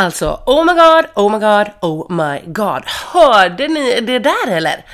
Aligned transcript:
Alltså, 0.00 0.40
oh 0.46 0.64
my 0.64 0.72
god, 0.72 1.06
oh 1.14 1.32
my 1.32 1.38
god, 1.38 1.70
oh 1.80 2.12
my 2.12 2.40
god. 2.46 2.82
Hörde 2.86 3.68
ni 3.68 4.00
det 4.00 4.18
där 4.18 4.50
eller? 4.50 4.84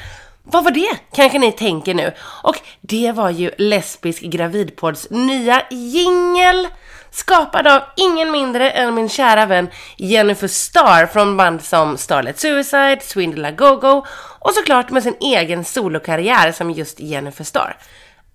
Vad 0.42 0.64
var 0.64 0.70
det? 0.70 0.96
Kanske 1.14 1.38
ni 1.38 1.52
tänker 1.52 1.94
nu. 1.94 2.12
Och 2.42 2.56
det 2.80 3.12
var 3.12 3.30
ju 3.30 3.50
Lesbisk 3.58 4.22
gravidpods 4.22 5.06
nya 5.10 5.62
jingel. 5.70 6.68
Skapad 7.10 7.66
av 7.66 7.82
ingen 7.96 8.30
mindre 8.30 8.70
än 8.70 8.94
min 8.94 9.08
kära 9.08 9.46
vän 9.46 9.68
Jennifer 9.96 10.48
Star 10.48 11.06
från 11.06 11.36
band 11.36 11.64
som 11.64 11.98
Starlet 11.98 12.40
Suicide, 12.40 12.98
Swindle 13.02 13.50
Go 13.50 13.76
Go 13.76 14.06
och 14.38 14.52
såklart 14.52 14.90
med 14.90 15.02
sin 15.02 15.16
egen 15.20 15.64
solokarriär 15.64 16.52
som 16.52 16.70
just 16.70 17.00
Jennifer 17.00 17.44
Star 17.44 17.76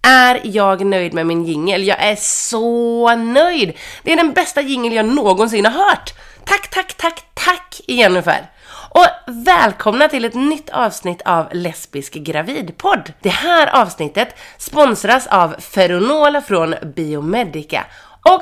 Är 0.01 0.41
jag 0.43 0.85
nöjd 0.85 1.13
med 1.13 1.25
min 1.25 1.45
jingel? 1.45 1.87
Jag 1.87 2.03
är 2.03 2.15
så 2.15 3.15
nöjd! 3.15 3.77
Det 4.03 4.13
är 4.13 4.17
den 4.17 4.33
bästa 4.33 4.61
jingel 4.61 4.93
jag 4.93 5.05
någonsin 5.05 5.65
har 5.65 5.89
hört! 5.89 6.13
Tack, 6.45 6.69
tack, 6.69 6.93
tack, 6.93 7.23
tack 7.33 7.81
Jennifer! 7.87 8.49
Och 8.89 9.07
välkomna 9.27 10.07
till 10.07 10.25
ett 10.25 10.33
nytt 10.33 10.69
avsnitt 10.69 11.21
av 11.25 11.47
Lesbisk 11.51 12.13
gravidpodd. 12.13 13.13
Det 13.21 13.29
här 13.29 13.81
avsnittet 13.81 14.35
sponsras 14.57 15.27
av 15.27 15.55
Ferronola 15.59 16.41
från 16.41 16.75
Biomedica. 16.95 17.85
Och 18.29 18.41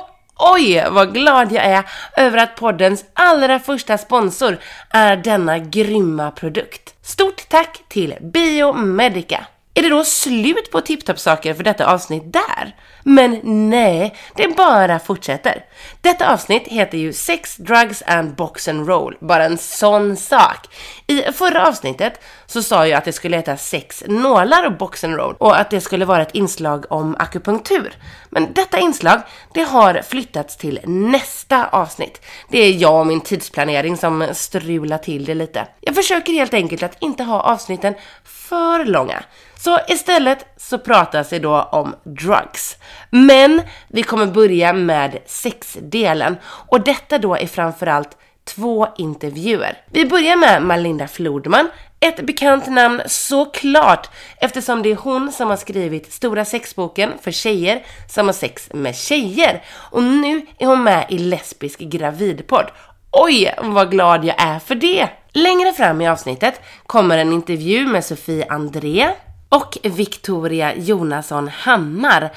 oj 0.53 0.85
vad 0.91 1.13
glad 1.13 1.51
jag 1.51 1.65
är 1.65 1.83
över 2.17 2.37
att 2.37 2.55
poddens 2.55 3.05
allra 3.13 3.59
första 3.59 3.97
sponsor 3.97 4.57
är 4.89 5.17
denna 5.17 5.59
grymma 5.59 6.31
produkt. 6.31 6.95
Stort 7.01 7.49
tack 7.49 7.81
till 7.87 8.15
Biomedica! 8.21 9.45
Är 9.73 9.83
det 9.83 9.89
då 9.89 10.03
slut 10.03 10.71
på 10.71 10.81
tipptopp-saker 10.81 11.53
för 11.53 11.63
detta 11.63 11.93
avsnitt 11.93 12.33
där? 12.33 12.75
Men 13.09 13.39
nej, 13.69 14.15
det 14.35 14.57
bara 14.57 14.99
fortsätter. 14.99 15.65
Detta 16.01 16.33
avsnitt 16.33 16.67
heter 16.67 16.97
ju 16.97 17.13
Sex, 17.13 17.55
Drugs 17.57 18.03
and 18.07 18.35
Box 18.35 18.67
and 18.67 18.87
Roll, 18.87 19.17
bara 19.19 19.45
en 19.45 19.57
sån 19.57 20.17
sak. 20.17 20.67
I 21.07 21.21
förra 21.21 21.67
avsnittet 21.67 22.21
så 22.45 22.63
sa 22.63 22.87
jag 22.87 22.97
att 22.97 23.05
det 23.05 23.13
skulle 23.13 23.37
heta 23.37 23.57
Sex, 23.57 24.03
nålar 24.07 24.65
och 24.65 24.77
Box 24.77 25.03
and 25.03 25.15
Roll 25.15 25.35
och 25.39 25.59
att 25.59 25.69
det 25.69 25.81
skulle 25.81 26.05
vara 26.05 26.21
ett 26.21 26.35
inslag 26.35 26.85
om 26.89 27.15
akupunktur. 27.19 27.93
Men 28.29 28.53
detta 28.53 28.79
inslag, 28.79 29.21
det 29.53 29.63
har 29.63 30.01
flyttats 30.01 30.57
till 30.57 30.79
nästa 30.85 31.67
avsnitt. 31.67 32.21
Det 32.49 32.59
är 32.59 32.71
jag 32.71 32.99
och 32.99 33.07
min 33.07 33.21
tidsplanering 33.21 33.97
som 33.97 34.27
strular 34.33 34.97
till 34.97 35.25
det 35.25 35.35
lite. 35.35 35.67
Jag 35.81 35.95
försöker 35.95 36.33
helt 36.33 36.53
enkelt 36.53 36.83
att 36.83 36.97
inte 36.99 37.23
ha 37.23 37.41
avsnitten 37.41 37.93
för 38.23 38.85
långa. 38.85 39.23
Så 39.59 39.79
istället 39.87 40.45
så 40.57 40.77
pratas 40.77 41.29
det 41.29 41.39
då 41.39 41.61
om 41.61 41.95
drugs. 42.03 42.77
Men 43.09 43.61
vi 43.87 44.03
kommer 44.03 44.25
börja 44.25 44.73
med 44.73 45.17
sexdelen 45.25 46.37
och 46.43 46.81
detta 46.81 47.17
då 47.17 47.35
är 47.35 47.47
framförallt 47.47 48.17
två 48.55 48.87
intervjuer. 48.97 49.77
Vi 49.91 50.05
börjar 50.05 50.35
med 50.35 50.61
Malinda 50.61 51.07
Flodman, 51.07 51.69
ett 51.99 52.25
bekant 52.25 52.67
namn 52.67 53.01
såklart 53.05 54.09
eftersom 54.37 54.83
det 54.83 54.91
är 54.91 54.95
hon 54.95 55.31
som 55.31 55.49
har 55.49 55.57
skrivit 55.57 56.13
Stora 56.13 56.45
sexboken 56.45 57.11
för 57.21 57.31
tjejer 57.31 57.83
som 58.09 58.25
har 58.25 58.33
sex 58.33 58.69
med 58.73 58.95
tjejer. 58.95 59.63
Och 59.91 60.03
nu 60.03 60.45
är 60.59 60.65
hon 60.65 60.83
med 60.83 61.05
i 61.09 61.17
Lesbisk 61.17 61.79
gravidpodd. 61.79 62.71
Oj, 63.11 63.53
vad 63.61 63.91
glad 63.91 64.25
jag 64.25 64.41
är 64.41 64.59
för 64.59 64.75
det! 64.75 65.09
Längre 65.31 65.73
fram 65.73 66.01
i 66.01 66.07
avsnittet 66.07 66.61
kommer 66.85 67.17
en 67.17 67.33
intervju 67.33 67.87
med 67.87 68.05
Sofie 68.05 68.45
André, 68.49 69.09
och 69.49 69.77
Victoria 69.83 70.75
Jonasson 70.75 71.47
Hammar. 71.47 72.31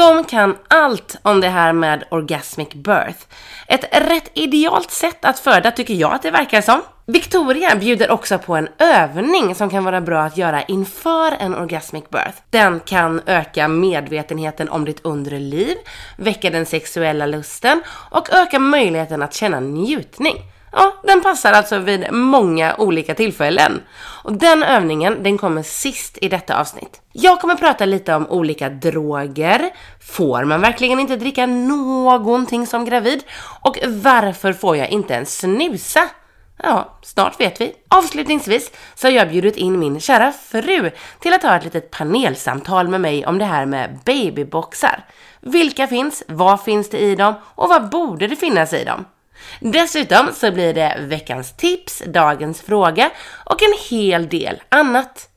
De 0.00 0.24
kan 0.24 0.56
allt 0.68 1.16
om 1.22 1.40
det 1.40 1.48
här 1.48 1.72
med 1.72 2.04
orgasmic 2.10 2.68
birth. 2.68 3.18
Ett 3.66 4.08
rätt 4.10 4.30
idealt 4.34 4.90
sätt 4.90 5.24
att 5.24 5.38
föda 5.38 5.70
tycker 5.70 5.94
jag 5.94 6.12
att 6.12 6.22
det 6.22 6.30
verkar 6.30 6.60
som. 6.60 6.82
Victoria 7.06 7.76
bjuder 7.76 8.10
också 8.10 8.38
på 8.38 8.56
en 8.56 8.68
övning 8.78 9.54
som 9.54 9.70
kan 9.70 9.84
vara 9.84 10.00
bra 10.00 10.22
att 10.22 10.36
göra 10.36 10.62
inför 10.62 11.32
en 11.40 11.54
orgasmic 11.54 12.04
birth. 12.10 12.38
Den 12.50 12.80
kan 12.80 13.20
öka 13.26 13.68
medvetenheten 13.68 14.68
om 14.68 14.84
ditt 14.84 15.04
undre 15.04 15.38
liv, 15.38 15.76
väcka 16.16 16.50
den 16.50 16.66
sexuella 16.66 17.26
lusten 17.26 17.82
och 18.10 18.32
öka 18.32 18.58
möjligheten 18.58 19.22
att 19.22 19.34
känna 19.34 19.60
njutning. 19.60 20.36
Ja, 20.72 20.94
den 21.02 21.22
passar 21.22 21.52
alltså 21.52 21.78
vid 21.78 22.12
många 22.12 22.74
olika 22.78 23.14
tillfällen. 23.14 23.82
Och 24.24 24.32
den 24.32 24.62
övningen, 24.62 25.22
den 25.22 25.38
kommer 25.38 25.62
sist 25.62 26.18
i 26.20 26.28
detta 26.28 26.60
avsnitt. 26.60 27.00
Jag 27.12 27.40
kommer 27.40 27.54
prata 27.54 27.84
lite 27.84 28.14
om 28.14 28.26
olika 28.26 28.68
droger. 28.68 29.70
Får 30.00 30.44
man 30.44 30.60
verkligen 30.60 31.00
inte 31.00 31.16
dricka 31.16 31.46
någonting 31.46 32.66
som 32.66 32.84
gravid? 32.84 33.22
Och 33.60 33.78
varför 33.86 34.52
får 34.52 34.76
jag 34.76 34.88
inte 34.88 35.14
ens 35.14 35.38
snusa? 35.38 36.08
Ja, 36.62 36.98
snart 37.02 37.40
vet 37.40 37.60
vi. 37.60 37.72
Avslutningsvis 37.88 38.72
så 38.94 39.06
har 39.06 39.12
jag 39.12 39.28
bjudit 39.28 39.56
in 39.56 39.78
min 39.78 40.00
kära 40.00 40.32
fru 40.32 40.90
till 41.20 41.32
att 41.32 41.42
ha 41.42 41.56
ett 41.56 41.64
litet 41.64 41.90
panelsamtal 41.90 42.88
med 42.88 43.00
mig 43.00 43.26
om 43.26 43.38
det 43.38 43.44
här 43.44 43.66
med 43.66 43.98
babyboxar. 44.04 45.04
Vilka 45.40 45.86
finns? 45.86 46.22
Vad 46.26 46.62
finns 46.62 46.90
det 46.90 46.98
i 46.98 47.14
dem? 47.14 47.34
Och 47.44 47.68
vad 47.68 47.90
borde 47.90 48.26
det 48.26 48.36
finnas 48.36 48.72
i 48.72 48.84
dem? 48.84 49.04
Dessutom 49.60 50.30
så 50.34 50.50
blir 50.52 50.74
det 50.74 50.96
veckans 51.00 51.56
tips, 51.56 52.02
dagens 52.06 52.60
fråga 52.62 53.10
och 53.44 53.62
en 53.62 53.74
hel 53.90 54.28
del 54.28 54.62
annat. 54.68 55.28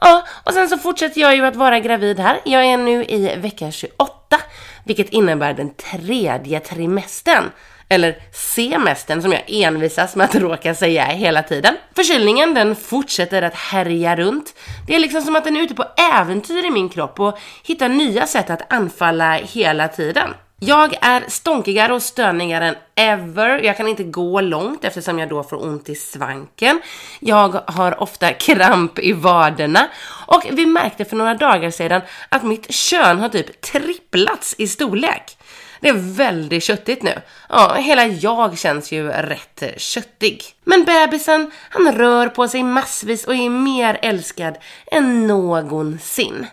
Ja, 0.00 0.26
och 0.44 0.52
sen 0.52 0.68
så 0.68 0.78
fortsätter 0.78 1.20
jag 1.20 1.36
ju 1.36 1.46
att 1.46 1.56
vara 1.56 1.80
gravid 1.80 2.20
här. 2.20 2.40
Jag 2.44 2.64
är 2.64 2.76
nu 2.76 3.04
i 3.04 3.36
vecka 3.36 3.70
28, 3.70 4.40
vilket 4.84 5.08
innebär 5.08 5.54
den 5.54 5.74
tredje 5.74 6.60
trimestern. 6.60 7.44
Eller 7.88 8.16
semestern 8.32 9.22
som 9.22 9.32
jag 9.32 9.42
envisas 9.46 10.16
med 10.16 10.24
att 10.24 10.34
råka 10.34 10.74
säga 10.74 11.04
hela 11.04 11.42
tiden. 11.42 11.76
Förkylningen 11.96 12.54
den 12.54 12.76
fortsätter 12.76 13.42
att 13.42 13.54
härja 13.54 14.16
runt. 14.16 14.54
Det 14.86 14.94
är 14.94 14.98
liksom 14.98 15.22
som 15.22 15.36
att 15.36 15.44
den 15.44 15.56
är 15.56 15.60
ute 15.60 15.74
på 15.74 15.84
äventyr 16.14 16.64
i 16.64 16.70
min 16.70 16.88
kropp 16.88 17.20
och 17.20 17.38
hittar 17.64 17.88
nya 17.88 18.26
sätt 18.26 18.50
att 18.50 18.72
anfalla 18.72 19.32
hela 19.34 19.88
tiden. 19.88 20.30
Jag 20.64 20.94
är 21.00 21.24
stånkigare 21.28 21.94
och 21.94 22.02
stönigare 22.02 22.68
än 22.68 22.74
ever. 22.94 23.58
Jag 23.58 23.76
kan 23.76 23.88
inte 23.88 24.04
gå 24.04 24.40
långt 24.40 24.84
eftersom 24.84 25.18
jag 25.18 25.28
då 25.28 25.42
får 25.42 25.64
ont 25.64 25.88
i 25.88 25.94
svanken. 25.94 26.80
Jag 27.20 27.60
har 27.66 28.02
ofta 28.02 28.32
kramp 28.32 28.98
i 28.98 29.12
vaderna. 29.12 29.88
Och 30.26 30.46
vi 30.50 30.66
märkte 30.66 31.04
för 31.04 31.16
några 31.16 31.34
dagar 31.34 31.70
sedan 31.70 32.00
att 32.28 32.42
mitt 32.42 32.72
kön 32.72 33.20
har 33.20 33.28
typ 33.28 33.60
tripplats 33.60 34.54
i 34.58 34.68
storlek. 34.68 35.38
Det 35.80 35.88
är 35.88 36.16
väldigt 36.16 36.64
köttigt 36.64 37.02
nu. 37.02 37.20
Ja, 37.48 37.74
hela 37.74 38.06
jag 38.06 38.58
känns 38.58 38.92
ju 38.92 39.08
rätt 39.08 39.62
köttig. 39.76 40.44
Men 40.64 40.84
bebisen, 40.84 41.50
han 41.70 41.92
rör 41.92 42.26
på 42.26 42.48
sig 42.48 42.62
massvis 42.62 43.24
och 43.24 43.34
är 43.34 43.50
mer 43.50 43.98
älskad 44.02 44.54
än 44.86 45.26
någonsin. 45.26 46.46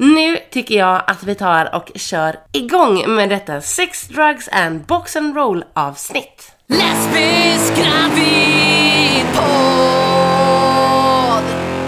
Nu 0.00 0.38
tycker 0.50 0.74
jag 0.74 1.02
att 1.06 1.22
vi 1.22 1.34
tar 1.34 1.74
och 1.74 1.90
kör 1.94 2.36
igång 2.52 3.14
med 3.14 3.28
detta 3.28 3.60
Sex, 3.60 4.08
Drugs 4.08 4.48
and 4.52 4.80
Box 4.80 5.16
and 5.16 5.36
Roll 5.36 5.64
avsnitt. 5.72 6.52
Lesbisk 6.66 7.76
gravidpodd! 7.76 8.28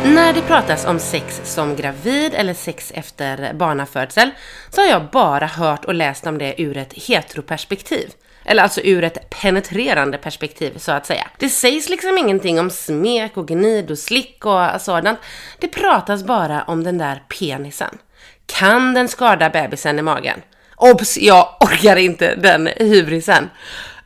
När 0.04 0.32
det 0.32 0.43
pratas 0.43 0.87
om 0.87 0.98
sex 0.98 1.41
som 1.44 1.76
gravid 1.76 2.34
eller 2.34 2.54
sex 2.54 2.93
efter 2.94 3.54
barnafödsel 3.54 4.31
så 4.71 4.81
har 4.81 4.88
jag 4.88 5.10
bara 5.10 5.47
hört 5.47 5.84
och 5.84 5.94
läst 5.94 6.27
om 6.27 6.38
det 6.38 6.62
ur 6.62 6.77
ett 6.77 6.92
heteroperspektiv. 6.92 8.10
Eller 8.45 8.63
alltså 8.63 8.81
ur 8.81 9.04
ett 9.04 9.31
penetrerande 9.31 10.19
perspektiv 10.19 10.78
så 10.78 10.92
att 10.92 11.07
säga. 11.07 11.28
Det 11.39 11.48
sägs 11.48 11.89
liksom 11.89 12.19
ingenting 12.19 12.60
om 12.60 12.71
smek 12.71 13.37
och 13.37 13.48
gnid 13.48 13.91
och 13.91 13.98
slick 13.98 14.47
och 14.47 14.81
sådant. 14.81 15.19
Det 15.59 15.69
pratas 15.69 16.25
bara 16.25 16.63
om 16.63 16.84
den 16.84 16.98
där 16.98 17.22
penisen. 17.39 17.98
Kan 18.47 18.95
den 18.95 19.09
skada 19.09 19.51
bebisen 19.51 19.98
i 19.98 20.03
magen? 20.03 20.41
Obs! 20.77 21.19
Jag 21.19 21.57
orkar 21.60 21.97
inte 21.97 22.34
den 22.34 22.66
hybrisen. 22.77 23.51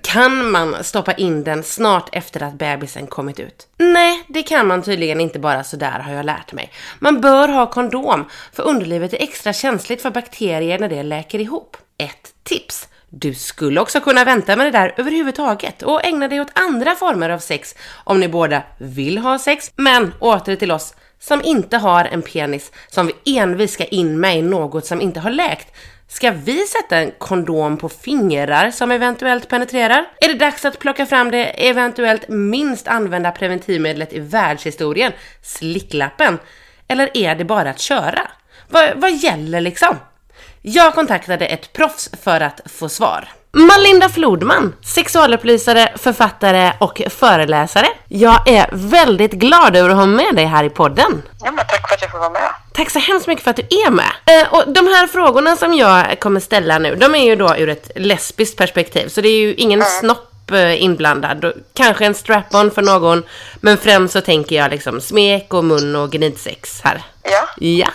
Kan 0.02 0.50
man 0.50 0.84
stoppa 0.84 1.12
in 1.12 1.44
den 1.44 1.62
snart 1.62 2.08
efter 2.12 2.42
att 2.42 2.54
bebisen 2.54 3.06
kommit 3.06 3.40
ut? 3.40 3.66
Nej, 3.76 4.24
det 4.28 4.42
kan 4.42 4.66
man 4.66 4.82
tydligen 4.82 5.20
inte 5.20 5.38
bara 5.38 5.64
sådär 5.64 5.98
har 5.98 6.12
jag 6.12 6.26
lärt 6.26 6.52
mig. 6.52 6.72
Man 6.98 7.20
bör 7.20 7.48
ha 7.48 7.70
kondom, 7.70 8.30
för 8.52 8.62
underlivet 8.62 9.12
är 9.12 9.22
extra 9.22 9.52
känsligt 9.52 10.02
för 10.02 10.10
bakterier 10.10 10.78
när 10.78 10.88
det 10.88 11.02
läker 11.02 11.38
ihop. 11.38 11.76
Ett 11.98 12.34
tips! 12.42 12.88
Du 13.16 13.34
skulle 13.34 13.80
också 13.80 14.00
kunna 14.00 14.24
vänta 14.24 14.56
med 14.56 14.66
det 14.66 14.70
där 14.70 14.94
överhuvudtaget 14.96 15.82
och 15.82 16.04
ägna 16.04 16.28
dig 16.28 16.40
åt 16.40 16.58
andra 16.58 16.94
former 16.94 17.30
av 17.30 17.38
sex 17.38 17.74
om 18.04 18.20
ni 18.20 18.28
båda 18.28 18.62
vill 18.78 19.18
ha 19.18 19.38
sex. 19.38 19.72
Men 19.76 20.12
åter 20.18 20.56
till 20.56 20.70
oss 20.70 20.94
som 21.20 21.42
inte 21.44 21.76
har 21.76 22.04
en 22.04 22.22
penis 22.22 22.72
som 22.88 23.06
vi 23.06 23.36
envis 23.36 23.72
ska 23.72 23.84
in 23.84 24.20
med 24.20 24.38
i 24.38 24.42
något 24.42 24.86
som 24.86 25.00
inte 25.00 25.20
har 25.20 25.30
läkt. 25.30 25.76
Ska 26.08 26.30
vi 26.30 26.66
sätta 26.66 26.96
en 26.96 27.12
kondom 27.18 27.76
på 27.76 27.88
fingrar 27.88 28.70
som 28.70 28.90
eventuellt 28.90 29.48
penetrerar? 29.48 30.04
Är 30.20 30.28
det 30.28 30.34
dags 30.34 30.64
att 30.64 30.78
plocka 30.78 31.06
fram 31.06 31.30
det 31.30 31.68
eventuellt 31.68 32.28
minst 32.28 32.88
använda 32.88 33.30
preventivmedlet 33.30 34.12
i 34.12 34.18
världshistorien, 34.18 35.12
slicklappen? 35.42 36.38
Eller 36.88 37.10
är 37.16 37.34
det 37.34 37.44
bara 37.44 37.70
att 37.70 37.80
köra? 37.80 38.30
vad, 38.68 38.96
vad 38.96 39.16
gäller 39.16 39.60
liksom? 39.60 39.96
Jag 40.66 40.94
kontaktade 40.94 41.46
ett 41.46 41.72
proffs 41.72 42.10
för 42.22 42.40
att 42.40 42.60
få 42.64 42.88
svar. 42.88 43.28
Malinda 43.52 44.08
Flodman, 44.08 44.74
sexualupplysare, 44.84 45.92
författare 45.96 46.72
och 46.80 47.02
föreläsare. 47.10 47.86
Jag 48.08 48.48
är 48.48 48.68
väldigt 48.72 49.32
glad 49.32 49.76
över 49.76 49.90
att 49.90 49.96
ha 49.96 50.06
med 50.06 50.34
dig 50.34 50.44
här 50.44 50.64
i 50.64 50.70
podden. 50.70 51.22
Ja, 51.44 51.50
men 51.50 51.66
tack 51.66 51.88
för 51.88 51.94
att 51.94 52.02
jag 52.02 52.10
får 52.10 52.18
vara 52.18 52.30
med. 52.30 52.50
Tack 52.72 52.90
så 52.90 52.98
hemskt 52.98 53.26
mycket 53.26 53.44
för 53.44 53.50
att 53.50 53.56
du 53.56 53.62
är 53.62 53.90
med. 53.90 54.10
Eh, 54.26 54.54
och 54.54 54.72
de 54.72 54.86
här 54.86 55.06
frågorna 55.06 55.56
som 55.56 55.74
jag 55.74 56.20
kommer 56.20 56.40
ställa 56.40 56.78
nu, 56.78 56.94
de 56.94 57.14
är 57.14 57.24
ju 57.24 57.36
då 57.36 57.56
ur 57.56 57.68
ett 57.68 57.90
lesbiskt 57.96 58.56
perspektiv. 58.56 59.08
Så 59.08 59.20
det 59.20 59.28
är 59.28 59.40
ju 59.40 59.54
ingen 59.54 59.80
mm. 59.80 59.92
snopp 60.00 60.50
eh, 60.50 60.82
inblandad. 60.82 61.52
Kanske 61.74 62.06
en 62.06 62.14
strap-on 62.14 62.70
för 62.70 62.82
någon. 62.82 63.22
Men 63.56 63.78
främst 63.78 64.12
så 64.12 64.20
tänker 64.20 64.56
jag 64.56 64.70
liksom 64.70 65.00
smek 65.00 65.54
och 65.54 65.64
mun 65.64 65.96
och 65.96 66.12
gnidsex 66.12 66.80
här. 66.80 67.02
Ja. 67.22 67.48
Ja. 67.58 67.88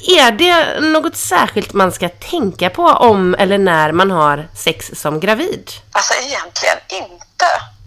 Är 0.00 0.30
det 0.32 0.80
något 0.80 1.16
särskilt 1.16 1.72
man 1.72 1.92
ska 1.92 2.08
tänka 2.08 2.70
på 2.70 2.82
om 2.82 3.34
eller 3.34 3.58
när 3.58 3.92
man 3.92 4.10
har 4.10 4.48
sex 4.56 4.90
som 4.94 5.20
gravid? 5.20 5.70
Alltså 5.92 6.14
egentligen 6.14 6.78
inte. 6.88 7.46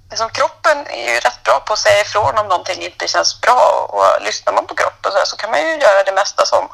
Liksom, 0.10 0.30
kroppen 0.30 0.78
är 0.88 1.14
ju 1.14 1.20
rätt 1.20 1.44
bra 1.44 1.60
på 1.60 1.74
att 1.74 1.80
säga 1.80 2.02
ifrån 2.02 2.38
om 2.38 2.48
någonting 2.48 2.82
inte 2.82 3.08
känns 3.08 3.42
bra 3.42 3.90
och 3.90 4.26
lyssnar 4.26 4.54
man 4.54 4.68
på 4.68 4.76
kroppen 4.76 5.12
så, 5.12 5.18
här, 5.18 5.26
så 5.26 5.36
kan 5.38 5.52
man 5.52 5.60
ju 5.60 5.78
göra 5.78 6.04
det 6.04 6.12
mesta 6.12 6.46
som 6.46 6.70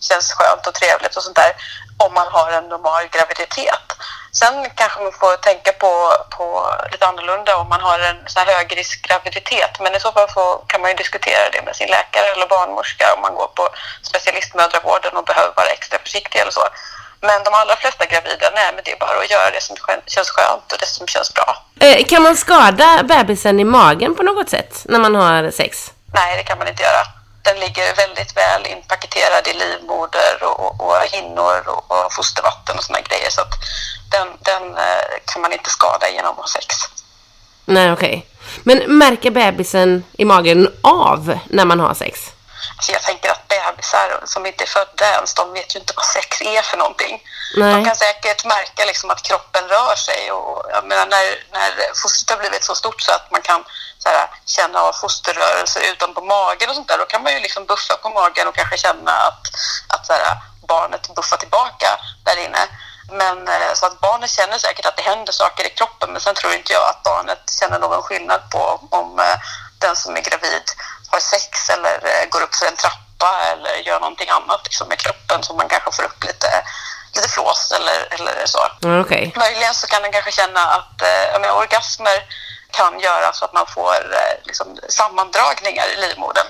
känns 0.00 0.32
skönt 0.32 0.66
och 0.66 0.74
trevligt 0.74 1.16
och 1.16 1.22
sånt 1.22 1.36
där 1.36 1.52
om 1.96 2.14
man 2.14 2.26
har 2.30 2.52
en 2.52 2.68
normal 2.68 3.04
graviditet. 3.12 3.86
Sen 4.32 4.70
kanske 4.74 5.02
man 5.02 5.12
får 5.12 5.36
tänka 5.36 5.72
på, 5.72 5.92
på 6.30 6.74
lite 6.92 7.06
annorlunda 7.06 7.56
om 7.56 7.68
man 7.68 7.80
har 7.80 7.98
en 7.98 8.16
så 8.26 8.38
här 8.40 8.46
högriskgraviditet. 8.46 9.80
Men 9.80 9.94
i 9.94 10.00
så 10.00 10.12
fall 10.12 10.28
får, 10.28 10.64
kan 10.66 10.80
man 10.80 10.90
ju 10.90 10.96
diskutera 10.96 11.50
det 11.52 11.62
med 11.64 11.76
sin 11.76 11.88
läkare 11.88 12.26
eller 12.34 12.46
barnmorska 12.46 13.14
om 13.14 13.20
man 13.22 13.34
går 13.34 13.50
på 13.58 13.68
specialistmödravården 14.02 15.16
och 15.16 15.24
behöver 15.24 15.52
vara 15.56 15.66
extra 15.66 15.98
försiktig 15.98 16.40
eller 16.40 16.50
så. 16.50 16.66
Men 17.20 17.44
de 17.44 17.50
allra 17.54 17.76
flesta 17.76 18.06
gravida, 18.06 18.50
nej 18.54 18.72
men 18.74 18.84
det 18.84 18.92
är 18.92 18.98
bara 18.98 19.18
att 19.18 19.30
göra 19.30 19.50
det 19.50 19.62
som 19.62 19.76
känns 20.06 20.30
skönt 20.30 20.72
och 20.72 20.78
det 20.78 20.86
som 20.86 21.06
känns 21.06 21.34
bra. 21.34 21.62
Eh, 21.80 22.04
kan 22.04 22.22
man 22.22 22.36
skada 22.36 23.02
bebisen 23.02 23.60
i 23.60 23.64
magen 23.64 24.14
på 24.14 24.22
något 24.22 24.50
sätt 24.50 24.82
när 24.84 24.98
man 24.98 25.14
har 25.14 25.50
sex? 25.50 25.92
Nej, 26.14 26.36
det 26.36 26.42
kan 26.42 26.58
man 26.58 26.68
inte 26.68 26.82
göra 26.82 27.04
den 27.42 27.60
ligger 27.60 27.94
väldigt 27.94 28.36
väl 28.36 28.66
inpaketerad 28.66 29.48
i 29.48 29.52
livmoder 29.52 30.34
och, 30.42 30.60
och, 30.60 30.80
och 30.80 30.96
hinnor 31.12 31.68
och, 31.68 31.90
och, 31.90 32.12
fostervatten 32.12 32.78
och 32.78 32.84
såna 32.84 33.00
grejer. 33.00 33.30
Så 33.30 33.40
att 33.40 33.54
den, 34.10 34.28
den 34.40 34.76
eh, 34.76 35.04
kan 35.26 35.42
man 35.42 35.52
inte 35.52 35.70
skada 35.70 36.08
genom 36.08 36.30
att 36.30 36.36
ha 36.36 36.46
sex. 36.46 36.66
Nej, 37.64 37.92
okej. 37.92 38.08
Okay. 38.08 38.22
Men 38.62 38.98
märker 38.98 39.30
bebisen 39.30 40.04
i 40.12 40.24
magen 40.24 40.68
av 40.82 41.38
när 41.46 41.64
man 41.64 41.80
har 41.80 41.94
sex? 41.94 42.20
Alltså 42.76 42.92
jag 42.92 43.02
tänker 43.02 43.30
att 43.30 43.48
bebisar 43.48 44.20
som 44.24 44.46
inte 44.46 44.64
är 44.64 44.68
födda 44.68 45.06
ens, 45.14 45.34
de 45.34 45.52
vet 45.52 45.74
ju 45.74 45.78
inte 45.80 45.92
vad 45.96 46.04
sex 46.04 46.40
är 46.40 46.62
för 46.62 46.76
någonting. 46.76 47.22
Nej. 47.56 47.74
De 47.74 47.84
kan 47.84 47.96
säkert 47.96 48.44
märka 48.44 48.84
liksom 48.84 49.10
att 49.10 49.22
kroppen 49.22 49.64
rör 49.68 49.94
sig 49.94 50.32
och 50.32 50.64
jag 50.70 50.84
menar, 50.84 51.06
när, 51.06 51.24
när 51.52 51.70
fostret 52.02 52.30
har 52.30 52.38
blivit 52.38 52.64
så 52.64 52.74
stort 52.74 53.02
så 53.02 53.12
att 53.12 53.30
man 53.30 53.42
kan 53.42 53.64
här, 54.04 54.28
känna 54.46 54.80
av 54.80 54.92
fosterrörelser 54.92 55.80
utanpå 55.92 56.20
magen 56.20 56.68
och 56.68 56.74
sånt 56.74 56.88
där, 56.88 56.98
då 56.98 57.04
kan 57.04 57.22
man 57.22 57.32
ju 57.32 57.40
liksom 57.40 57.66
buffa 57.66 57.96
på 57.96 58.08
magen 58.08 58.48
och 58.48 58.54
kanske 58.54 58.76
känna 58.76 59.12
att, 59.12 59.44
att 59.88 60.08
här, 60.08 60.36
barnet 60.68 61.14
buffar 61.14 61.36
tillbaka 61.36 61.88
där 62.24 62.44
inne. 62.44 62.68
Men 63.08 63.48
eh, 63.48 63.72
så 63.74 63.86
att 63.86 64.00
barnet 64.00 64.30
känner 64.30 64.58
säkert 64.58 64.86
att 64.86 64.96
det 64.96 65.02
händer 65.02 65.32
saker 65.32 65.66
i 65.66 65.70
kroppen 65.70 66.12
men 66.12 66.20
sen 66.20 66.34
tror 66.34 66.52
inte 66.54 66.72
jag 66.72 66.88
att 66.88 67.02
barnet 67.02 67.42
känner 67.60 67.78
någon 67.78 68.02
skillnad 68.02 68.50
på 68.50 68.80
om 68.90 69.18
eh, 69.18 69.36
den 69.78 69.96
som 69.96 70.16
är 70.16 70.20
gravid 70.20 70.62
har 71.10 71.20
sex 71.20 71.70
eller 71.70 71.94
eh, 71.94 72.28
går 72.28 72.42
upp 72.42 72.54
för 72.54 72.66
en 72.66 72.76
trappa 72.76 73.32
eller 73.52 73.74
gör 73.74 74.00
någonting 74.00 74.28
annat 74.28 74.60
liksom, 74.64 74.88
med 74.88 74.98
kroppen 74.98 75.42
så 75.42 75.54
man 75.54 75.68
kanske 75.68 75.92
får 75.92 76.02
upp 76.02 76.24
lite, 76.24 76.64
lite 77.14 77.28
flås 77.28 77.72
eller, 77.76 78.14
eller 78.14 78.46
så. 78.46 78.58
Mm, 78.82 79.00
okay. 79.00 79.32
Möjligen 79.36 79.74
så 79.74 79.86
kan 79.86 80.02
den 80.02 80.12
kanske 80.12 80.32
känna 80.32 80.60
att 80.60 81.02
menar, 81.40 81.56
orgasmer 81.56 82.18
kan 82.72 83.00
göra 83.00 83.32
så 83.32 83.44
att 83.44 83.52
man 83.52 83.66
får 83.66 84.00
eh, 84.20 84.34
liksom, 84.44 84.78
sammandragningar 84.88 85.86
i 85.94 85.96
livmodern. 86.00 86.46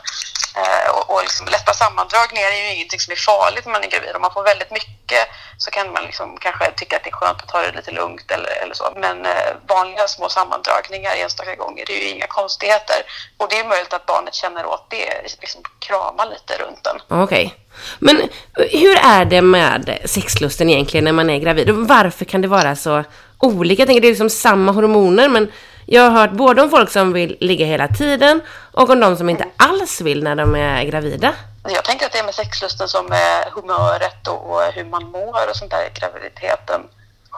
Eh, 0.56 0.90
och, 0.96 1.14
och 1.14 1.22
liksom 1.22 1.46
lätta 1.46 1.72
sammandragningar 1.74 2.48
är 2.50 2.56
ju 2.56 2.74
ingenting 2.74 3.00
som 3.00 3.12
är 3.12 3.16
farligt 3.16 3.64
när 3.64 3.72
man 3.72 3.84
är 3.84 3.90
gravid. 3.90 4.14
Om 4.16 4.22
man 4.22 4.32
får 4.32 4.42
väldigt 4.42 4.70
mycket 4.70 5.24
så 5.58 5.70
kan 5.70 5.92
man 5.92 6.02
liksom 6.02 6.36
kanske 6.40 6.70
tycka 6.70 6.96
att 6.96 7.04
det 7.04 7.10
är 7.10 7.20
skönt 7.20 7.42
att 7.42 7.48
ta 7.48 7.62
det 7.62 7.72
lite 7.76 7.90
lugnt 7.90 8.30
eller, 8.30 8.52
eller 8.62 8.74
så. 8.74 8.92
Men 8.96 9.26
eh, 9.26 9.50
vanliga 9.68 10.08
små 10.08 10.28
sammandragningar 10.28 11.12
enstaka 11.16 11.54
gånger, 11.54 11.84
det 11.86 11.92
är 11.92 12.04
ju 12.04 12.08
inga 12.08 12.26
konstigheter. 12.26 12.96
Och 13.36 13.46
det 13.50 13.58
är 13.58 13.64
möjligt 13.64 13.92
att 13.92 14.06
barnet 14.06 14.34
känner 14.34 14.66
åt 14.66 14.90
det, 14.90 15.22
liksom 15.40 15.62
krama 15.78 16.24
lite 16.24 16.62
runt 16.62 16.84
den. 16.84 16.96
Okej. 17.08 17.46
Okay. 17.46 17.50
Men 17.98 18.20
eh, 18.20 18.80
hur 18.80 18.96
är 18.96 19.24
det 19.24 19.42
med 19.42 19.98
sexlusten 20.04 20.70
egentligen 20.70 21.04
när 21.04 21.12
man 21.12 21.30
är 21.30 21.38
gravid? 21.38 21.70
Varför 21.70 22.24
kan 22.24 22.42
det 22.42 22.48
vara 22.48 22.76
så 22.76 23.04
olika? 23.38 23.80
Jag 23.80 23.86
tänker 23.86 24.00
det 24.00 24.08
är 24.08 24.12
liksom 24.12 24.30
samma 24.30 24.72
hormoner 24.72 25.28
men 25.28 25.52
jag 25.92 26.02
har 26.02 26.10
hört 26.10 26.30
både 26.30 26.62
om 26.62 26.70
folk 26.70 26.90
som 26.90 27.12
vill 27.12 27.36
ligga 27.40 27.66
hela 27.66 27.88
tiden 27.88 28.40
och 28.72 28.90
om 28.90 29.00
de 29.00 29.16
som 29.16 29.28
inte 29.28 29.44
alls 29.56 30.00
vill 30.00 30.22
när 30.22 30.36
de 30.36 30.54
är 30.54 30.84
gravida. 30.84 31.34
Jag 31.68 31.84
tänker 31.84 32.06
att 32.06 32.12
det 32.12 32.18
är 32.18 32.24
med 32.24 32.34
sexlusten 32.34 32.88
som 32.88 33.06
med 33.06 33.44
humöret 33.54 34.28
och, 34.28 34.62
hur 34.74 34.84
man 34.84 35.04
mår 35.04 35.50
och 35.50 35.56
sånt 35.56 35.70
där 35.70 35.86
i 35.86 36.00
graviditeten 36.00 36.80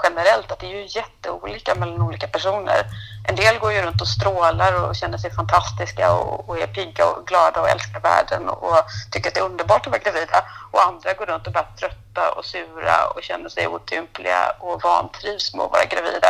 generellt, 0.03 0.53
att 0.53 0.59
det 0.59 0.67
är 0.67 0.77
ju 0.81 0.87
jätteolika 0.89 1.75
mellan 1.75 2.03
olika 2.03 2.27
personer. 2.27 2.85
En 3.29 3.37
del 3.37 3.59
går 3.59 3.73
ju 3.73 3.83
runt 3.83 4.01
och 4.01 4.09
strålar 4.09 4.89
och 4.89 4.97
känner 4.97 5.19
sig 5.19 5.31
fantastiska 5.31 6.13
och, 6.13 6.49
och 6.49 6.59
är 6.59 6.67
pigga 6.67 7.07
och 7.07 7.27
glada 7.27 7.61
och 7.61 7.69
älskar 7.69 8.01
världen 8.01 8.49
och, 8.49 8.77
tycker 9.13 9.29
att 9.29 9.35
det 9.35 9.41
är 9.41 9.45
underbart 9.45 9.87
att 9.87 9.93
vara 9.93 10.03
gravida. 10.03 10.45
Och 10.71 10.83
andra 10.83 11.13
går 11.13 11.27
runt 11.27 11.47
och 11.47 11.53
bara 11.53 11.69
trötta 11.81 12.33
och 12.37 12.45
sura 12.45 12.97
och 13.15 13.23
känner 13.23 13.49
sig 13.49 13.67
otympliga 13.67 14.53
och 14.61 14.83
vantrivs 14.83 15.55
med 15.55 15.65
att 15.65 15.73
vara 15.73 15.85
gravida. 15.85 16.29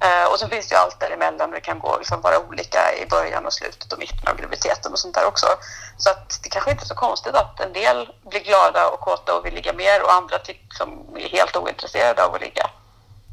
Eh, 0.00 0.32
och 0.32 0.38
så 0.38 0.48
finns 0.48 0.68
det 0.68 0.74
ju 0.74 0.78
allt 0.78 1.00
däremellan. 1.00 1.50
Det 1.50 1.60
kan 1.60 1.78
gå 1.78 1.98
liksom 1.98 2.20
vara 2.20 2.38
olika 2.38 2.78
i 3.02 3.06
början 3.06 3.46
och 3.46 3.52
slutet 3.52 3.92
och 3.92 3.98
mitten 3.98 4.28
av 4.28 4.36
graviditeten 4.36 4.92
och 4.92 4.98
sånt 4.98 5.14
där 5.14 5.26
också. 5.26 5.46
Så 5.96 6.10
att 6.10 6.40
det 6.42 6.48
kanske 6.48 6.70
inte 6.70 6.84
är 6.84 6.86
så 6.86 6.94
konstigt 6.94 7.34
att 7.34 7.60
en 7.60 7.72
del 7.72 8.08
blir 8.30 8.40
glada 8.40 8.88
och 8.88 9.00
kåta 9.00 9.34
och 9.34 9.46
vill 9.46 9.54
ligga 9.54 9.72
mer 9.72 10.02
och 10.02 10.12
andra 10.12 10.36
liksom 10.46 11.16
är 11.16 11.28
helt 11.28 11.56
ointresserade 11.56 12.24
av 12.24 12.34
att 12.34 12.40
ligga. 12.40 12.70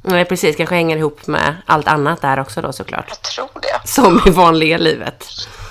Nej, 0.04 0.26
precis. 0.26 0.56
Kanske 0.56 0.76
hänger 0.76 0.98
ihop 0.98 1.28
med 1.28 1.56
allt 1.66 1.88
annat 1.88 2.22
där 2.22 2.40
också 2.40 2.62
då 2.62 2.74
såklart. 2.74 3.06
Jag 3.10 3.22
tror 3.22 3.50
det. 3.62 3.88
Som 3.88 4.22
i 4.26 4.30
vanliga 4.30 4.78
livet. 4.78 5.26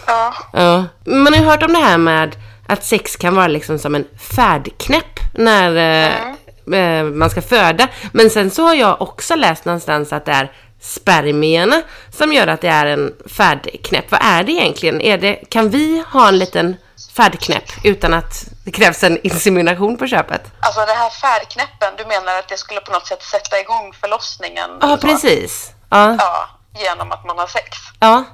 Ja. 0.06 0.34
ja. 0.52 0.84
Man 1.04 1.32
har 1.32 1.40
ju 1.40 1.46
hört 1.46 1.62
om 1.62 1.72
det 1.72 1.78
här 1.78 1.98
med 1.98 2.36
att 2.66 2.84
sex 2.84 3.16
kan 3.16 3.34
vara 3.34 3.48
liksom 3.48 3.78
som 3.78 3.94
en 3.94 4.08
färdknäpp 4.18 5.20
när 5.34 5.76
mm. 5.76 7.06
eh, 7.06 7.12
man 7.12 7.30
ska 7.30 7.42
föda. 7.42 7.88
Men 8.12 8.30
sen 8.30 8.50
så 8.50 8.62
har 8.62 8.74
jag 8.74 9.02
också 9.02 9.34
läst 9.34 9.64
någonstans 9.64 10.12
att 10.12 10.24
det 10.24 10.32
är 10.32 10.52
spermierna 10.80 11.82
som 12.12 12.32
gör 12.32 12.46
att 12.46 12.60
det 12.60 12.68
är 12.68 12.86
en 12.86 13.14
färdknäpp. 13.36 14.10
Vad 14.10 14.20
är 14.22 14.44
det 14.44 14.52
egentligen? 14.52 15.00
Är 15.00 15.18
det, 15.18 15.34
kan 15.34 15.70
vi 15.70 16.04
ha 16.12 16.28
en 16.28 16.38
liten 16.38 16.76
färdknäpp 17.16 17.70
utan 17.84 18.14
att 18.14 18.44
det 18.64 18.70
krävs 18.70 19.04
en 19.04 19.26
insemination 19.26 19.96
på 19.96 20.06
köpet? 20.06 20.42
Alltså 20.60 20.80
det 20.80 20.92
här 20.92 21.10
färdknäppen, 21.10 21.94
du 21.96 22.04
menar 22.04 22.38
att 22.38 22.48
det 22.48 22.56
skulle 22.56 22.80
på 22.80 22.92
något 22.92 23.06
sätt 23.06 23.22
sätta 23.22 23.60
igång 23.60 23.92
förlossningen? 24.00 24.70
Ja, 24.80 24.98
precis. 25.00 25.72
Ja. 25.90 26.16
ja, 26.18 26.48
genom 26.80 27.12
att 27.12 27.26
man 27.26 27.38
har 27.38 27.46
sex? 27.46 27.78
Ja. 28.00 28.24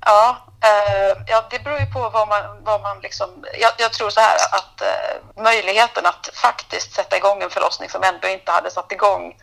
Ja, 0.00 0.46
Uh, 0.56 1.22
ja, 1.26 1.44
det 1.50 1.64
beror 1.64 1.78
ju 1.78 1.86
på 1.86 2.08
vad 2.08 2.28
man, 2.28 2.42
vad 2.64 2.82
man 2.82 3.00
liksom... 3.00 3.44
Jag, 3.60 3.72
jag 3.78 3.92
tror 3.92 4.10
så 4.10 4.20
här 4.20 4.36
att 4.50 4.82
uh, 4.82 5.42
möjligheten 5.42 6.06
att 6.06 6.30
faktiskt 6.34 6.92
sätta 6.92 7.16
igång 7.16 7.42
en 7.42 7.50
förlossning 7.50 7.88
som 7.90 8.02
ändå 8.02 8.28
inte 8.28 8.52
hade 8.52 8.70
satt 8.70 8.92
igång 8.92 9.34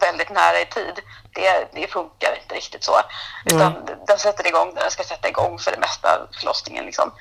väldigt 0.00 0.30
nära 0.30 0.60
i 0.60 0.66
tid, 0.66 1.00
det, 1.34 1.68
det 1.72 1.86
funkar 1.86 2.38
inte 2.42 2.54
riktigt 2.54 2.84
så. 2.84 3.00
Utan 3.44 3.76
mm. 3.76 3.98
den 4.06 4.18
sätter 4.18 4.46
igång 4.46 4.74
den 4.74 4.90
ska 4.90 5.04
sätta 5.04 5.28
igång 5.28 5.58
för 5.58 5.70
det 5.70 5.78
mesta 5.78 6.28
förlossningen. 6.38 6.84
Liksom. 6.84 7.12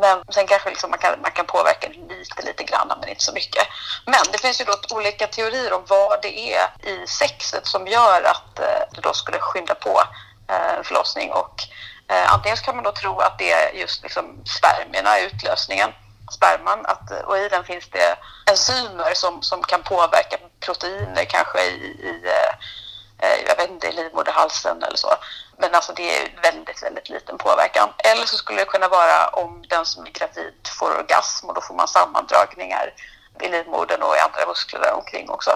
Men 0.00 0.24
sen 0.30 0.46
kanske 0.46 0.70
liksom 0.70 0.90
man, 0.90 0.98
kan, 0.98 1.20
man 1.22 1.30
kan 1.30 1.46
påverka 1.46 1.88
lite, 1.88 2.42
lite 2.42 2.64
grann, 2.64 2.92
men 3.00 3.08
inte 3.08 3.24
så 3.24 3.32
mycket. 3.32 3.66
Men 4.06 4.20
det 4.32 4.38
finns 4.38 4.60
ju 4.60 4.64
då 4.64 4.74
olika 4.96 5.26
teorier 5.26 5.72
om 5.72 5.82
vad 5.88 6.22
det 6.22 6.54
är 6.54 6.68
i 6.82 7.06
sexet 7.06 7.66
som 7.66 7.86
gör 7.86 8.22
att 8.22 8.58
eh, 8.58 8.82
det 8.92 9.00
då 9.00 9.12
skulle 9.12 9.38
skynda 9.38 9.74
på 9.74 10.02
eh, 10.48 10.74
en 10.78 10.84
förlossning. 10.84 11.32
Och, 11.32 11.62
eh, 12.08 12.32
antingen 12.32 12.56
kan 12.56 12.76
man 12.76 12.84
då 12.84 12.92
tro 12.92 13.18
att 13.18 13.38
det 13.38 13.52
är 13.52 13.72
just 13.72 14.02
liksom 14.02 14.44
spermierna, 14.44 15.20
utlösningen, 15.20 15.92
sperman 16.32 16.86
att, 16.86 17.24
och 17.24 17.38
i 17.38 17.48
den 17.48 17.64
finns 17.64 17.88
det 17.90 18.16
enzymer 18.50 19.14
som, 19.14 19.42
som 19.42 19.62
kan 19.62 19.82
påverka 19.82 20.36
proteiner 20.60 21.24
kanske 21.24 21.62
i, 21.62 21.84
i 22.10 22.22
eh, 23.18 23.46
jag 23.46 23.56
vet 23.56 23.70
inte, 23.70 23.88
i 23.88 23.92
livmoderhalsen 23.92 24.82
eller 24.82 24.96
så. 24.96 25.14
Men 25.56 25.74
alltså 25.74 25.92
det 25.92 26.16
är 26.16 26.40
väldigt, 26.42 26.82
väldigt 26.82 27.08
liten 27.08 27.38
påverkan. 27.38 27.88
Eller 27.98 28.26
så 28.26 28.36
skulle 28.36 28.60
det 28.60 28.64
kunna 28.64 28.88
vara 28.88 29.28
om 29.28 29.64
den 29.68 29.86
som 29.86 30.06
är 30.06 30.10
gravid 30.10 30.54
får 30.78 30.98
orgasm 30.98 31.48
och 31.48 31.54
då 31.54 31.60
får 31.60 31.74
man 31.74 31.88
sammandragningar 31.88 32.94
i 33.40 33.48
livmodern 33.48 34.02
och 34.02 34.16
i 34.16 34.18
andra 34.18 34.46
muskler 34.46 34.80
där 34.80 34.94
omkring 34.94 35.30
också. 35.30 35.50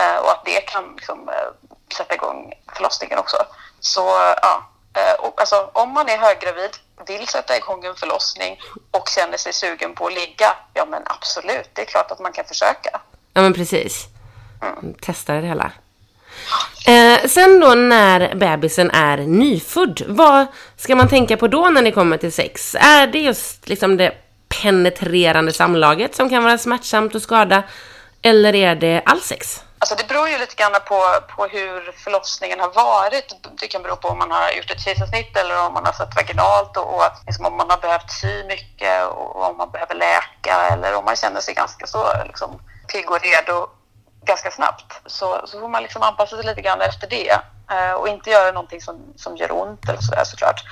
Eh, 0.00 0.16
och 0.16 0.30
att 0.30 0.44
det 0.44 0.60
kan 0.60 0.94
liksom, 0.96 1.28
eh, 1.28 1.48
sätta 1.96 2.14
igång 2.14 2.54
förlossningen 2.72 3.18
också. 3.18 3.36
Så 3.80 4.34
ja, 4.42 4.70
och 5.18 5.40
alltså, 5.40 5.70
om 5.72 5.90
man 5.90 6.08
är 6.08 6.18
höggravid, 6.18 6.76
vill 7.06 7.28
sätta 7.28 7.56
igång 7.56 7.84
en 7.84 7.94
förlossning 7.94 8.60
och 8.90 9.08
känner 9.08 9.36
sig 9.36 9.52
sugen 9.52 9.94
på 9.94 10.06
att 10.06 10.14
ligga, 10.14 10.56
ja 10.74 10.86
men 10.90 11.02
absolut, 11.06 11.70
det 11.72 11.82
är 11.82 11.86
klart 11.86 12.10
att 12.10 12.20
man 12.20 12.32
kan 12.32 12.44
försöka. 12.44 13.00
Ja 13.34 13.42
men 13.42 13.52
precis. 13.52 14.06
Mm. 14.62 14.94
Testa 14.94 15.32
det 15.32 15.46
hela. 15.46 15.72
Eh, 16.86 17.28
sen 17.28 17.60
då 17.60 17.74
när 17.74 18.34
bebisen 18.34 18.90
är 18.90 19.16
nyfödd, 19.16 20.02
vad 20.06 20.46
ska 20.76 20.96
man 20.96 21.08
tänka 21.08 21.36
på 21.36 21.48
då 21.48 21.70
när 21.70 21.82
ni 21.82 21.92
kommer 21.92 22.16
till 22.16 22.32
sex? 22.32 22.74
Är 22.74 23.06
det 23.06 23.18
just 23.18 23.68
liksom 23.68 23.96
det 23.96 24.14
penetrerande 24.62 25.52
samlaget 25.52 26.14
som 26.14 26.30
kan 26.30 26.44
vara 26.44 26.58
smärtsamt 26.58 27.14
och 27.14 27.22
skada? 27.22 27.62
Eller 28.22 28.54
är 28.54 28.74
det 28.74 29.02
all 29.04 29.20
sex? 29.20 29.64
Alltså 29.78 29.94
det 29.94 30.08
beror 30.08 30.28
ju 30.28 30.38
lite 30.38 30.54
grann 30.54 30.72
på, 30.72 31.00
på 31.36 31.46
hur 31.46 31.92
förlossningen 31.92 32.60
har 32.60 32.70
varit. 32.70 33.36
Det 33.60 33.66
kan 33.66 33.82
bero 33.82 33.96
på 33.96 34.08
om 34.08 34.18
man 34.18 34.30
har 34.30 34.50
gjort 34.52 34.70
ett 34.70 34.80
kejsarsnitt 34.80 35.36
eller 35.36 35.66
om 35.66 35.74
man 35.74 35.86
har 35.86 35.92
fött 35.92 36.16
vaginalt 36.16 36.76
och, 36.76 36.94
och 36.94 37.02
liksom 37.26 37.46
om 37.46 37.56
man 37.56 37.70
har 37.70 37.78
behövt 37.78 38.10
sy 38.10 38.44
mycket 38.44 39.06
och 39.06 39.50
om 39.50 39.56
man 39.56 39.70
behöver 39.70 39.94
läka 39.94 40.68
eller 40.72 40.94
om 40.94 41.04
man 41.04 41.16
känner 41.16 41.40
sig 41.40 41.54
ganska 41.54 41.86
så 41.86 42.12
liksom, 42.26 42.60
pigg 42.92 43.10
och 43.10 43.20
redo 43.22 43.68
ganska 44.24 44.50
snabbt. 44.50 45.00
Så, 45.06 45.40
så 45.44 45.60
får 45.60 45.68
man 45.68 45.82
liksom 45.82 46.02
anpassa 46.02 46.36
sig 46.36 46.46
lite 46.46 46.60
grann 46.60 46.80
efter 46.80 47.06
det 47.06 47.30
eh, 47.70 47.92
och 47.92 48.08
inte 48.08 48.30
göra 48.30 48.52
någonting 48.52 48.80
som, 48.80 48.96
som 49.16 49.36
gör 49.36 49.52
ont 49.52 49.88
eller 49.88 50.00
sådär 50.00 50.24
såklart. 50.24 50.64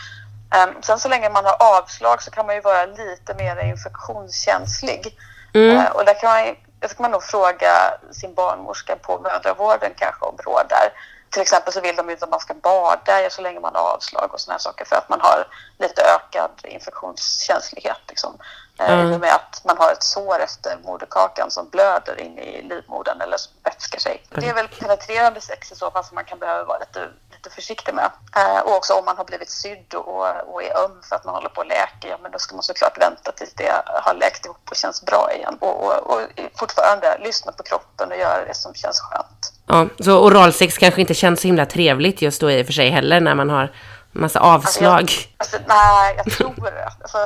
Um, 0.57 0.83
sen 0.83 0.99
så 0.99 1.09
länge 1.09 1.29
man 1.31 1.45
har 1.45 1.57
avslag 1.79 2.23
så 2.23 2.31
kan 2.31 2.47
man 2.47 2.55
ju 2.55 2.61
vara 2.61 2.87
lite 2.87 3.35
mer 3.35 3.65
infektionskänslig. 3.65 5.19
Mm. 5.55 5.77
Uh, 5.77 5.87
och 5.87 6.05
där 6.05 6.21
kan 6.21 6.31
man 6.31 6.57
det 6.81 6.89
ska 6.89 7.03
man 7.03 7.11
nog 7.11 7.23
fråga 7.23 7.95
sin 8.13 8.35
barnmorska 8.35 8.97
på 8.97 9.19
mödravården 9.19 9.93
kanske 9.97 10.25
om 10.25 10.37
råd 10.37 10.67
där. 10.69 10.93
Till 11.31 11.43
exempel 11.43 11.73
så 11.73 11.81
vill 11.81 11.97
de 11.97 12.11
inte 12.11 12.25
att 12.25 12.31
man 12.31 12.41
ska 12.41 12.55
bada 12.55 13.31
så 13.31 13.43
länge 13.43 13.61
man 13.61 13.75
har 13.75 13.95
avslag 13.95 14.35
och 14.35 14.41
sådana 14.41 14.59
saker 14.59 14.85
för 14.85 14.97
att 14.97 15.09
man 15.09 15.21
har 15.21 15.47
lite 15.79 16.03
ökad 16.03 16.51
infektionskänslighet. 16.65 18.01
Liksom. 18.09 18.39
Eh, 18.79 18.93
mm. 18.93 19.13
I 19.13 19.17
och 19.17 19.21
med 19.21 19.35
att 19.35 19.63
man 19.65 19.79
har 19.79 19.93
ett 19.93 20.03
sår 20.03 20.41
efter 20.41 20.79
moderkakan 20.85 21.51
som 21.51 21.69
blöder 21.69 22.21
in 22.21 22.39
i 22.39 22.63
livmodern 22.63 23.21
eller 23.21 23.39
vätskar 23.65 23.99
sig. 23.99 24.23
Det 24.31 24.49
är 24.49 24.55
väl 24.55 24.69
penetrerande 24.69 25.41
sex 25.41 25.73
i 25.73 25.75
så 25.75 25.91
fall 25.91 26.05
som 26.05 26.15
man 26.15 26.25
kan 26.25 26.39
behöva 26.39 26.65
vara 26.65 26.79
lite 26.79 27.09
lite 27.47 27.55
försiktig 27.55 27.95
med. 27.95 28.11
Eh, 28.37 28.61
och 28.61 28.77
också 28.77 28.93
om 28.95 29.05
man 29.05 29.17
har 29.17 29.25
blivit 29.25 29.51
sydd 29.51 29.95
och, 29.95 30.55
och 30.55 30.63
är 30.63 30.85
öm 30.85 31.03
för 31.09 31.17
att 31.17 31.25
man 31.25 31.35
håller 31.35 31.49
på 31.49 31.61
att 31.61 31.67
läka, 31.67 32.09
ja 32.09 32.19
men 32.23 32.33
då 32.33 32.39
ska 32.39 32.55
man 32.55 32.63
såklart 32.63 33.01
vänta 33.01 33.33
tills 33.33 33.55
det 33.55 33.83
har 33.87 34.15
läkt 34.15 34.45
ihop 34.45 34.69
och 34.71 34.77
känns 34.77 35.05
bra 35.05 35.31
igen. 35.35 35.57
Och, 35.61 35.85
och, 35.85 36.11
och 36.11 36.21
fortfarande 36.55 37.19
lyssna 37.25 37.53
på 37.53 37.63
kroppen 37.63 38.11
och 38.13 38.19
göra 38.19 38.45
det 38.45 38.55
som 38.55 38.75
känns 38.75 39.01
skönt. 39.01 39.53
Ja, 39.67 39.87
så 40.05 40.25
oralsex 40.25 40.79
kanske 40.79 41.01
inte 41.01 41.15
känns 41.15 41.41
så 41.41 41.49
himla 41.49 41.67
trevligt 41.67 42.23
just 42.23 42.41
då 42.41 42.51
i 42.51 42.63
och 42.63 42.67
för 42.67 42.73
sig 42.73 42.91
heller 42.91 43.21
när 43.21 43.35
man 43.35 43.51
har 43.51 43.73
massa 44.13 44.41
avslag. 44.41 44.93
Alltså, 44.93 45.21
jag, 45.23 45.35
alltså, 45.37 45.59
nej, 45.67 46.15
jag 46.17 46.33
tror 46.33 46.71
det. 46.71 46.93
Alltså, 47.01 47.19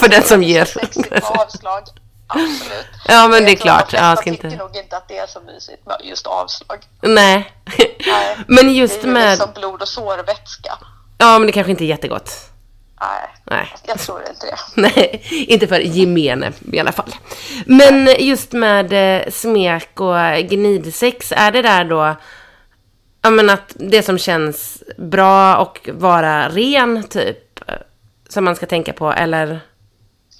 för 0.00 0.08
den 0.08 0.22
som 0.22 0.42
ger. 0.42 0.68
avslag, 1.22 1.82
Absolut. 2.28 2.86
Ja, 3.08 3.28
men 3.28 3.44
det 3.44 3.52
är 3.52 3.56
klart. 3.56 3.92
Jag 3.92 4.22
tycker 4.22 4.56
nog 4.56 4.76
inte 4.76 4.96
att 4.96 5.08
det 5.08 5.18
är 5.18 5.26
så 5.26 5.40
mysigt 5.40 5.86
med 5.86 6.00
just 6.04 6.26
avslag. 6.26 6.78
Nej. 7.00 7.52
Nej. 8.06 8.36
men 8.46 8.74
just 8.74 9.02
med... 9.02 9.14
Det 9.14 9.20
är 9.20 9.24
ju 9.24 9.30
liksom 9.30 9.52
blod 9.54 9.82
och 9.82 9.88
sårvätska. 9.88 10.78
Ja, 11.18 11.38
men 11.38 11.46
det 11.46 11.52
kanske 11.52 11.70
inte 11.70 11.84
är 11.84 11.86
jättegott. 11.86 12.30
Nej, 13.00 13.34
Nej. 13.44 13.74
jag 13.86 13.98
tror 13.98 14.20
inte 14.28 14.46
det. 14.46 14.56
Nej, 14.80 15.26
inte 15.48 15.66
för 15.66 15.80
gemene 15.80 16.52
i 16.72 16.78
alla 16.78 16.92
fall. 16.92 17.14
Men 17.66 18.08
just 18.18 18.52
med 18.52 18.92
eh, 18.92 19.30
smek 19.30 20.00
och 20.00 20.16
gnidsex, 20.48 21.32
är 21.36 21.50
det 21.50 21.62
där 21.62 21.84
då 21.84 22.16
ja, 23.22 23.30
men 23.30 23.50
att 23.50 23.72
det 23.74 24.02
som 24.02 24.18
känns 24.18 24.82
bra 24.96 25.56
och 25.56 25.88
vara 25.92 26.48
ren, 26.48 27.02
typ, 27.02 27.60
som 28.28 28.44
man 28.44 28.56
ska 28.56 28.66
tänka 28.66 28.92
på, 28.92 29.12
eller? 29.12 29.60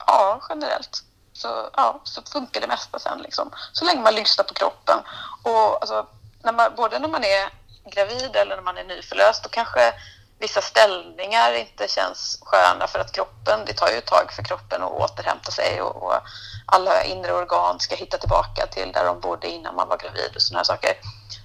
Ja, 0.07 0.41
generellt 0.49 1.05
så, 1.39 1.71
ja, 1.77 2.01
så 2.05 2.23
funkar 2.23 2.61
det 2.61 2.67
mesta 2.67 2.99
sen. 2.99 3.23
Liksom. 3.23 3.51
Så 3.73 3.85
länge 3.85 4.01
man 4.01 4.15
lyssnar 4.15 4.45
på 4.45 4.55
kroppen. 4.55 4.99
Och 5.43 5.81
alltså, 5.81 6.07
när 6.43 6.53
man, 6.53 6.75
både 6.77 6.99
när 6.99 7.09
man 7.09 7.25
är 7.25 7.49
gravid 7.91 8.37
eller 8.37 8.57
när 8.57 8.63
man 8.63 8.79
är 8.79 8.85
nyförlöst, 8.85 9.43
då 9.43 9.49
kanske 9.49 9.95
vissa 10.39 10.61
ställningar 10.61 11.53
inte 11.53 11.89
känns 11.89 12.39
sköna 12.43 12.87
för 12.87 12.99
att 12.99 13.13
kroppen, 13.13 13.61
det 13.67 13.73
tar 13.73 13.89
ju 13.91 13.99
ett 13.99 14.07
tag 14.07 14.33
för 14.33 14.43
kroppen 14.43 14.83
att 14.83 14.93
återhämta 14.93 15.51
sig 15.51 15.83
och, 15.83 16.03
och 16.03 16.21
alla 16.67 17.05
inre 17.05 17.33
organ 17.33 17.81
ska 17.81 17.95
hitta 17.95 18.19
tillbaka 18.19 18.67
till 18.67 18.93
där 18.93 19.05
de 19.05 19.21
bodde 19.21 19.49
innan 19.49 19.75
man 19.75 19.89
var 19.89 19.97
gravid 19.97 20.33
och 20.35 20.43
sådana 20.43 20.65
saker. 20.65 20.93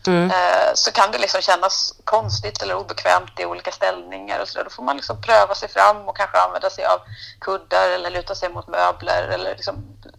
Mm. 0.07 0.31
Eh, 0.31 0.73
så 0.73 0.91
kan 0.91 1.11
det 1.11 1.17
liksom 1.17 1.41
kännas 1.41 1.93
konstigt 2.03 2.61
eller 2.61 2.75
obekvämt 2.75 3.39
i 3.39 3.45
olika 3.45 3.71
ställningar 3.71 4.39
och 4.39 4.47
så 4.47 4.57
där. 4.57 4.63
Då 4.63 4.69
får 4.69 4.83
man 4.83 4.95
liksom 4.95 5.21
pröva 5.21 5.55
sig 5.55 5.69
fram 5.69 5.97
och 6.07 6.17
kanske 6.17 6.37
använda 6.37 6.69
sig 6.69 6.85
av 6.85 6.99
kuddar 7.39 7.89
eller 7.89 8.09
luta 8.09 8.35
sig 8.35 8.49
mot 8.49 8.67
möbler 8.67 9.27
eller 9.27 9.55
liksom 9.55 9.75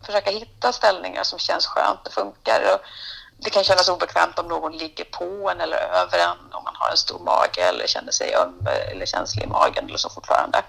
försöka 0.07 0.31
hitta 0.31 0.73
ställningar 0.73 1.23
som 1.23 1.39
känns 1.39 1.67
skönt 1.67 2.07
och 2.07 2.13
funkar. 2.13 2.61
Och 2.75 2.81
det 3.39 3.51
kan 3.51 3.65
kännas 3.65 3.89
obekvämt 3.89 4.39
om 4.39 4.49
någon 4.49 4.73
ligger 4.73 5.05
på 5.05 5.51
en 5.51 5.61
eller 5.61 5.77
över 5.77 6.19
en 6.19 6.53
om 6.53 6.65
man 6.65 6.75
har 6.77 6.91
en 6.91 6.97
stor 6.97 7.19
mage 7.19 7.69
eller 7.69 7.87
känner 7.87 8.13
sig 8.13 8.35
öm 8.35 8.67
eller 8.91 9.07
känslig 9.07 9.45
i 9.45 9.47
magen 9.47 9.85
eller 9.89 9.99
så 9.99 10.11
fortfarande. 10.11 10.63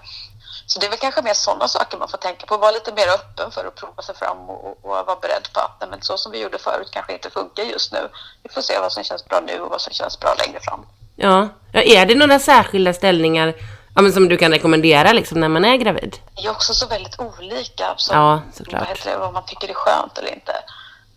Så 0.66 0.78
det 0.78 0.86
är 0.86 0.90
väl 0.90 0.98
kanske 0.98 1.22
mer 1.22 1.34
sådana 1.34 1.68
saker 1.68 1.98
man 1.98 2.08
får 2.08 2.18
tänka 2.18 2.46
på. 2.46 2.56
Vara 2.56 2.70
lite 2.70 2.92
mer 2.92 3.08
öppen 3.08 3.50
för 3.50 3.64
att 3.64 3.74
prova 3.74 4.02
sig 4.02 4.14
fram 4.14 4.38
och, 4.38 4.66
och 4.66 5.06
vara 5.06 5.16
beredd 5.16 5.48
på 5.52 5.60
att 5.60 5.90
men 5.90 6.02
så 6.02 6.18
som 6.18 6.32
vi 6.32 6.42
gjorde 6.42 6.58
förut 6.58 6.88
kanske 6.90 7.12
inte 7.12 7.30
funkar 7.30 7.62
just 7.62 7.92
nu. 7.92 8.08
Vi 8.42 8.48
får 8.48 8.60
se 8.60 8.78
vad 8.78 8.92
som 8.92 9.04
känns 9.04 9.24
bra 9.24 9.40
nu 9.46 9.60
och 9.60 9.70
vad 9.70 9.80
som 9.80 9.92
känns 9.92 10.20
bra 10.20 10.34
längre 10.34 10.60
fram. 10.60 10.86
Ja, 11.16 11.48
ja 11.72 11.82
är 11.82 12.06
det 12.06 12.14
några 12.14 12.38
särskilda 12.38 12.92
ställningar 12.92 13.54
ja, 13.96 14.02
men 14.02 14.12
som 14.12 14.28
du 14.28 14.36
kan 14.36 14.52
rekommendera 14.52 15.12
liksom, 15.12 15.40
när 15.40 15.48
man 15.48 15.64
är 15.64 15.76
gravid? 15.76 16.16
Det 16.34 16.46
är 16.46 16.50
också 16.50 16.74
så 16.74 16.86
väldigt 16.86 17.20
olika. 17.20 17.94
Som, 17.96 18.16
ja, 18.16 18.40
såklart. 18.52 18.80
Vad, 18.80 18.88
heter 18.88 19.10
det, 19.10 19.16
vad 19.16 19.32
man 19.32 19.44
tycker 19.46 19.68
är 19.68 19.74
skönt 19.74 20.18
eller 20.18 20.32
inte. 20.34 20.52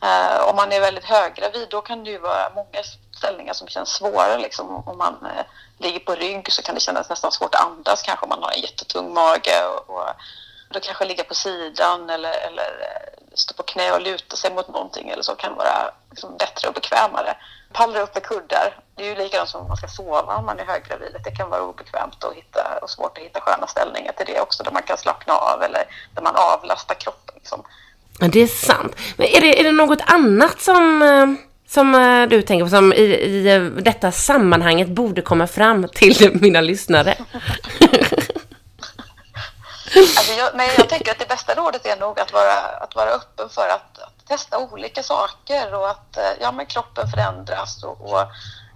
Uh, 0.03 0.49
om 0.49 0.55
man 0.55 0.71
är 0.71 0.79
väldigt 0.79 1.03
höggravid 1.03 1.67
då 1.69 1.81
kan 1.81 2.03
det 2.03 2.09
ju 2.11 2.19
vara 2.19 2.51
många 2.55 2.83
ställningar 3.17 3.53
som 3.53 3.67
känns 3.67 3.89
svåra. 3.89 4.37
Liksom. 4.37 4.75
Om 4.75 4.97
man 4.97 5.13
uh, 5.13 5.43
ligger 5.79 5.99
på 5.99 6.15
rygg 6.15 6.51
så 6.51 6.61
kan 6.61 6.75
det 6.75 6.81
kännas 6.81 7.09
nästan 7.09 7.31
svårt 7.31 7.55
att 7.55 7.61
andas 7.61 8.01
kanske 8.01 8.23
om 8.23 8.29
man 8.29 8.43
har 8.43 8.51
en 8.51 8.61
jättetung 8.61 9.13
mage. 9.13 9.65
Och, 9.65 9.89
och 9.95 10.09
då 10.69 10.79
kanske 10.79 11.05
ligga 11.05 11.23
på 11.23 11.35
sidan 11.35 12.09
eller, 12.09 12.31
eller 12.31 12.69
eh, 12.81 13.19
stå 13.33 13.53
på 13.53 13.63
knä 13.63 13.91
och 13.91 14.01
luta 14.01 14.35
sig 14.35 14.53
mot 14.53 14.67
någonting 14.67 15.09
eller 15.09 15.23
så 15.23 15.35
kan 15.35 15.55
vara 15.55 15.91
liksom, 16.09 16.37
bättre 16.37 16.67
och 16.67 16.73
bekvämare. 16.73 17.37
Pallra 17.73 18.01
upp 18.01 18.15
med 18.15 18.23
kuddar. 18.23 18.79
Det 18.95 19.03
är 19.03 19.07
ju 19.07 19.15
likadant 19.15 19.49
som 19.49 19.61
om 19.61 19.67
man 19.67 19.77
ska 19.77 19.87
sova 19.87 20.35
om 20.35 20.45
man 20.45 20.59
är 20.59 20.65
höggravid. 20.65 21.15
Det 21.23 21.31
kan 21.31 21.49
vara 21.49 21.61
obekvämt 21.61 22.23
och, 22.23 22.35
hitta, 22.35 22.79
och 22.81 22.89
svårt 22.89 23.17
att 23.17 23.23
hitta 23.23 23.41
sköna 23.41 23.67
ställningar 23.67 24.11
till 24.11 24.25
det 24.25 24.41
också 24.41 24.63
där 24.63 24.71
man 24.71 24.83
kan 24.83 24.97
slappna 24.97 25.33
av 25.33 25.63
eller 25.63 25.83
där 26.15 26.21
man 26.21 26.35
avlastar 26.35 26.95
kroppen. 26.95 27.35
Liksom. 27.35 27.63
Ja, 28.19 28.27
det 28.27 28.39
är 28.39 28.47
sant. 28.47 28.95
Men 29.17 29.27
är 29.27 29.41
det, 29.41 29.59
är 29.59 29.63
det 29.63 29.71
något 29.71 30.01
annat 30.01 30.61
som, 30.61 31.01
eh, 31.01 31.48
som 31.69 31.95
eh, 31.95 32.27
du 32.27 32.41
tänker 32.41 32.65
på 32.65 32.69
som 32.69 32.93
i, 32.93 33.01
i 33.01 33.55
eh, 33.55 33.61
detta 33.61 34.11
sammanhanget 34.11 34.87
borde 34.87 35.21
komma 35.21 35.47
fram 35.47 35.87
till 35.93 36.37
mina 36.41 36.61
lyssnare? 36.61 37.17
Alltså 40.17 40.33
jag, 40.37 40.49
nej, 40.55 40.69
jag 40.77 40.89
tänker 40.89 41.11
att 41.11 41.19
det 41.19 41.27
bästa 41.27 41.55
rådet 41.55 41.85
är 41.85 41.97
nog 41.97 42.19
att 42.19 42.33
vara, 42.33 42.53
att 42.81 42.95
vara 42.95 43.09
öppen 43.09 43.49
för 43.49 43.67
att, 43.67 43.99
att 43.99 44.27
testa 44.27 44.57
olika 44.57 45.03
saker 45.03 45.73
och 45.73 45.89
att 45.89 46.17
eh, 46.17 46.23
ja, 46.41 46.51
men 46.51 46.65
kroppen 46.65 47.07
förändras 47.07 47.83
och, 47.83 48.11
och 48.11 48.21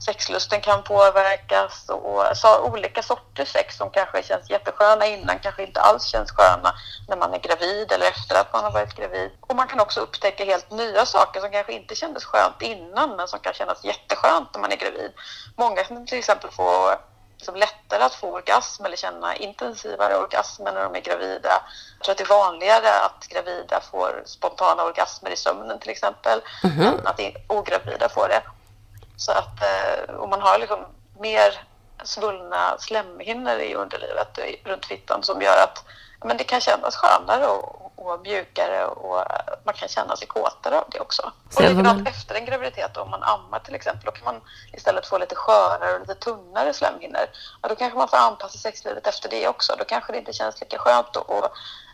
sexlusten 0.05 0.61
kan 0.61 0.83
påverkas 0.83 1.89
och 1.89 2.37
så 2.37 2.63
olika 2.63 3.03
sorters 3.03 3.51
sex 3.51 3.77
som 3.77 3.89
kanske 3.89 4.23
känns 4.23 4.49
jättesköna 4.49 5.05
innan 5.05 5.39
kanske 5.39 5.63
inte 5.63 5.81
alls 5.81 6.05
känns 6.05 6.31
sköna 6.31 6.73
när 7.07 7.17
man 7.17 7.33
är 7.33 7.39
gravid 7.39 7.91
eller 7.91 8.05
efter 8.05 8.35
att 8.35 8.53
man 8.53 8.63
har 8.63 8.71
varit 8.71 8.95
gravid. 8.95 9.31
Och 9.41 9.55
man 9.55 9.67
kan 9.67 9.79
också 9.79 9.99
upptäcka 9.99 10.45
helt 10.45 10.71
nya 10.71 11.05
saker 11.05 11.39
som 11.39 11.51
kanske 11.51 11.73
inte 11.73 11.95
kändes 11.95 12.25
skönt 12.25 12.61
innan 12.61 13.15
men 13.15 13.27
som 13.27 13.39
kan 13.39 13.53
kännas 13.53 13.83
jätteskönt 13.83 14.53
när 14.53 14.61
man 14.61 14.71
är 14.71 14.75
gravid. 14.75 15.11
Många 15.55 15.83
kan 15.83 16.05
till 16.05 16.17
exempel 16.17 16.51
få 16.51 16.95
liksom 17.37 17.55
lättare 17.55 18.03
att 18.03 18.15
få 18.15 18.27
orgasm 18.33 18.85
eller 18.85 18.97
känna 18.97 19.35
intensivare 19.35 20.17
orgasmer 20.17 20.71
när 20.71 20.83
de 20.83 20.95
är 20.95 21.01
gravida. 21.01 21.63
Jag 21.97 22.05
tror 22.05 22.11
att 22.11 22.17
det 22.17 22.23
är 22.23 22.27
vanligare 22.27 22.89
att 23.05 23.27
gravida 23.27 23.81
får 23.91 24.23
spontana 24.25 24.83
orgasmer 24.83 25.29
i 25.29 25.35
sömnen 25.35 25.79
till 25.79 25.89
exempel 25.89 26.41
mm 26.63 26.77
-hmm. 26.77 26.99
än 26.99 27.07
att 27.07 27.19
ogravida 27.47 28.09
får 28.09 28.27
det. 28.27 28.41
Så 29.25 29.31
att 29.31 29.61
eh, 29.61 30.15
om 30.15 30.29
man 30.29 30.41
har 30.41 30.59
liksom 30.59 30.79
mer 31.19 31.63
svullna 32.03 32.77
slemhinnor 32.79 33.59
i 33.59 33.75
underlivet 33.75 34.39
runt 34.63 34.85
fittan 34.85 35.23
som 35.23 35.41
gör 35.41 35.63
att 35.63 35.83
men 36.23 36.37
det 36.37 36.43
kan 36.43 36.61
kännas 36.61 36.95
skönare 36.95 37.47
och, 37.47 37.91
och 37.95 38.21
mjukare 38.21 38.85
och 38.85 39.23
man 39.63 39.73
kan 39.73 39.87
känna 39.87 40.15
sig 40.15 40.27
kåtare 40.27 40.79
av 40.79 40.85
det 40.91 40.99
också. 40.99 41.31
Och 41.55 41.61
likadant 41.61 42.07
efter 42.07 42.35
en 42.35 42.45
graviditet 42.45 42.97
om 42.97 43.09
man 43.09 43.23
ammar 43.23 43.59
till 43.59 43.75
exempel, 43.75 44.05
då 44.05 44.11
kan 44.11 44.25
man 44.25 44.41
istället 44.73 45.07
få 45.07 45.17
lite 45.17 45.35
skörare 45.35 45.93
och 45.93 45.99
lite 45.99 46.15
tunnare 46.15 46.73
slemhinnor. 46.73 47.25
Ja, 47.61 47.69
då 47.69 47.75
kanske 47.75 47.97
man 47.97 48.07
får 48.07 48.17
anpassa 48.17 48.57
sexlivet 48.57 49.07
efter 49.07 49.29
det 49.29 49.47
också. 49.47 49.75
Då 49.77 49.83
kanske 49.83 50.11
det 50.11 50.19
inte 50.19 50.33
känns 50.33 50.61
lika 50.61 50.77
skönt 50.77 51.17
att 51.17 51.51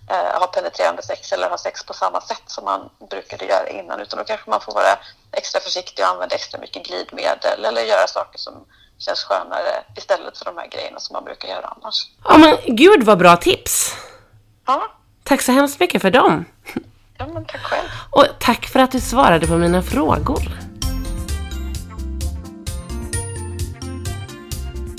eh, 0.10 0.40
ha 0.40 0.48
penetrerande 0.48 1.04
sex 1.04 1.32
eller 1.32 1.50
ha 1.50 1.58
sex 1.58 1.86
på 1.86 1.94
samma 1.94 2.22
sätt 2.22 2.44
som 2.46 2.66
man 2.66 2.90
brukade 3.10 3.46
göra 3.46 3.70
innan, 3.70 4.00
utan 4.00 4.20
då 4.20 4.26
kanske 4.26 4.50
man 4.50 4.62
får 4.62 4.74
vara 4.74 5.00
extra 5.32 5.62
försiktig 5.62 6.06
och 6.06 6.12
använda 6.12 6.36
extra 6.36 6.60
mycket 6.60 6.86
glidmedel 6.88 7.66
eller 7.66 7.82
göra 7.82 8.08
saker 8.08 8.40
som 8.40 8.54
känns 8.98 9.24
skönare 9.24 9.84
istället 9.96 10.38
för 10.38 10.46
de 10.46 10.58
här 10.58 10.68
grejerna 10.68 11.00
som 11.00 11.14
man 11.14 11.24
brukar 11.24 11.48
göra 11.48 11.76
annars. 11.82 12.08
Ja 12.24 12.38
men 12.38 12.76
gud 12.76 13.04
vad 13.04 13.18
bra 13.18 13.38
tips! 13.38 13.96
Ja. 14.68 14.92
Tack 15.24 15.42
så 15.42 15.52
hemskt 15.52 15.80
mycket 15.80 16.02
för 16.02 16.12
dem. 16.12 16.46
Ja 17.18 17.28
men 17.28 17.46
tack 17.46 17.62
själv. 17.62 17.90
Och 18.12 18.26
tack 18.40 18.66
för 18.66 18.80
att 18.80 18.92
du 18.92 19.00
svarade 19.00 19.48
på 19.48 19.54
mina 19.54 19.82
frågor. 19.82 20.42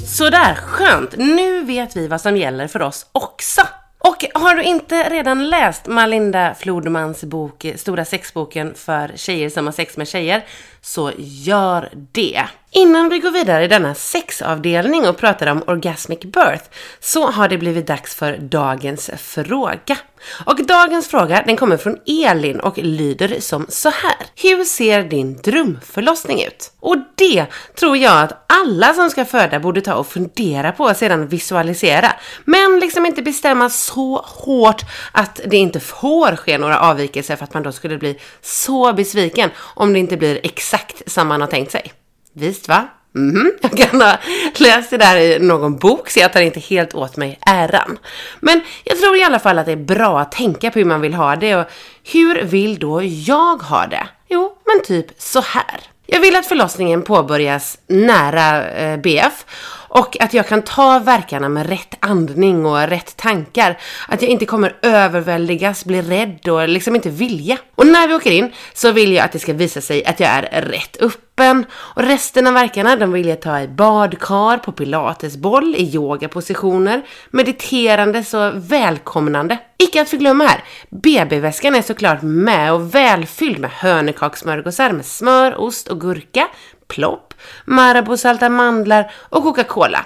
Sådär, 0.06 0.54
skönt. 0.54 1.14
Nu 1.16 1.64
vet 1.64 1.96
vi 1.96 2.08
vad 2.08 2.20
som 2.20 2.36
gäller 2.36 2.68
för 2.68 2.82
oss 2.82 3.06
också. 3.12 3.62
Och 4.02 4.24
har 4.34 4.54
du 4.54 4.62
inte 4.62 5.08
redan 5.10 5.48
läst 5.48 5.86
Malinda 5.86 6.54
Flodmans 6.54 7.24
bok 7.24 7.66
Stora 7.76 8.04
sexboken 8.04 8.74
för 8.74 9.12
tjejer 9.16 9.50
som 9.50 9.66
har 9.66 9.72
sex 9.72 9.96
med 9.96 10.08
tjejer, 10.08 10.44
så 10.80 11.12
gör 11.18 11.88
det. 11.92 12.42
Innan 12.70 13.08
vi 13.08 13.18
går 13.18 13.30
vidare 13.30 13.64
i 13.64 13.68
denna 13.68 13.94
sexavdelning 13.94 15.08
och 15.08 15.16
pratar 15.16 15.46
om 15.46 15.62
orgasmic 15.66 16.20
birth 16.20 16.64
så 17.00 17.30
har 17.30 17.48
det 17.48 17.58
blivit 17.58 17.86
dags 17.86 18.14
för 18.14 18.36
dagens 18.36 19.10
fråga. 19.16 19.96
Och 20.44 20.66
dagens 20.66 21.08
fråga 21.08 21.42
den 21.46 21.56
kommer 21.56 21.76
från 21.76 21.96
Elin 22.06 22.60
och 22.60 22.78
lyder 22.78 23.40
som 23.40 23.66
så 23.68 23.90
här. 23.90 24.26
Hur 24.36 24.64
ser 24.64 25.02
din 25.02 25.36
drömförlossning 25.36 26.42
ut? 26.42 26.72
Och 26.80 26.96
det 27.14 27.46
tror 27.74 27.96
jag 27.96 28.22
att 28.22 28.44
alla 28.46 28.94
som 28.94 29.10
ska 29.10 29.24
föda 29.24 29.60
borde 29.60 29.80
ta 29.80 29.94
och 29.94 30.06
fundera 30.06 30.72
på 30.72 30.84
och 30.84 30.96
sedan 30.96 31.28
visualisera. 31.28 32.12
Men 32.44 32.80
liksom 32.80 33.06
inte 33.06 33.22
bestämma 33.22 33.70
så 33.70 34.24
hårt 34.26 34.82
att 35.12 35.40
det 35.46 35.56
inte 35.56 35.80
får 35.80 36.36
ske 36.36 36.58
några 36.58 36.80
avvikelser 36.80 37.36
för 37.36 37.44
att 37.44 37.54
man 37.54 37.62
då 37.62 37.72
skulle 37.72 37.98
bli 37.98 38.18
så 38.42 38.92
besviken 38.92 39.50
om 39.58 39.92
det 39.92 39.98
inte 39.98 40.16
blir 40.16 40.40
exakt 40.42 41.10
som 41.10 41.28
man 41.28 41.40
har 41.40 41.48
tänkt 41.48 41.72
sig. 41.72 41.92
Visst 42.32 42.68
va? 42.68 42.88
Mhm, 43.14 43.52
jag 43.60 43.76
kan 43.78 44.00
ha 44.02 44.18
läst 44.58 44.90
det 44.90 44.96
där 44.96 45.16
i 45.16 45.38
någon 45.38 45.76
bok 45.78 46.10
så 46.10 46.20
jag 46.20 46.32
tar 46.32 46.40
inte 46.40 46.60
helt 46.60 46.94
åt 46.94 47.16
mig 47.16 47.38
äran. 47.46 47.98
Men 48.40 48.60
jag 48.84 48.98
tror 49.00 49.16
i 49.16 49.24
alla 49.24 49.38
fall 49.38 49.58
att 49.58 49.66
det 49.66 49.72
är 49.72 49.76
bra 49.76 50.20
att 50.20 50.32
tänka 50.32 50.70
på 50.70 50.78
hur 50.78 50.86
man 50.86 51.00
vill 51.00 51.14
ha 51.14 51.36
det 51.36 51.56
och 51.56 51.66
hur 52.12 52.42
vill 52.42 52.78
då 52.78 53.02
jag 53.02 53.56
ha 53.56 53.86
det? 53.86 54.08
Jo, 54.28 54.52
men 54.66 54.84
typ 54.84 55.06
så 55.18 55.40
här. 55.40 55.80
Jag 56.06 56.20
vill 56.20 56.36
att 56.36 56.46
förlossningen 56.46 57.02
påbörjas 57.02 57.78
nära 57.86 58.68
eh, 58.70 58.96
BF 58.96 59.44
och 59.90 60.16
att 60.20 60.34
jag 60.34 60.48
kan 60.48 60.62
ta 60.62 60.98
verkarna 60.98 61.48
med 61.48 61.68
rätt 61.68 61.94
andning 62.00 62.66
och 62.66 62.88
rätt 62.88 63.16
tankar. 63.16 63.78
Att 64.08 64.22
jag 64.22 64.30
inte 64.30 64.46
kommer 64.46 64.76
överväldigas, 64.82 65.84
bli 65.84 66.02
rädd 66.02 66.48
och 66.48 66.68
liksom 66.68 66.94
inte 66.94 67.10
vilja. 67.10 67.58
Och 67.74 67.86
när 67.86 68.08
vi 68.08 68.14
åker 68.14 68.30
in 68.30 68.52
så 68.74 68.92
vill 68.92 69.12
jag 69.12 69.24
att 69.24 69.32
det 69.32 69.38
ska 69.38 69.52
visa 69.52 69.80
sig 69.80 70.04
att 70.04 70.20
jag 70.20 70.30
är 70.30 70.62
rätt 70.62 70.96
öppen. 71.02 71.64
Och 71.72 72.02
resten 72.02 72.46
av 72.46 72.54
verkarna 72.54 72.96
de 72.96 73.12
vill 73.12 73.26
jag 73.26 73.42
ta 73.42 73.60
i 73.60 73.68
badkar, 73.68 74.58
på 74.58 74.72
pilatesboll, 74.72 75.74
i 75.74 75.94
yogapositioner, 75.94 77.02
mediterande 77.30 78.24
så 78.24 78.50
välkomnande. 78.54 79.58
Icke 79.78 80.02
att 80.02 80.08
förglömma 80.08 80.44
här, 80.44 80.64
BB-väskan 80.90 81.74
är 81.74 81.82
såklart 81.82 82.22
med 82.22 82.72
och 82.72 82.94
välfylld 82.94 83.58
med 83.58 83.70
hönökakssmörgåsar 83.70 84.92
med 84.92 85.06
smör, 85.06 85.60
ost 85.60 85.88
och 85.88 86.00
gurka, 86.00 86.48
plopp, 86.88 87.29
Marabou-salta 87.64 88.48
mandlar 88.48 89.10
och 89.28 89.42
Coca-Cola. 89.42 90.04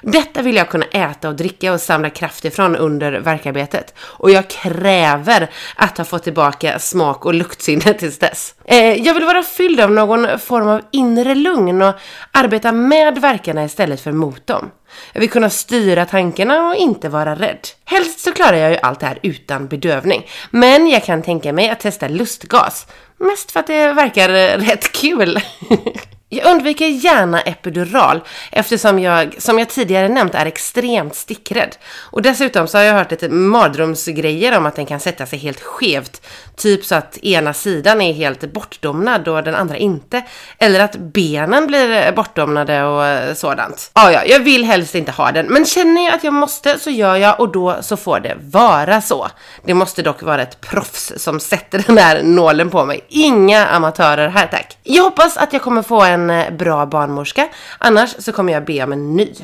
Detta 0.00 0.42
vill 0.42 0.56
jag 0.56 0.68
kunna 0.68 0.84
äta 0.84 1.28
och 1.28 1.34
dricka 1.34 1.72
och 1.72 1.80
samla 1.80 2.10
kraft 2.10 2.44
ifrån 2.44 2.76
under 2.76 3.12
verkarbetet. 3.12 3.94
Och 4.00 4.30
jag 4.30 4.50
kräver 4.50 5.50
att 5.76 5.98
ha 5.98 6.04
fått 6.04 6.22
tillbaka 6.22 6.78
smak 6.78 7.26
och 7.26 7.34
luktsinne 7.34 7.94
tills 7.94 8.18
dess. 8.18 8.54
Eh, 8.64 8.94
jag 8.94 9.14
vill 9.14 9.24
vara 9.24 9.42
fylld 9.42 9.80
av 9.80 9.90
någon 9.90 10.38
form 10.38 10.68
av 10.68 10.80
inre 10.90 11.34
lugn 11.34 11.82
och 11.82 11.94
arbeta 12.32 12.72
med 12.72 13.18
verkarna 13.18 13.64
istället 13.64 14.00
för 14.00 14.12
mot 14.12 14.46
dem. 14.46 14.70
Jag 15.12 15.20
vill 15.20 15.30
kunna 15.30 15.50
styra 15.50 16.06
tankarna 16.06 16.68
och 16.68 16.76
inte 16.76 17.08
vara 17.08 17.34
rädd. 17.34 17.68
Helst 17.84 18.20
så 18.20 18.32
klarar 18.32 18.56
jag 18.56 18.70
ju 18.70 18.76
allt 18.76 19.00
det 19.00 19.06
här 19.06 19.18
utan 19.22 19.68
bedövning. 19.68 20.26
Men 20.50 20.88
jag 20.88 21.04
kan 21.04 21.22
tänka 21.22 21.52
mig 21.52 21.68
att 21.68 21.80
testa 21.80 22.08
lustgas. 22.08 22.86
Mest 23.18 23.50
för 23.50 23.60
att 23.60 23.66
det 23.66 23.92
verkar 23.92 24.28
rätt 24.58 24.92
kul. 24.92 25.40
Jag 26.32 26.50
undviker 26.50 26.86
gärna 26.86 27.40
epidural 27.40 28.20
eftersom 28.52 28.98
jag, 28.98 29.34
som 29.38 29.58
jag 29.58 29.68
tidigare 29.68 30.08
nämnt, 30.08 30.34
är 30.34 30.46
extremt 30.46 31.14
stickrädd. 31.14 31.76
Och 32.10 32.22
dessutom 32.22 32.68
så 32.68 32.78
har 32.78 32.84
jag 32.84 32.94
hört 32.94 33.10
lite 33.10 33.28
mardrömsgrejer 33.28 34.58
om 34.58 34.66
att 34.66 34.76
den 34.76 34.86
kan 34.86 35.00
sätta 35.00 35.26
sig 35.26 35.38
helt 35.38 35.60
skevt. 35.60 36.22
Typ 36.60 36.84
så 36.84 36.94
att 36.94 37.18
ena 37.18 37.54
sidan 37.54 38.00
är 38.00 38.12
helt 38.12 38.52
bortdomnad 38.52 39.28
och 39.28 39.42
den 39.42 39.54
andra 39.54 39.76
inte. 39.76 40.22
Eller 40.58 40.80
att 40.80 40.96
benen 40.96 41.66
blir 41.66 42.12
bortdomnade 42.12 42.84
och 42.84 43.36
sådant. 43.36 43.90
Ja, 43.94 44.12
ja, 44.12 44.24
jag 44.24 44.40
vill 44.40 44.64
helst 44.64 44.94
inte 44.94 45.12
ha 45.12 45.32
den. 45.32 45.46
Men 45.46 45.64
känner 45.64 46.04
jag 46.04 46.14
att 46.14 46.24
jag 46.24 46.32
måste 46.32 46.78
så 46.78 46.90
gör 46.90 47.16
jag 47.16 47.40
och 47.40 47.52
då 47.52 47.76
så 47.80 47.96
får 47.96 48.20
det 48.20 48.36
vara 48.40 49.00
så. 49.00 49.28
Det 49.64 49.74
måste 49.74 50.02
dock 50.02 50.22
vara 50.22 50.42
ett 50.42 50.60
proffs 50.60 51.12
som 51.16 51.40
sätter 51.40 51.84
den 51.86 51.98
här 51.98 52.22
nålen 52.22 52.70
på 52.70 52.84
mig. 52.84 53.00
Inga 53.08 53.66
amatörer 53.66 54.28
här 54.28 54.46
tack. 54.46 54.78
Jag 54.82 55.02
hoppas 55.02 55.36
att 55.36 55.52
jag 55.52 55.62
kommer 55.62 55.82
få 55.82 56.02
en 56.02 56.30
eh, 56.30 56.50
bra 56.50 56.86
barnmorska. 56.86 57.48
Annars 57.78 58.14
så 58.18 58.32
kommer 58.32 58.52
jag 58.52 58.64
be 58.64 58.84
om 58.84 58.92
en 58.92 59.16
ny. 59.16 59.34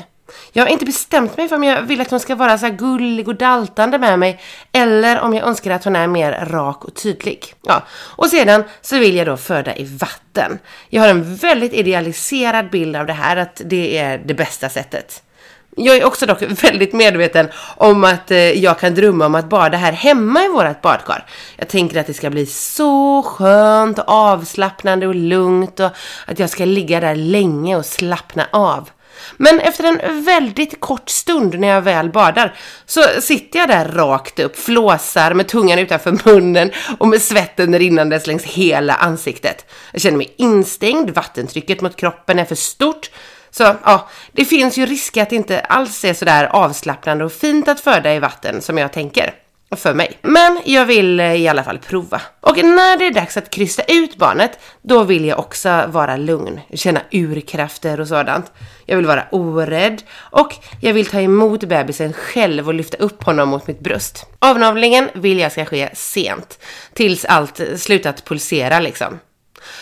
Jag 0.51 0.63
har 0.63 0.69
inte 0.69 0.85
bestämt 0.85 1.37
mig 1.37 1.47
för 1.47 1.55
om 1.55 1.63
jag 1.63 1.81
vill 1.81 2.01
att 2.01 2.11
hon 2.11 2.19
ska 2.19 2.35
vara 2.35 2.57
så 2.57 2.65
här 2.65 2.73
gullig 2.73 3.27
och 3.27 3.35
daltande 3.35 3.97
med 3.97 4.19
mig 4.19 4.41
eller 4.71 5.19
om 5.19 5.33
jag 5.33 5.47
önskar 5.47 5.71
att 5.71 5.83
hon 5.83 5.95
är 5.95 6.07
mer 6.07 6.45
rak 6.45 6.85
och 6.85 6.95
tydlig. 6.95 7.53
Ja, 7.63 7.83
och 7.91 8.27
sedan 8.27 8.63
så 8.81 8.99
vill 8.99 9.15
jag 9.15 9.27
då 9.27 9.37
föda 9.37 9.75
i 9.75 9.83
vatten. 9.83 10.59
Jag 10.89 11.01
har 11.01 11.09
en 11.09 11.35
väldigt 11.35 11.73
idealiserad 11.73 12.69
bild 12.69 12.95
av 12.95 13.05
det 13.05 13.13
här, 13.13 13.37
att 13.37 13.61
det 13.65 13.97
är 13.97 14.17
det 14.17 14.33
bästa 14.33 14.69
sättet. 14.69 15.23
Jag 15.79 15.97
är 15.97 16.05
också 16.05 16.25
dock 16.25 16.41
väldigt 16.63 16.93
medveten 16.93 17.47
om 17.77 18.03
att 18.03 18.31
eh, 18.31 18.37
jag 18.37 18.79
kan 18.79 18.95
drömma 18.95 19.25
om 19.25 19.35
att 19.35 19.49
bada 19.49 19.77
här 19.77 19.91
hemma 19.91 20.43
i 20.43 20.47
vårt 20.47 20.81
badkar. 20.81 21.25
Jag 21.57 21.67
tänker 21.67 21.99
att 21.99 22.07
det 22.07 22.13
ska 22.13 22.29
bli 22.29 22.45
så 22.45 23.23
skönt 23.23 23.99
och 23.99 24.09
avslappnande 24.09 25.07
och 25.07 25.15
lugnt 25.15 25.79
och 25.79 25.91
att 26.25 26.39
jag 26.39 26.49
ska 26.49 26.65
ligga 26.65 26.99
där 26.99 27.15
länge 27.15 27.75
och 27.75 27.85
slappna 27.85 28.47
av. 28.51 28.89
Men 29.37 29.59
efter 29.59 29.83
en 29.83 30.23
väldigt 30.23 30.79
kort 30.79 31.09
stund 31.09 31.59
när 31.59 31.67
jag 31.67 31.81
väl 31.81 32.09
badar 32.09 32.55
så 32.85 33.01
sitter 33.21 33.59
jag 33.59 33.69
där 33.69 33.85
rakt 33.85 34.39
upp, 34.39 34.59
flåsar 34.59 35.33
med 35.33 35.47
tungan 35.47 35.79
utanför 35.79 36.19
munnen 36.25 36.71
och 36.97 37.07
med 37.07 37.21
svetten 37.21 37.79
rinnandes 37.79 38.27
längs 38.27 38.43
hela 38.43 38.93
ansiktet. 38.93 39.65
Jag 39.91 40.01
känner 40.01 40.17
mig 40.17 40.33
instängd, 40.37 41.09
vattentrycket 41.09 41.81
mot 41.81 41.95
kroppen 41.95 42.39
är 42.39 42.45
för 42.45 42.55
stort 42.55 43.09
så 43.51 43.63
ja, 43.83 44.09
det 44.31 44.45
finns 44.45 44.77
ju 44.77 44.85
risk 44.85 45.17
att 45.17 45.29
det 45.29 45.35
inte 45.35 45.59
alls 45.59 46.05
är 46.05 46.13
sådär 46.13 46.45
avslappnande 46.45 47.25
och 47.25 47.31
fint 47.31 47.67
att 47.67 47.79
föda 47.79 48.15
i 48.15 48.19
vatten 48.19 48.61
som 48.61 48.77
jag 48.77 48.93
tänker. 48.93 49.33
För 49.75 49.93
mig. 49.93 50.17
Men 50.21 50.59
jag 50.65 50.85
vill 50.85 51.19
eh, 51.19 51.33
i 51.33 51.47
alla 51.47 51.63
fall 51.63 51.77
prova. 51.77 52.21
Och 52.41 52.57
när 52.57 52.97
det 52.97 53.07
är 53.07 53.11
dags 53.11 53.37
att 53.37 53.49
krysta 53.49 53.83
ut 53.87 54.17
barnet, 54.17 54.59
då 54.81 55.03
vill 55.03 55.25
jag 55.25 55.39
också 55.39 55.83
vara 55.87 56.17
lugn, 56.17 56.59
känna 56.73 57.01
urkrafter 57.11 57.99
och 57.99 58.07
sådant. 58.07 58.51
Jag 58.85 58.97
vill 58.97 59.05
vara 59.05 59.25
orädd 59.31 60.03
och 60.13 60.55
jag 60.81 60.93
vill 60.93 61.05
ta 61.05 61.21
emot 61.21 61.63
bebisen 61.63 62.13
själv 62.13 62.67
och 62.67 62.73
lyfta 62.73 62.97
upp 62.97 63.23
honom 63.23 63.49
mot 63.49 63.67
mitt 63.67 63.79
bröst. 63.79 64.25
Avnavlingen 64.39 65.09
vill 65.13 65.39
jag 65.39 65.51
ska 65.51 65.65
ske 65.65 65.89
sent, 65.93 66.59
tills 66.93 67.25
allt 67.25 67.61
slutat 67.77 68.25
pulsera 68.25 68.79
liksom. 68.79 69.19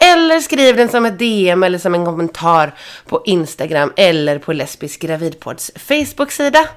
eller 0.00 0.40
skriv 0.40 0.76
den 0.76 0.88
som 0.88 1.06
ett 1.06 1.18
DM 1.18 1.62
eller 1.62 1.78
som 1.78 1.94
en 1.94 2.04
kommentar 2.04 2.74
på 3.06 3.22
Instagram 3.24 3.92
eller 3.96 4.38
på 4.38 4.52
Lesbisk 4.52 5.00
gravidpods 5.00 5.70
Facebook-sida. 5.76 6.68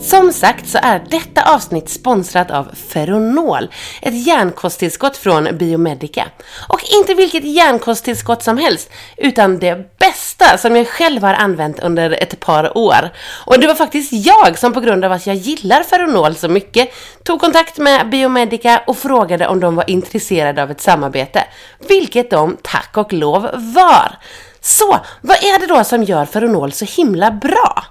Som 0.00 0.32
sagt 0.32 0.68
så 0.68 0.78
är 0.82 1.04
detta 1.10 1.54
avsnitt 1.54 1.88
sponsrat 1.88 2.50
av 2.50 2.68
Ferronol, 2.88 3.68
ett 4.02 4.26
järnkosttillskott 4.26 5.16
från 5.16 5.48
Biomedica. 5.58 6.24
Och 6.68 6.80
inte 6.98 7.14
vilket 7.14 7.44
järnkosttillskott 7.44 8.42
som 8.42 8.58
helst, 8.58 8.90
utan 9.16 9.58
det 9.58 9.98
bästa 9.98 10.58
som 10.58 10.76
jag 10.76 10.88
själv 10.88 11.22
har 11.22 11.34
använt 11.34 11.80
under 11.80 12.10
ett 12.10 12.40
par 12.40 12.78
år. 12.78 13.10
Och 13.46 13.60
det 13.60 13.66
var 13.66 13.74
faktiskt 13.74 14.12
jag 14.12 14.58
som 14.58 14.72
på 14.72 14.80
grund 14.80 15.04
av 15.04 15.12
att 15.12 15.26
jag 15.26 15.36
gillar 15.36 15.82
Ferronol 15.82 16.34
så 16.34 16.48
mycket 16.48 16.88
tog 17.22 17.40
kontakt 17.40 17.78
med 17.78 18.10
Biomedica 18.10 18.82
och 18.86 18.98
frågade 18.98 19.48
om 19.48 19.60
de 19.60 19.76
var 19.76 19.90
intresserade 19.90 20.62
av 20.62 20.70
ett 20.70 20.80
samarbete. 20.80 21.44
Vilket 21.88 22.30
de 22.30 22.56
tack 22.62 22.96
och 22.96 23.12
lov 23.12 23.42
var. 23.54 24.18
Så, 24.60 24.98
vad 25.20 25.36
är 25.36 25.58
det 25.60 25.66
då 25.66 25.84
som 25.84 26.04
gör 26.04 26.24
Ferronol 26.24 26.72
så 26.72 26.84
himla 26.84 27.30
bra? 27.30 27.84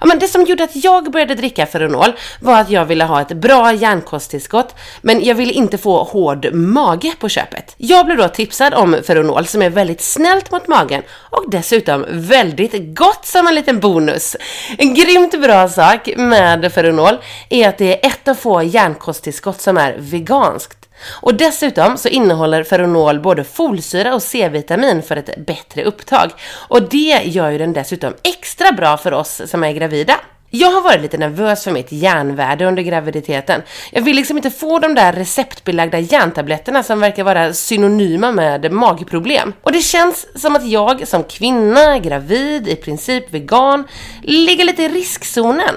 Ja, 0.00 0.06
men 0.06 0.18
det 0.18 0.28
som 0.28 0.44
gjorde 0.44 0.64
att 0.64 0.84
jag 0.84 1.10
började 1.10 1.34
dricka 1.34 1.66
Ferronol 1.66 2.12
var 2.40 2.60
att 2.60 2.70
jag 2.70 2.84
ville 2.84 3.04
ha 3.04 3.20
ett 3.20 3.32
bra 3.32 3.72
järnkosttillskott, 3.72 4.74
men 5.02 5.24
jag 5.24 5.34
ville 5.34 5.52
inte 5.52 5.78
få 5.78 6.04
hård 6.04 6.54
mage 6.54 7.14
på 7.18 7.28
köpet. 7.28 7.74
Jag 7.76 8.06
blev 8.06 8.18
då 8.18 8.28
tipsad 8.28 8.74
om 8.74 8.96
Ferronol 9.06 9.46
som 9.46 9.62
är 9.62 9.70
väldigt 9.70 10.00
snällt 10.00 10.50
mot 10.50 10.68
magen 10.68 11.02
och 11.30 11.50
dessutom 11.50 12.04
väldigt 12.10 12.98
gott 12.98 13.26
som 13.26 13.46
en 13.46 13.54
liten 13.54 13.80
bonus. 13.80 14.36
En 14.78 14.94
grymt 14.94 15.40
bra 15.40 15.68
sak 15.68 16.08
med 16.16 16.72
Ferronol 16.72 17.16
är 17.48 17.68
att 17.68 17.78
det 17.78 18.04
är 18.04 18.08
ett 18.10 18.28
av 18.28 18.34
få 18.34 18.62
järnkosttillskott 18.62 19.60
som 19.60 19.76
är 19.76 19.96
veganskt. 19.98 20.83
Och 21.20 21.34
dessutom 21.34 21.96
så 21.96 22.08
innehåller 22.08 22.64
Ferronol 22.64 23.20
både 23.20 23.44
folsyra 23.44 24.14
och 24.14 24.22
C-vitamin 24.22 25.02
för 25.02 25.16
ett 25.16 25.46
bättre 25.46 25.84
upptag. 25.84 26.30
Och 26.68 26.88
det 26.88 27.20
gör 27.24 27.50
ju 27.50 27.58
den 27.58 27.72
dessutom 27.72 28.14
extra 28.22 28.72
bra 28.72 28.96
för 28.96 29.12
oss 29.12 29.42
som 29.46 29.64
är 29.64 29.72
gravida. 29.72 30.20
Jag 30.56 30.70
har 30.70 30.82
varit 30.82 31.00
lite 31.00 31.18
nervös 31.18 31.64
för 31.64 31.70
mitt 31.70 31.92
järnvärde 31.92 32.64
under 32.64 32.82
graviditeten. 32.82 33.62
Jag 33.92 34.02
vill 34.02 34.16
liksom 34.16 34.36
inte 34.36 34.50
få 34.50 34.78
de 34.78 34.94
där 34.94 35.12
receptbelagda 35.12 35.98
järntabletterna 35.98 36.82
som 36.82 37.00
verkar 37.00 37.24
vara 37.24 37.52
synonyma 37.52 38.32
med 38.32 38.72
magproblem. 38.72 39.52
Och 39.62 39.72
det 39.72 39.80
känns 39.80 40.42
som 40.42 40.56
att 40.56 40.66
jag 40.66 41.08
som 41.08 41.24
kvinna, 41.24 41.98
gravid, 41.98 42.68
i 42.68 42.76
princip 42.76 43.34
vegan, 43.34 43.84
ligger 44.22 44.64
lite 44.64 44.82
i 44.82 44.88
riskzonen. 44.88 45.74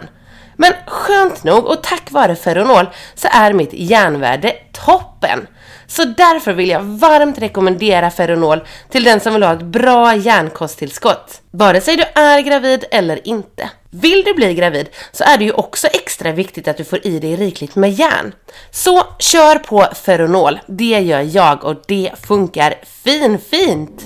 Men 0.57 0.73
skönt 0.87 1.43
nog 1.43 1.65
och 1.65 1.83
tack 1.83 2.11
vare 2.11 2.35
Ferronol 2.35 2.89
så 3.15 3.27
är 3.31 3.53
mitt 3.53 3.73
järnvärde 3.73 4.55
toppen. 4.85 5.47
Så 5.87 6.05
därför 6.05 6.53
vill 6.53 6.69
jag 6.69 6.81
varmt 6.81 7.39
rekommendera 7.39 8.11
Ferronol 8.11 8.61
till 8.89 9.03
den 9.03 9.19
som 9.19 9.33
vill 9.33 9.43
ha 9.43 9.53
ett 9.53 9.61
bra 9.61 10.15
järnkosttillskott. 10.15 11.41
Vare 11.51 11.81
sig 11.81 11.95
du 11.95 12.03
är 12.21 12.41
gravid 12.41 12.85
eller 12.91 13.27
inte. 13.27 13.69
Vill 13.89 14.23
du 14.23 14.33
bli 14.33 14.53
gravid 14.53 14.89
så 15.11 15.23
är 15.23 15.37
det 15.37 15.43
ju 15.43 15.51
också 15.51 15.87
extra 15.87 16.31
viktigt 16.31 16.67
att 16.67 16.77
du 16.77 16.83
får 16.83 17.07
i 17.07 17.19
dig 17.19 17.35
rikligt 17.35 17.75
med 17.75 17.91
järn. 17.91 18.33
Så 18.71 19.03
kör 19.19 19.59
på 19.59 19.87
Ferronol, 20.05 20.59
det 20.67 20.99
gör 20.99 21.35
jag 21.35 21.63
och 21.63 21.75
det 21.87 22.11
funkar 22.27 22.75
fin 23.03 23.39
fint! 23.39 24.01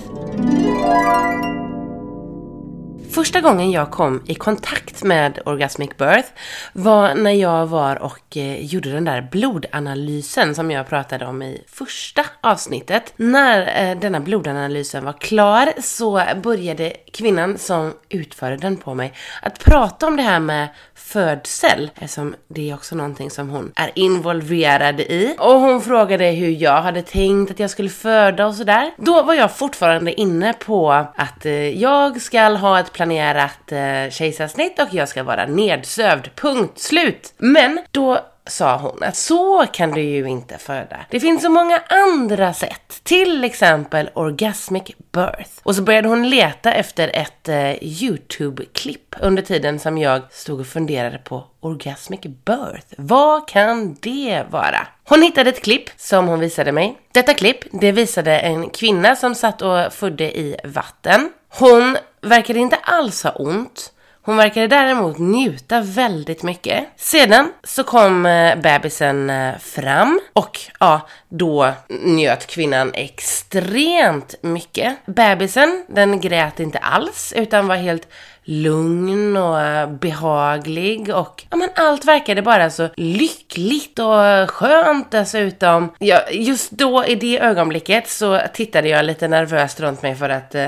Första 3.14 3.42
gången 3.42 3.72
jag 3.72 3.92
kom 3.92 4.24
i 4.26 4.36
kontakt 4.36 5.04
med 5.04 5.40
Orgasmic 5.46 5.90
Birth 5.98 6.30
var 6.74 7.16
när 7.16 7.32
jag 7.32 7.68
var 7.68 7.96
och 7.96 8.38
eh, 8.38 8.66
gjorde 8.66 8.92
den 8.92 9.06
där 9.06 9.28
blodanalysen 9.32 10.56
som 10.56 10.72
jag 10.72 10.90
pratade 10.90 11.26
om 11.26 11.42
i 11.42 11.64
första 11.68 12.26
avsnittet. 12.42 13.14
När 13.16 13.90
eh, 13.90 14.00
denna 14.00 14.20
blodanalysen 14.20 15.06
var 15.06 15.14
klar 15.14 15.74
så 15.82 16.24
började 16.44 16.94
kvinnan 17.14 17.58
som 17.58 17.94
utförde 18.10 18.58
den 18.58 18.78
på 18.78 18.94
mig 18.94 19.14
att 19.42 19.60
prata 19.60 20.08
om 20.08 20.18
det 20.18 20.24
här 20.24 20.40
med 20.40 20.68
födsel, 20.96 21.84
eh, 21.84 22.04
eftersom 22.04 22.36
det 22.48 22.70
är 22.70 22.74
också 22.74 22.96
någonting 22.96 23.30
som 23.30 23.50
hon 23.50 23.72
är 23.76 23.92
involverad 23.96 25.00
i. 25.00 25.36
Och 25.40 25.60
hon 25.60 25.82
frågade 25.82 26.26
hur 26.26 26.50
jag 26.50 26.82
hade 26.82 27.02
tänkt 27.02 27.52
att 27.52 27.60
jag 27.60 27.70
skulle 27.70 27.90
föda 27.90 28.48
och 28.48 28.56
sådär. 28.56 28.92
Då 28.98 29.24
var 29.24 29.34
jag 29.34 29.56
fortfarande 29.56 30.14
inne 30.22 30.54
på 30.54 30.92
att 30.92 31.46
jag 31.76 32.22
ska 32.22 32.42
ha 32.42 32.80
ett 32.80 32.94
planerat 33.02 33.72
eh, 33.72 34.12
kejsarsnitt 34.12 34.80
och 34.80 34.88
jag 34.92 35.10
ska 35.10 35.24
vara 35.24 35.46
nedsövd. 35.46 36.30
Punkt 36.36 36.80
slut. 36.80 37.34
Men 37.38 37.80
då 37.92 38.20
sa 38.48 38.78
hon 38.78 39.04
att 39.04 39.16
så 39.16 39.66
kan 39.74 39.92
du 39.92 40.02
ju 40.02 40.26
inte 40.26 40.58
föda. 40.58 40.98
Det 41.10 41.20
finns 41.20 41.42
så 41.42 41.50
många 41.50 41.82
andra 41.88 42.54
sätt, 42.54 43.00
till 43.04 43.44
exempel 43.44 44.10
orgasmic 44.14 44.84
birth. 45.12 45.52
Och 45.64 45.76
så 45.76 45.82
började 45.82 46.08
hon 46.08 46.30
leta 46.30 46.74
efter 46.74 47.12
ett 47.14 47.50
eh, 47.50 47.84
YouTube-klipp 47.84 49.16
under 49.20 49.42
tiden 49.42 49.80
som 49.80 49.98
jag 49.98 50.22
stod 50.32 50.60
och 50.60 50.68
funderade 50.68 51.18
på 51.18 51.44
orgasmic 51.60 52.22
birth. 52.22 52.88
Vad 52.98 53.48
kan 53.48 53.98
det 54.02 54.44
vara? 54.50 54.88
Hon 55.04 55.22
hittade 55.22 55.50
ett 55.50 55.64
klipp 55.64 55.90
som 55.98 56.28
hon 56.28 56.40
visade 56.40 56.72
mig. 56.72 56.98
Detta 57.12 57.34
klipp, 57.34 57.58
det 57.72 57.92
visade 57.92 58.40
en 58.40 58.70
kvinna 58.70 59.16
som 59.16 59.36
satt 59.36 59.62
och 59.62 59.94
födde 59.94 60.38
i 60.38 60.56
vatten. 60.64 61.32
Hon 61.50 61.98
verkade 62.22 62.60
inte 62.60 62.76
alls 62.76 63.24
ha 63.24 63.32
ont. 63.32 63.94
Hon 64.24 64.38
verkade 64.38 64.68
däremot 64.68 65.18
njuta 65.18 65.82
väldigt 65.82 66.44
mycket. 66.44 66.88
Sedan 66.96 67.52
så 67.64 67.84
kom 67.84 68.26
eh, 68.26 68.56
bebisen 68.56 69.30
eh, 69.30 69.58
fram 69.58 70.22
och 70.34 70.60
ja, 70.80 71.08
då 71.30 71.74
njöt 71.90 72.48
kvinnan 72.48 72.92
extremt 72.94 74.36
mycket. 74.42 75.06
Bebisen, 75.06 75.86
den 75.90 76.22
grät 76.22 76.60
inte 76.60 76.78
alls 76.78 77.34
utan 77.36 77.68
var 77.68 77.76
helt 77.76 78.08
lugn 78.44 79.38
och 79.38 79.62
eh, 79.62 79.90
behaglig 79.90 81.16
och 81.16 81.44
ja, 81.50 81.58
men 81.58 81.70
allt 81.76 82.06
verkade 82.06 82.42
bara 82.42 82.70
så 82.70 82.90
lyckligt 82.96 84.00
och 84.00 84.52
skönt 84.52 85.12
dessutom. 85.12 85.94
Ja, 86.00 86.22
just 86.32 86.72
då 86.72 87.06
i 87.06 87.16
det 87.16 87.40
ögonblicket 87.40 88.10
så 88.10 88.42
tittade 88.54 88.90
jag 88.90 89.06
lite 89.06 89.28
nervöst 89.28 89.80
runt 89.80 90.02
mig 90.02 90.16
för 90.16 90.30
att 90.30 90.56
eh, 90.56 90.68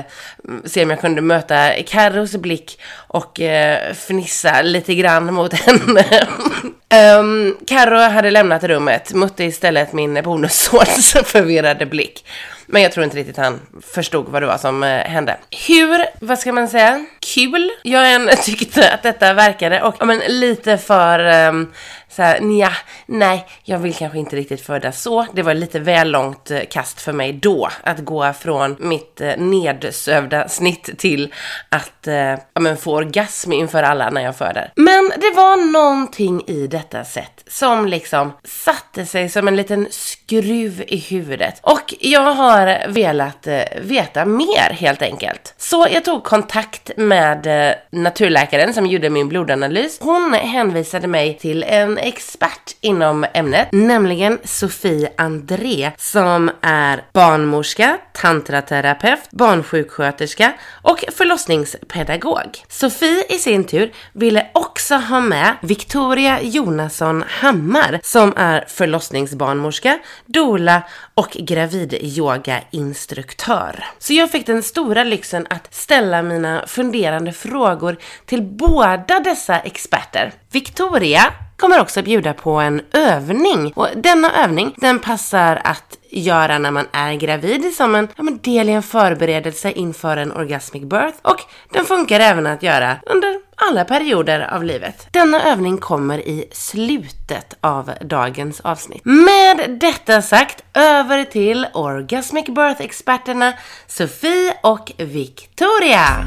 se 0.64 0.82
om 0.82 0.90
jag 0.90 1.00
kunde 1.00 1.20
möta 1.20 1.70
Carros 1.86 2.36
blick 2.36 2.80
och 2.94 3.40
eh, 3.40 3.92
fnissa 3.94 4.62
lite 4.62 4.94
grann 4.94 5.34
mot 5.34 5.54
henne. 5.54 6.04
um, 7.20 7.56
Carro 7.66 7.98
hade 7.98 8.30
lämnat 8.30 8.64
rummet, 8.64 9.12
mötte 9.12 9.44
istället 9.44 9.92
min 9.92 10.22
bonussons 10.22 11.12
förvirrade 11.24 11.86
blick. 11.86 12.24
Men 12.66 12.82
jag 12.82 12.92
tror 12.92 13.04
inte 13.04 13.16
riktigt 13.16 13.36
han 13.36 13.60
förstod 13.82 14.28
vad 14.28 14.42
det 14.42 14.46
var 14.46 14.58
som 14.58 14.82
eh, 14.82 14.88
hände. 14.88 15.36
Hur, 15.68 16.06
vad 16.20 16.38
ska 16.38 16.52
man 16.52 16.68
säga, 16.68 17.04
kul 17.34 17.70
jag 17.82 18.12
än 18.12 18.30
tyckte 18.42 18.90
att 18.92 19.02
detta 19.02 19.34
verkade 19.34 19.82
och 19.82 19.94
ja, 19.98 20.04
men 20.04 20.18
lite 20.28 20.78
för 20.78 21.48
um, 21.48 21.72
så 22.14 22.22
här, 22.22 22.40
nja, 22.40 22.72
nej, 23.06 23.46
jag 23.62 23.78
vill 23.78 23.94
kanske 23.94 24.18
inte 24.18 24.36
riktigt 24.36 24.60
föda 24.60 24.92
så. 24.92 25.26
Det 25.32 25.42
var 25.42 25.54
lite 25.54 25.78
väl 25.78 26.10
långt 26.10 26.50
eh, 26.50 26.60
kast 26.70 27.00
för 27.00 27.12
mig 27.12 27.32
då 27.32 27.68
att 27.82 27.98
gå 27.98 28.32
från 28.32 28.76
mitt 28.78 29.20
eh, 29.20 29.36
nedsövda 29.36 30.48
snitt 30.48 30.98
till 30.98 31.34
att 31.68 32.06
eh, 32.06 32.14
ja, 32.14 32.60
men 32.60 32.76
få 32.76 32.94
orgasm 32.94 33.52
inför 33.52 33.82
alla 33.82 34.10
när 34.10 34.20
jag 34.20 34.36
föder. 34.36 34.72
Men 34.76 35.12
det 35.16 35.30
var 35.36 35.72
någonting 35.72 36.42
i 36.46 36.66
detta 36.66 37.04
sätt 37.04 37.44
som 37.46 37.86
liksom 37.86 38.32
satte 38.44 39.06
sig 39.06 39.28
som 39.28 39.48
en 39.48 39.56
liten 39.56 39.86
skruv 39.90 40.84
i 40.86 40.96
huvudet. 40.96 41.60
Och 41.62 41.94
jag 42.00 42.34
har 42.34 42.88
velat 42.88 43.46
eh, 43.46 43.62
veta 43.80 44.24
mer 44.24 44.72
helt 44.72 45.02
enkelt. 45.02 45.54
Så 45.56 45.86
jag 45.90 46.04
tog 46.04 46.24
kontakt 46.24 46.90
med 46.96 47.46
eh, 47.46 47.74
naturläkaren 47.90 48.74
som 48.74 48.86
gjorde 48.86 49.10
min 49.10 49.28
blodanalys. 49.28 49.98
Hon 50.00 50.34
hänvisade 50.34 51.06
mig 51.06 51.38
till 51.38 51.62
en 51.62 51.98
expert 52.04 52.76
inom 52.80 53.26
ämnet, 53.34 53.68
nämligen 53.72 54.38
Sofie 54.44 55.12
André 55.16 55.92
som 55.96 56.50
är 56.60 57.04
barnmorska, 57.12 57.98
tantraterapeut, 58.12 59.30
barnsjuksköterska 59.30 60.52
och 60.82 61.04
förlossningspedagog. 61.12 62.64
Sofie 62.68 63.24
i 63.28 63.38
sin 63.38 63.64
tur 63.64 63.92
ville 64.12 64.46
också 64.54 64.94
ha 64.94 65.20
med 65.20 65.56
Victoria 65.62 66.42
Jonasson 66.42 67.24
Hammar 67.28 68.00
som 68.02 68.32
är 68.36 68.64
förlossningsbarnmorska, 68.68 69.98
doula 70.26 70.82
och 71.14 71.30
gravidyogainstruktör. 71.30 73.84
Så 73.98 74.12
jag 74.12 74.30
fick 74.30 74.46
den 74.46 74.62
stora 74.62 75.04
lyxen 75.04 75.46
att 75.50 75.74
ställa 75.74 76.22
mina 76.22 76.64
funderande 76.66 77.32
frågor 77.32 77.96
till 78.26 78.42
båda 78.42 79.20
dessa 79.20 79.58
experter. 79.58 80.32
Victoria 80.52 81.32
kommer 81.56 81.80
också 81.80 82.02
bjuda 82.02 82.34
på 82.34 82.50
en 82.50 82.82
övning 82.92 83.72
och 83.76 83.88
denna 83.96 84.44
övning 84.44 84.74
den 84.76 84.98
passar 84.98 85.60
att 85.64 85.98
göra 86.10 86.58
när 86.58 86.70
man 86.70 86.86
är 86.92 87.14
gravid 87.14 87.74
som 87.74 87.94
en 87.94 88.08
ja, 88.16 88.22
men 88.22 88.38
del 88.38 88.68
i 88.68 88.72
en 88.72 88.82
förberedelse 88.82 89.72
inför 89.72 90.16
en 90.16 90.32
orgasmic 90.32 90.82
birth 90.82 91.18
och 91.22 91.40
den 91.72 91.84
funkar 91.84 92.20
även 92.20 92.46
att 92.46 92.62
göra 92.62 92.96
under 93.06 93.40
alla 93.56 93.84
perioder 93.84 94.54
av 94.54 94.64
livet. 94.64 95.06
Denna 95.10 95.42
övning 95.42 95.78
kommer 95.78 96.18
i 96.18 96.48
slutet 96.52 97.56
av 97.60 97.90
dagens 98.00 98.60
avsnitt. 98.60 99.04
Med 99.04 99.78
detta 99.80 100.22
sagt, 100.22 100.64
över 100.74 101.24
till 101.24 101.66
Orgasmic 101.74 102.46
Birth-experterna 102.46 103.52
Sofie 103.86 104.54
och 104.62 104.92
Victoria! 104.98 106.26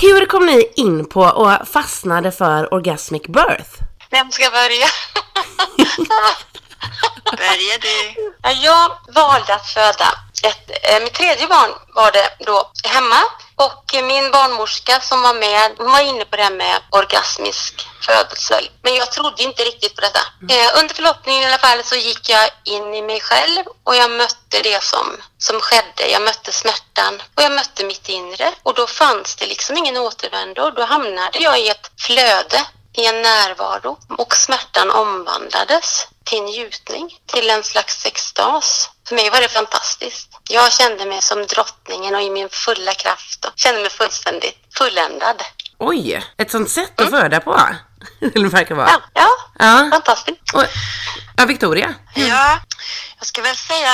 Hur 0.00 0.26
kom 0.26 0.46
ni 0.46 0.72
in 0.76 1.08
på 1.08 1.20
och 1.20 1.68
fastnade 1.68 2.32
för 2.32 2.74
Orgasmic 2.74 3.22
Birth? 3.22 3.70
Vem 4.10 4.30
ska 4.30 4.50
börja? 4.50 4.86
Börja 7.36 7.78
du. 7.80 8.14
Jag 8.62 8.90
valde 9.14 9.54
att 9.54 9.66
föda 9.66 10.08
ett, 10.42 10.70
eh, 10.70 11.02
mitt 11.04 11.14
tredje 11.14 11.46
barn 11.46 11.70
var 11.94 12.12
det 12.12 12.44
då 12.46 12.70
hemma 12.84 13.20
och 13.58 13.84
min 14.02 14.30
barnmorska 14.30 15.00
som 15.00 15.22
var 15.22 15.34
med, 15.34 15.72
hon 15.78 15.92
var 15.92 16.00
inne 16.00 16.24
på 16.24 16.36
det 16.36 16.42
här 16.42 16.50
med 16.50 16.80
orgasmisk 16.90 17.86
födsel. 18.06 18.70
Men 18.82 18.94
jag 18.94 19.12
trodde 19.12 19.42
inte 19.42 19.64
riktigt 19.64 19.94
på 19.94 20.00
detta. 20.00 20.20
Eh, 20.54 20.78
under 20.78 20.94
förlossningen 20.94 21.42
i 21.42 21.46
alla 21.46 21.58
fall 21.58 21.84
så 21.84 21.96
gick 21.96 22.28
jag 22.28 22.50
in 22.64 22.94
i 22.94 23.02
mig 23.02 23.20
själv 23.20 23.64
och 23.84 23.96
jag 23.96 24.10
mötte 24.10 24.62
det 24.62 24.82
som, 24.82 25.16
som 25.38 25.60
skedde. 25.60 26.10
Jag 26.10 26.22
mötte 26.22 26.52
smärtan 26.52 27.22
och 27.34 27.42
jag 27.42 27.52
mötte 27.52 27.84
mitt 27.84 28.08
inre. 28.08 28.52
Och 28.62 28.74
då 28.74 28.86
fanns 28.86 29.36
det 29.36 29.46
liksom 29.46 29.76
ingen 29.76 29.96
återvändo. 29.96 30.70
Då 30.70 30.84
hamnade 30.84 31.38
jag 31.38 31.60
i 31.60 31.68
ett 31.68 31.90
flöde, 32.00 32.64
i 32.92 33.06
en 33.06 33.22
närvaro 33.22 33.98
och 34.18 34.36
smärtan 34.36 34.90
omvandlades 34.90 36.06
till 36.24 36.42
njutning, 36.42 37.18
till 37.26 37.50
en 37.50 37.64
slags 37.64 38.06
extas. 38.06 38.90
För 39.08 39.14
mig 39.14 39.30
var 39.30 39.40
det 39.40 39.48
fantastiskt. 39.48 40.28
Jag 40.48 40.72
kände 40.72 41.06
mig 41.06 41.22
som 41.22 41.46
drottningen 41.46 42.14
och 42.14 42.22
i 42.22 42.30
min 42.30 42.48
fulla 42.48 42.94
kraft 42.94 43.44
och 43.44 43.52
kände 43.56 43.80
mig 43.80 43.90
fullständigt 43.90 44.58
fulländad. 44.78 45.42
Oj, 45.78 46.26
ett 46.38 46.50
sånt 46.50 46.70
sätt 46.70 47.00
att 47.00 47.10
föda 47.10 47.40
på. 47.40 47.60
Eller 48.34 48.48
verkar 48.48 48.74
vara. 48.74 48.88
Ja, 48.90 49.00
ja, 49.14 49.28
Ja. 49.58 49.88
fantastiskt. 49.92 50.54
Och, 50.54 50.64
ja, 51.36 51.44
Victoria. 51.46 51.94
Ja, 52.14 52.60
jag 53.18 53.26
ska 53.26 53.42
väl 53.42 53.56
säga 53.56 53.90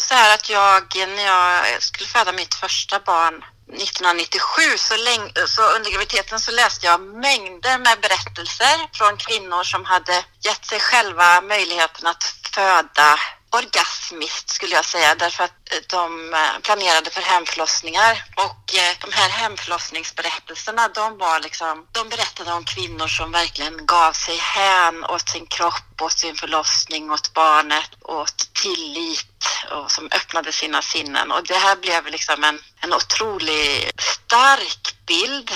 så 0.00 0.14
här 0.14 0.34
att 0.34 0.50
jag 0.50 0.82
när 1.08 1.26
jag 1.26 1.82
skulle 1.82 2.08
föda 2.08 2.32
mitt 2.32 2.54
första 2.54 2.98
barn 2.98 3.44
1997 3.72 4.62
så, 4.78 4.96
länge, 4.96 5.32
så 5.46 5.62
under 5.76 5.90
graviditeten 5.90 6.40
så 6.40 6.52
läste 6.52 6.86
jag 6.86 7.00
mängder 7.00 7.78
med 7.78 8.00
berättelser 8.00 8.88
från 8.98 9.16
kvinnor 9.16 9.62
som 9.64 9.84
hade 9.84 10.24
gett 10.40 10.66
sig 10.66 10.80
själva 10.80 11.40
möjligheten 11.40 12.06
att 12.06 12.34
föda 12.54 13.18
orgasmiskt 13.54 14.50
skulle 14.50 14.74
jag 14.74 14.84
säga 14.84 15.14
därför 15.14 15.44
att 15.44 15.72
eh, 15.72 15.78
de 15.86 16.34
eh, 16.34 16.60
planerade 16.62 17.10
för 17.10 17.22
hemförlossningar. 17.22 18.24
Och 18.36 18.74
eh, 18.74 18.92
de 19.04 19.12
här 19.12 19.28
hemförlossningsberättelserna 19.28 20.88
de 20.88 21.18
var 21.18 21.40
liksom, 21.40 21.86
de 21.92 22.08
berättade 22.08 22.52
om 22.52 22.64
kvinnor 22.64 23.08
som 23.08 23.32
verkligen 23.32 23.86
gav 23.86 24.12
sig 24.12 24.36
hän 24.36 25.04
åt 25.04 25.28
sin 25.28 25.46
kropp, 25.46 26.02
åt 26.02 26.18
sin 26.18 26.34
förlossning, 26.34 27.10
åt 27.10 27.34
barnet, 27.34 27.90
åt 28.00 28.54
tillit 28.54 29.46
och 29.70 29.90
som 29.90 30.04
öppnade 30.04 30.52
sina 30.52 30.82
sinnen. 30.82 31.32
Och 31.32 31.44
det 31.46 31.54
här 31.54 31.76
blev 31.76 32.06
liksom 32.06 32.44
en, 32.44 32.58
en 32.80 32.94
otroligt 32.94 34.00
stark 34.00 34.96
bild 35.06 35.50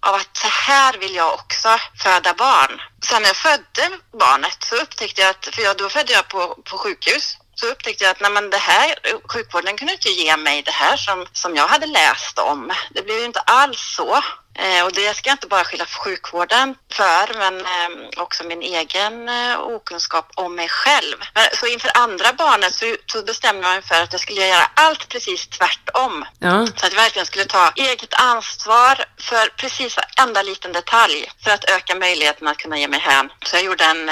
av 0.00 0.14
att 0.14 0.36
så 0.36 0.48
här 0.48 0.98
vill 0.98 1.14
jag 1.14 1.34
också 1.34 1.68
föda 2.02 2.34
barn. 2.34 2.80
Sen 3.08 3.22
när 3.22 3.28
jag 3.28 3.36
födde 3.36 3.98
barnet 4.18 4.56
så 4.68 4.76
upptäckte 4.76 5.20
jag 5.20 5.30
att, 5.30 5.48
för 5.54 5.62
jag, 5.62 5.76
då 5.76 5.88
födde 5.88 6.12
jag 6.12 6.28
på, 6.28 6.58
på 6.64 6.78
sjukhus, 6.78 7.36
så 7.64 7.70
upptäckte 7.70 8.04
jag 8.04 8.10
att 8.10 8.20
nej, 8.20 8.30
men 8.30 8.50
det 8.50 8.56
här, 8.56 8.94
sjukvården 9.32 9.76
kunde 9.76 9.92
inte 9.92 10.08
ge 10.08 10.36
mig 10.36 10.62
det 10.62 10.70
här 10.70 10.96
som, 10.96 11.26
som 11.32 11.56
jag 11.56 11.68
hade 11.68 11.86
läst 11.86 12.38
om. 12.38 12.72
Det 12.90 13.02
blev 13.02 13.18
ju 13.18 13.24
inte 13.24 13.40
alls 13.40 13.94
så. 13.96 14.20
Eh, 14.58 14.84
och 14.84 14.92
det 14.92 15.16
ska 15.16 15.28
jag 15.28 15.34
inte 15.34 15.46
bara 15.46 15.64
skylla 15.64 15.86
sjukvården 15.86 16.74
för, 16.92 17.38
men 17.38 17.60
eh, 17.60 18.08
också 18.16 18.44
min 18.44 18.62
egen 18.62 19.28
eh, 19.28 19.60
okunskap 19.60 20.30
om 20.34 20.54
mig 20.54 20.68
själv. 20.68 21.16
Så 21.52 21.66
inför 21.66 21.90
andra 21.94 22.32
barnet 22.32 22.74
så, 23.06 23.22
bestämde 23.22 23.62
jag 23.62 23.74
mig 23.74 23.82
för 23.82 24.02
att 24.02 24.12
jag 24.12 24.20
skulle 24.20 24.46
göra 24.46 24.70
allt 24.74 25.08
precis 25.08 25.46
tvärtom. 25.46 26.24
Ja. 26.38 26.66
Så 26.66 26.86
att 26.86 26.92
jag 26.92 27.02
verkligen 27.02 27.26
skulle 27.26 27.44
ta 27.44 27.72
eget 27.76 28.14
ansvar 28.14 29.04
för 29.20 29.56
precis 29.56 29.96
varenda 29.96 30.42
liten 30.42 30.72
detalj 30.72 31.32
för 31.44 31.50
att 31.50 31.70
öka 31.70 31.94
möjligheten 31.94 32.48
att 32.48 32.56
kunna 32.56 32.78
ge 32.78 32.88
mig 32.88 33.00
hän. 33.00 33.30
Så 33.46 33.56
jag 33.56 33.64
gjorde 33.64 33.84
en 33.84 34.10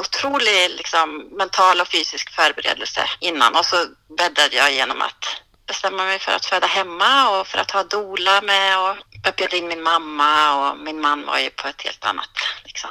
otrolig 0.00 0.70
liksom, 0.70 1.28
mental 1.38 1.80
och 1.80 1.88
fysisk 1.88 2.30
förberedelse 2.30 3.10
innan 3.20 3.56
och 3.56 3.64
så 3.64 3.76
bäddade 4.18 4.56
jag 4.56 4.72
genom 4.72 5.02
att 5.02 5.42
bestämma 5.66 6.04
mig 6.04 6.18
för 6.18 6.32
att 6.32 6.46
föda 6.46 6.66
hemma 6.66 7.40
och 7.40 7.46
för 7.46 7.58
att 7.58 7.70
ha 7.70 7.82
dola 7.82 8.40
med 8.40 8.78
och 8.78 8.96
jag 9.26 9.34
bjöd 9.34 9.52
in 9.54 9.68
min 9.68 9.82
mamma 9.82 10.30
och 10.70 10.78
min 10.78 11.00
man 11.00 11.26
var 11.26 11.38
ju 11.38 11.50
på 11.50 11.68
ett 11.68 11.82
helt 11.82 12.04
annat 12.04 12.30
liksom, 12.64 12.90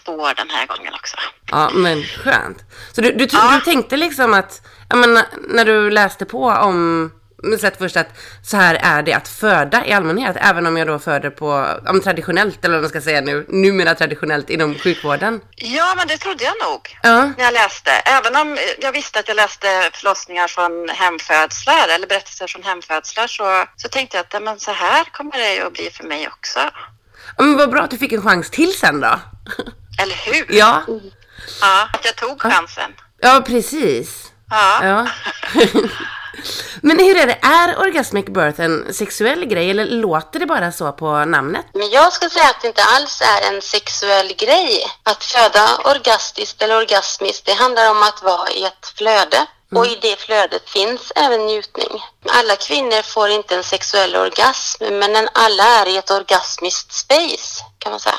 spår 0.00 0.34
den 0.36 0.50
här 0.50 0.66
gången 0.66 0.94
också. 0.94 1.16
Ja, 1.50 1.70
men 1.74 2.02
skönt. 2.02 2.58
Så 2.92 3.00
du, 3.00 3.12
du, 3.12 3.26
Ja. 3.32 3.52
du 3.54 3.60
tänkte 3.60 3.96
liksom 3.96 4.34
att, 4.34 4.66
jag 4.88 4.98
menar, 4.98 5.24
när 5.48 5.64
du 5.64 5.90
läste 5.90 6.24
på 6.24 6.44
om, 6.44 7.02
men 7.02 7.10
sett 7.60 7.78
först 7.78 7.96
att 7.96 8.08
så 8.42 8.56
här 8.56 8.74
är 8.82 9.02
det 9.02 9.12
att 9.12 9.28
föda 9.28 9.86
i 9.86 9.92
allmänhet, 9.92 10.36
även 10.40 10.66
om 10.66 10.76
jag 10.76 10.86
då 10.86 10.98
föder 10.98 11.30
på, 11.30 11.66
om 11.86 12.00
traditionellt, 12.00 12.64
eller 12.64 12.74
vad 12.74 12.82
man 12.82 12.90
ska 12.90 13.00
säga 13.00 13.20
nu, 13.20 13.46
numera 13.48 13.94
traditionellt 13.94 14.50
inom 14.50 14.74
sjukvården. 14.78 15.40
Ja, 15.56 15.94
men 15.96 16.08
det 16.08 16.18
trodde 16.18 16.44
jag 16.44 16.54
nog. 16.68 16.98
Ja, 17.02 17.22
när 17.36 17.44
jag 17.44 17.52
läste. 17.54 17.90
Även 17.90 18.36
om 18.36 18.58
jag 18.78 18.92
visste 18.92 19.18
att 19.18 19.28
jag 19.28 19.34
läste 19.34 19.90
förlossningar 19.92 20.48
från 20.48 20.88
hemfödslar 20.88 21.88
eller 21.94 22.06
berättelser 22.06 22.46
från 22.46 22.62
hemfödslar 22.62 23.26
så, 23.26 23.64
så 23.76 23.88
tänkte 23.88 24.16
jag 24.16 24.26
att 24.36 24.42
men 24.42 24.60
så 24.60 24.70
här 24.72 25.04
kommer 25.12 25.38
det 25.38 25.54
ju 25.54 25.66
att 25.66 25.72
bli 25.72 25.90
för 25.90 26.04
mig 26.04 26.28
också. 26.28 26.58
Ja, 27.36 27.44
men 27.44 27.56
vad 27.56 27.70
bra 27.70 27.82
att 27.82 27.90
du 27.90 27.98
fick 27.98 28.12
en 28.12 28.22
chans 28.22 28.50
till 28.50 28.72
sen 28.78 29.00
då. 29.00 29.20
Eller 30.02 30.14
hur? 30.32 30.46
Ja, 30.48 30.82
Ja, 31.60 31.88
att 31.92 32.04
jag 32.04 32.16
tog 32.16 32.42
chansen. 32.42 32.90
ja 33.20 33.42
precis. 33.46 34.32
Ja. 34.50 34.84
Ja. 34.84 35.06
Men 36.82 36.98
hur 36.98 37.16
är 37.16 37.26
det, 37.26 37.38
är 37.42 37.78
orgasmic 37.78 38.26
birth 38.26 38.60
en 38.60 38.94
sexuell 38.94 39.44
grej 39.44 39.70
eller 39.70 39.84
låter 39.86 40.40
det 40.40 40.46
bara 40.46 40.72
så 40.72 40.92
på 40.92 41.24
namnet? 41.24 41.66
Men 41.74 41.90
jag 41.90 42.12
skulle 42.12 42.30
säga 42.30 42.48
att 42.50 42.60
det 42.62 42.68
inte 42.68 42.82
alls 42.84 43.20
är 43.20 43.54
en 43.54 43.62
sexuell 43.62 44.34
grej. 44.38 44.86
Att 45.02 45.24
föda 45.24 45.68
orgastiskt 45.84 46.62
eller 46.62 46.76
orgasmiskt, 46.76 47.46
det 47.46 47.52
handlar 47.54 47.90
om 47.90 48.02
att 48.02 48.22
vara 48.22 48.50
i 48.50 48.64
ett 48.64 48.92
flöde. 48.98 49.46
Och 49.76 49.86
i 49.86 49.98
det 50.02 50.16
flödet 50.20 50.70
finns 50.70 51.12
även 51.16 51.46
njutning. 51.46 52.02
Alla 52.30 52.56
kvinnor 52.56 53.02
får 53.02 53.28
inte 53.28 53.54
en 53.56 53.64
sexuell 53.64 54.16
orgasm, 54.16 54.84
men 54.84 55.16
en- 55.16 55.28
alla 55.34 55.64
är 55.64 55.88
i 55.88 55.96
ett 55.96 56.10
orgasmiskt 56.10 56.92
space, 56.92 57.64
kan 57.78 57.90
man 57.92 58.00
säga. 58.00 58.14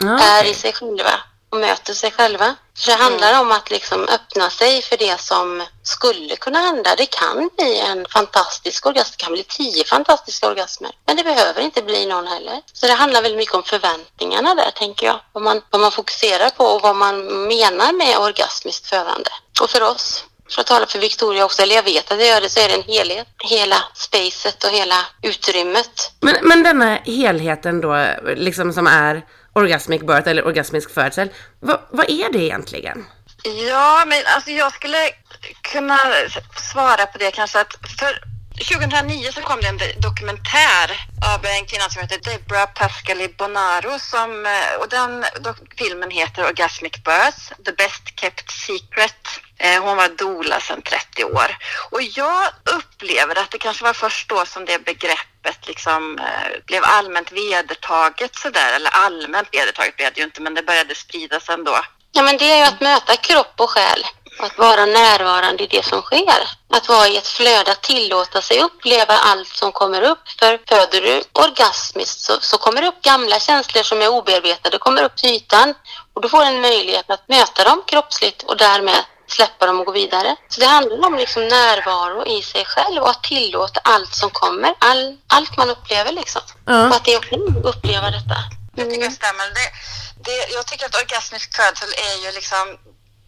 Ja, 0.00 0.18
Är 0.22 0.44
i 0.44 0.54
sig 0.54 0.72
själva 0.72 1.10
och 1.50 1.58
möter 1.58 1.94
sig 1.94 2.10
själva. 2.10 2.54
Så 2.74 2.90
det 2.90 2.96
handlar 2.96 3.40
om 3.40 3.52
att 3.52 3.70
liksom 3.70 4.08
öppna 4.08 4.50
sig 4.50 4.82
för 4.82 4.96
det 4.96 5.20
som 5.20 5.62
skulle 5.82 6.36
kunna 6.36 6.58
hända. 6.58 6.90
Det 6.96 7.06
kan 7.06 7.50
bli 7.56 7.78
en 7.78 8.06
fantastisk 8.10 8.86
orgasm, 8.86 9.14
det 9.18 9.24
kan 9.24 9.32
bli 9.32 9.44
tio 9.44 9.84
fantastiska 9.84 10.48
orgasmer. 10.48 10.90
Men 11.06 11.16
det 11.16 11.24
behöver 11.24 11.60
inte 11.60 11.82
bli 11.82 12.06
någon 12.06 12.26
heller. 12.26 12.60
Så 12.72 12.86
det 12.86 12.92
handlar 12.92 13.22
väldigt 13.22 13.38
mycket 13.38 13.54
om 13.54 13.62
förväntningarna 13.62 14.54
där, 14.54 14.70
tänker 14.70 15.06
jag. 15.06 15.20
Vad 15.32 15.42
man, 15.42 15.62
vad 15.70 15.80
man 15.80 15.92
fokuserar 15.92 16.50
på 16.50 16.64
och 16.64 16.82
vad 16.82 16.96
man 16.96 17.16
menar 17.48 17.92
med 17.92 18.18
orgasmiskt 18.18 18.86
födande. 18.86 19.30
Och 19.62 19.70
för 19.70 19.82
oss, 19.82 20.24
för 20.50 20.60
att 20.60 20.66
tala 20.66 20.86
för 20.86 20.98
Victoria 20.98 21.44
också, 21.44 21.62
eller 21.62 21.74
jag 21.74 21.82
vet 21.82 22.12
att 22.12 22.18
jag 22.18 22.28
gör 22.28 22.40
det, 22.40 22.48
så 22.48 22.60
är 22.60 22.68
det 22.68 22.74
en 22.74 22.82
helhet. 22.82 23.26
Hela 23.38 23.76
spacet 23.94 24.64
och 24.64 24.70
hela 24.70 25.06
utrymmet. 25.22 26.12
Men, 26.20 26.36
men 26.42 26.62
denna 26.62 26.94
helheten 26.96 27.80
då, 27.80 28.06
liksom 28.36 28.72
som 28.72 28.86
är 28.86 29.22
orgasmic 29.60 30.02
birth 30.02 30.28
eller 30.28 30.46
orgasmisk 30.46 30.90
födsel, 30.90 31.30
vad, 31.60 31.80
vad 31.90 32.10
är 32.10 32.32
det 32.32 32.38
egentligen? 32.38 33.06
Ja, 33.68 34.04
men 34.06 34.22
alltså 34.34 34.50
jag 34.50 34.72
skulle 34.72 35.10
kunna 35.62 35.98
svara 36.72 37.06
på 37.06 37.18
det 37.18 37.30
kanske 37.30 37.60
att 37.60 37.76
för 37.98 38.20
2009 38.58 39.32
så 39.32 39.40
kom 39.40 39.60
det 39.60 39.68
en 39.68 40.00
dokumentär 40.00 40.88
av 41.34 41.46
en 41.46 41.64
kvinna 41.66 41.88
som 41.88 42.02
heter 42.02 42.30
Deborah 42.30 42.66
Pascali 42.74 43.28
Bonaro 43.38 43.98
som, 43.98 44.46
eh, 44.46 44.80
och 44.80 44.88
den 44.88 45.24
filmen 45.76 46.10
heter 46.10 46.44
Orgasmic 46.44 46.92
Birth, 46.92 47.42
The 47.64 47.72
Best 47.72 48.20
Kept 48.20 48.50
Secret. 48.50 49.22
Eh, 49.62 49.82
hon 49.82 49.96
var 49.96 50.08
doula 50.08 50.60
sedan 50.60 50.82
30 50.82 51.24
år. 51.24 51.56
Och 51.90 52.02
jag 52.02 52.48
upplever 52.76 53.38
att 53.38 53.50
det 53.50 53.58
kanske 53.58 53.84
var 53.84 53.92
först 53.92 54.28
då 54.28 54.44
som 54.46 54.64
det 54.64 54.84
begreppet 54.84 55.66
liksom 55.66 56.18
eh, 56.18 56.64
blev 56.66 56.82
allmänt 56.84 57.32
vedertaget 57.32 58.36
sådär, 58.36 58.72
eller 58.76 58.90
allmänt 58.90 59.48
vedertaget 59.52 59.96
blev 59.96 60.12
det 60.12 60.20
ju 60.20 60.24
inte, 60.24 60.40
men 60.40 60.54
det 60.54 60.62
började 60.62 60.94
spridas 60.94 61.48
ändå. 61.48 61.78
Ja, 62.12 62.22
men 62.22 62.36
det 62.36 62.52
är 62.52 62.56
ju 62.56 62.62
att 62.62 62.80
möta 62.80 63.16
kropp 63.16 63.54
och 63.56 63.70
själ. 63.70 64.06
Att 64.38 64.58
vara 64.58 64.86
närvarande 64.86 65.64
i 65.64 65.66
det 65.66 65.84
som 65.84 66.02
sker. 66.02 66.48
Att 66.72 66.88
vara 66.88 67.08
i 67.08 67.16
ett 67.16 67.26
flöde, 67.28 67.72
att 67.72 67.82
tillåta 67.82 68.42
sig 68.42 68.60
uppleva 68.60 69.14
allt 69.14 69.48
som 69.48 69.72
kommer 69.72 70.02
upp. 70.02 70.28
För 70.38 70.60
föder 70.68 71.00
du 71.00 71.22
orgasmiskt 71.32 72.20
så, 72.20 72.40
så 72.40 72.58
kommer 72.58 72.82
det 72.82 72.88
upp 72.88 73.02
gamla 73.02 73.38
känslor 73.38 73.82
som 73.82 74.02
är 74.02 74.08
obearbetade, 74.08 74.78
kommer 74.78 75.02
upp 75.02 75.16
till 75.16 75.30
ytan. 75.30 75.74
Och 76.14 76.22
du 76.22 76.28
får 76.28 76.42
en 76.42 76.60
möjlighet 76.60 77.10
att 77.10 77.28
möta 77.28 77.64
dem 77.64 77.82
kroppsligt 77.86 78.42
och 78.42 78.56
därmed 78.56 79.04
släppa 79.32 79.66
dem 79.66 79.80
och 79.80 79.86
gå 79.86 79.92
vidare. 79.92 80.36
Så 80.48 80.60
det 80.60 80.66
handlar 80.66 81.06
om 81.06 81.14
liksom 81.14 81.48
närvaro 81.48 82.26
i 82.26 82.42
sig 82.42 82.64
själv 82.64 83.02
och 83.02 83.10
att 83.10 83.22
tillåta 83.22 83.80
allt 83.84 84.14
som 84.14 84.30
kommer. 84.30 84.74
All, 84.78 85.16
allt 85.26 85.56
man 85.56 85.70
upplever 85.70 86.12
liksom. 86.12 86.42
Ja. 86.66 86.88
Och 86.88 86.96
att 86.96 87.04
det 87.04 87.14
är 87.14 87.18
okej 87.18 87.38
att 87.58 87.64
uppleva 87.64 88.10
detta. 88.10 88.36
Jag 88.76 88.90
tycker 88.90 89.08
det 89.08 89.14
stämmer. 89.14 89.44
Det, 89.44 89.70
det, 90.24 90.52
jag 90.54 90.66
tycker 90.66 90.86
att 90.86 91.02
orgasmisk 91.02 91.56
födsel 91.56 91.88
är 91.88 92.24
ju 92.24 92.32
liksom 92.32 92.78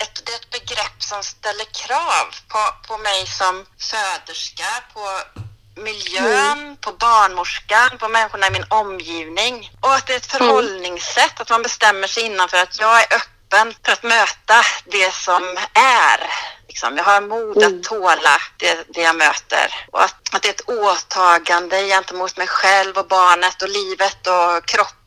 ett, 0.03 0.23
det 0.27 0.33
är 0.33 0.37
ett 0.37 0.51
begrepp 0.51 0.99
som 0.99 1.23
ställer 1.23 1.65
krav 1.65 2.27
på, 2.49 2.59
på 2.89 2.99
mig 2.99 3.27
som 3.27 3.67
föderska, 3.79 4.71
på 4.95 5.05
miljön, 5.77 6.77
på 6.81 6.93
barnmorskan, 6.93 7.99
på 7.99 8.09
människorna 8.09 8.47
i 8.47 8.51
min 8.51 8.67
omgivning. 8.69 9.71
Och 9.81 9.95
att 9.95 10.07
det 10.07 10.13
är 10.13 10.17
ett 10.17 10.33
förhållningssätt, 10.33 11.41
att 11.41 11.51
man 11.51 11.63
bestämmer 11.63 12.09
sig 12.09 12.23
innan 12.23 12.49
för 12.49 12.57
att 12.57 12.81
jag 12.81 13.01
är 13.01 13.07
öppen 13.17 13.32
för 13.85 13.93
att 13.93 14.03
möta 14.03 14.65
det 14.85 15.15
som 15.15 15.43
är. 15.75 16.31
Liksom. 16.69 16.97
Jag 16.97 17.05
har 17.05 17.21
mod 17.21 17.63
att 17.63 17.83
tåla 17.83 18.39
det, 18.57 18.85
det 18.89 19.01
jag 19.01 19.17
möter. 19.17 19.75
Och 19.93 20.03
att, 20.03 20.35
att 20.35 20.43
det 20.43 20.49
är 20.49 20.53
ett 20.53 20.69
åtagande 20.69 21.87
gentemot 21.87 22.37
mig 22.37 22.47
själv 22.47 22.99
och 22.99 23.07
barnet 23.09 23.63
och 23.63 23.69
livet 23.69 24.27
och 24.27 24.67
kroppen 24.67 25.02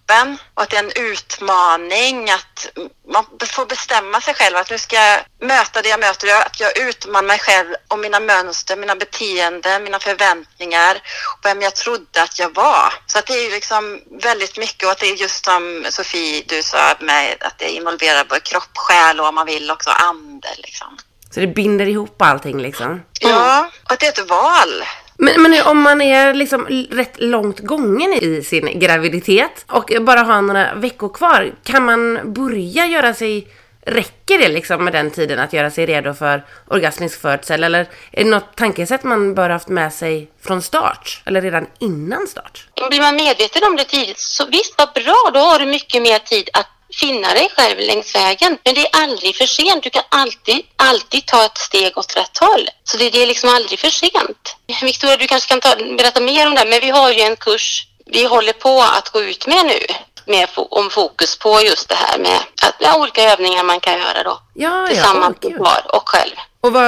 och 0.53 0.63
att 0.63 0.69
det 0.69 0.77
är 0.77 0.83
en 0.83 1.11
utmaning 1.11 2.29
att 2.29 2.67
man 3.13 3.25
får 3.47 3.65
bestämma 3.65 4.21
sig 4.21 4.33
själv 4.33 4.57
att 4.57 4.69
nu 4.69 4.77
ska 4.77 4.95
jag 4.95 5.19
möta 5.41 5.81
det 5.81 5.89
jag 5.89 5.99
möter, 5.99 6.41
att 6.45 6.59
jag 6.59 6.77
utmanar 6.77 7.27
mig 7.27 7.39
själv 7.39 7.75
om 7.87 8.01
mina 8.01 8.19
mönster, 8.19 8.75
mina 8.75 8.95
beteenden, 8.95 9.83
mina 9.83 9.99
förväntningar 9.99 10.95
och 11.33 11.45
vem 11.45 11.61
jag 11.61 11.75
trodde 11.75 12.21
att 12.21 12.39
jag 12.39 12.55
var. 12.55 12.93
Så 13.07 13.19
att 13.19 13.25
det 13.25 13.33
är 13.33 13.43
ju 13.43 13.49
liksom 13.49 14.01
väldigt 14.21 14.57
mycket 14.57 14.85
och 14.85 14.91
att 14.91 14.99
det 14.99 15.07
är 15.07 15.15
just 15.15 15.45
som 15.45 15.85
Sofie, 15.89 16.43
du 16.47 16.63
sa 16.63 16.95
med 16.99 17.37
att 17.39 17.57
det 17.57 17.69
involverar 17.69 18.25
både 18.25 18.39
kropp, 18.39 18.77
själ 18.77 19.19
och 19.19 19.27
om 19.27 19.35
man 19.35 19.45
vill 19.45 19.71
också 19.71 19.89
ande 19.89 20.49
liksom. 20.57 20.97
Så 21.33 21.39
det 21.39 21.47
binder 21.47 21.85
ihop 21.85 22.21
allting 22.21 22.61
liksom? 22.61 23.03
Ja, 23.19 23.69
och 23.83 23.91
att 23.91 23.99
det 23.99 24.05
är 24.05 24.21
ett 24.21 24.29
val. 24.29 24.83
Men, 25.17 25.41
men 25.41 25.61
om 25.65 25.81
man 25.81 26.01
är 26.01 26.33
liksom 26.33 26.87
rätt 26.91 27.21
långt 27.21 27.59
gången 27.59 28.13
i 28.13 28.43
sin 28.43 28.79
graviditet 28.79 29.65
och 29.67 29.91
bara 30.01 30.19
har 30.19 30.41
några 30.41 30.73
veckor 30.75 31.09
kvar, 31.09 31.53
kan 31.63 31.85
man 31.85 32.33
börja 32.33 32.85
göra 32.85 33.13
sig 33.13 33.47
Räcker 33.87 34.39
det 34.39 34.47
liksom 34.47 34.83
med 34.83 34.93
den 34.93 35.11
tiden 35.11 35.39
att 35.39 35.53
göra 35.53 35.71
sig 35.71 35.85
redo 35.85 36.13
för 36.13 36.45
orgasmisk 36.67 37.21
födsel? 37.21 37.63
Eller 37.63 37.79
är 38.11 38.23
det 38.23 38.29
något 38.29 38.55
tankesätt 38.55 39.03
man 39.03 39.35
bör 39.35 39.49
haft 39.49 39.67
med 39.67 39.93
sig 39.93 40.31
från 40.41 40.61
start? 40.61 41.21
Eller 41.25 41.41
redan 41.41 41.67
innan 41.79 42.27
start? 42.27 42.67
Blir 42.89 43.01
man 43.01 43.15
medveten 43.15 43.63
om 43.67 43.75
det 43.75 43.83
tidigt, 43.83 44.19
så 44.19 44.45
visst 44.45 44.75
vad 44.77 44.93
bra, 44.93 45.31
då 45.33 45.39
har 45.39 45.59
du 45.59 45.65
mycket 45.65 46.01
mer 46.01 46.19
tid 46.19 46.49
att 46.53 46.67
finna 46.99 47.33
dig 47.33 47.49
själv 47.57 47.79
längs 47.79 48.15
vägen. 48.15 48.57
Men 48.63 48.73
det 48.73 48.81
är 48.81 49.03
aldrig 49.03 49.35
för 49.35 49.45
sent. 49.45 49.83
Du 49.83 49.89
kan 49.89 50.03
alltid, 50.09 50.61
alltid 50.75 51.25
ta 51.25 51.45
ett 51.45 51.57
steg 51.57 51.97
åt 51.97 52.17
rätt 52.17 52.37
håll. 52.37 52.69
Så 52.83 52.97
det, 52.97 53.09
det 53.09 53.21
är 53.21 53.27
liksom 53.27 53.49
aldrig 53.49 53.79
för 53.79 53.89
sent. 53.89 54.55
Victoria, 54.81 55.17
du 55.17 55.27
kanske 55.27 55.49
kan 55.49 55.61
ta, 55.61 55.75
berätta 55.75 56.21
mer 56.21 56.47
om 56.47 56.55
det, 56.55 56.65
men 56.65 56.79
vi 56.81 56.89
har 56.89 57.11
ju 57.11 57.21
en 57.21 57.35
kurs 57.35 57.87
vi 58.05 58.23
håller 58.25 58.53
på 58.53 58.81
att 58.81 59.09
gå 59.09 59.21
ut 59.21 59.47
med 59.47 59.65
nu 59.65 59.79
med 60.27 60.49
om 60.55 60.89
fokus 60.89 61.39
på 61.39 61.61
just 61.61 61.89
det 61.89 61.95
här 61.95 62.17
med 62.19 62.37
att, 62.61 62.75
ja, 62.79 62.99
olika 63.01 63.21
övningar 63.33 63.63
man 63.63 63.79
kan 63.79 63.93
göra 63.93 64.23
då. 64.23 64.39
Ja, 64.53 64.87
tillsammans 64.87 65.37
ja, 65.41 65.49
med 65.49 65.57
par 65.57 65.95
och 65.95 66.09
själv. 66.09 66.35
Och 66.61 66.73
vad, 66.73 66.85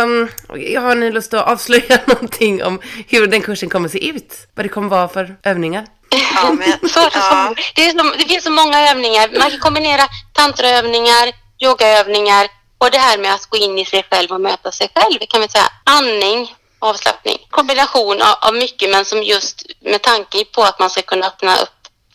har 0.84 0.96
ni 0.96 1.12
lust 1.12 1.34
att 1.34 1.48
avslöja 1.48 2.00
någonting 2.08 2.64
om 2.64 2.82
hur 3.08 3.28
den 3.28 3.42
kursen 3.42 3.70
kommer 3.70 3.90
se 3.90 4.10
ut? 4.10 4.34
Vad 4.56 4.66
det 4.66 4.70
kommer 4.70 4.90
vara 4.90 5.08
för 5.08 5.36
övningar? 5.44 5.86
Ja, 6.10 6.52
men, 6.54 6.70
ja. 7.14 7.56
det, 7.76 7.92
så, 7.92 8.04
det, 8.18 8.26
finns 8.28 8.44
så 8.44 8.52
många 8.52 8.90
övningar. 8.92 9.30
Man 9.40 9.52
kan 9.52 9.60
kombinera 9.60 10.04
tantraövningar, 10.34 11.32
yogaövningar 11.60 12.48
och 12.78 12.92
det 12.92 12.98
här 12.98 13.18
med 13.18 13.34
att 13.34 13.46
gå 13.46 13.58
in 13.58 13.80
i 13.80 13.86
sig 13.86 14.04
själv 14.12 14.32
och 14.32 14.42
möta 14.42 14.72
sig 14.72 14.90
själv. 14.96 15.20
kan 15.30 15.42
vi 15.42 15.48
säga. 15.48 15.72
Andning, 15.84 16.56
avslappning. 16.80 17.38
Kombination 17.50 18.22
av, 18.22 18.36
av 18.42 18.54
mycket 18.54 18.90
men 18.90 19.06
som 19.06 19.24
just 19.24 19.66
med 19.82 20.02
tanke 20.02 20.46
på 20.46 20.64
att 20.64 20.80
man 20.80 20.90
ska 20.90 21.02
kunna 21.02 21.28
öppna 21.28 21.58
upp 21.58 21.70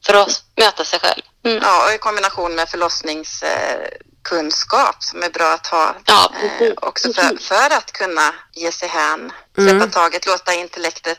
för 0.07 0.15
att 0.15 0.43
möta 0.57 0.85
sig 0.85 0.99
själv. 1.01 1.23
Mm. 1.45 1.59
Ja, 1.63 1.87
och 1.87 1.95
i 1.95 1.99
kombination 1.99 2.55
med 2.55 2.69
förlossningskunskap 4.29 5.03
som 5.03 5.23
är 5.23 5.31
bra 5.31 5.55
att 5.55 5.67
ha 5.67 5.95
ja, 6.07 6.33
eh, 6.61 6.73
också 6.77 7.13
för, 7.13 7.37
för, 7.37 7.77
att 7.77 7.93
kunna 7.93 8.35
ge 8.55 8.73
sig 8.73 8.89
hän, 8.89 9.33
släppa 9.55 9.71
mm. 9.71 9.91
taget, 9.91 10.27
låta 10.27 10.55
intellektet 10.55 11.19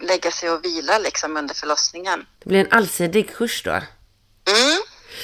lägga 0.00 0.30
sig 0.30 0.50
och 0.50 0.64
vila 0.64 0.98
liksom 0.98 1.36
under 1.36 1.54
förlossningen. 1.54 2.26
Det 2.42 2.48
blir 2.48 2.60
en 2.60 2.72
allsidig 2.72 3.34
kurs 3.36 3.62
då. 3.62 3.70
Mm. 3.70 4.80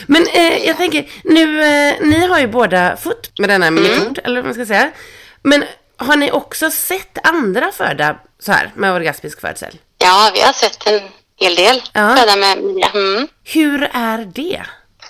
Men 0.07 0.27
eh, 0.27 0.67
jag 0.67 0.77
tänker, 0.77 1.11
nu, 1.25 1.63
eh, 1.63 1.95
ni 2.01 2.27
har 2.27 2.39
ju 2.39 2.47
båda 2.47 2.97
fått 2.97 3.39
med 3.39 3.49
denna 3.49 3.67
mm. 3.67 3.83
metod, 3.83 4.19
eller 4.25 4.37
vad 4.37 4.45
man 4.45 4.55
ska 4.55 4.67
säga. 4.67 4.93
Men 5.43 5.65
har 5.97 6.17
ni 6.17 6.31
också 6.31 6.71
sett 6.71 7.27
andra 7.27 7.73
föda 7.73 8.17
så 8.39 8.53
här 8.53 8.73
med 8.75 8.93
orgasmisk 8.93 9.41
födsel? 9.41 9.79
Ja, 9.99 10.31
vi 10.35 10.41
har 10.41 10.53
sett 10.53 10.87
en 10.87 11.01
hel 11.37 11.55
del. 11.55 11.83
Ja. 11.93 12.17
Föda 12.17 12.37
med. 12.37 12.59
Mm. 12.95 13.29
Hur 13.45 13.91
är 13.93 14.19
det? 14.19 14.63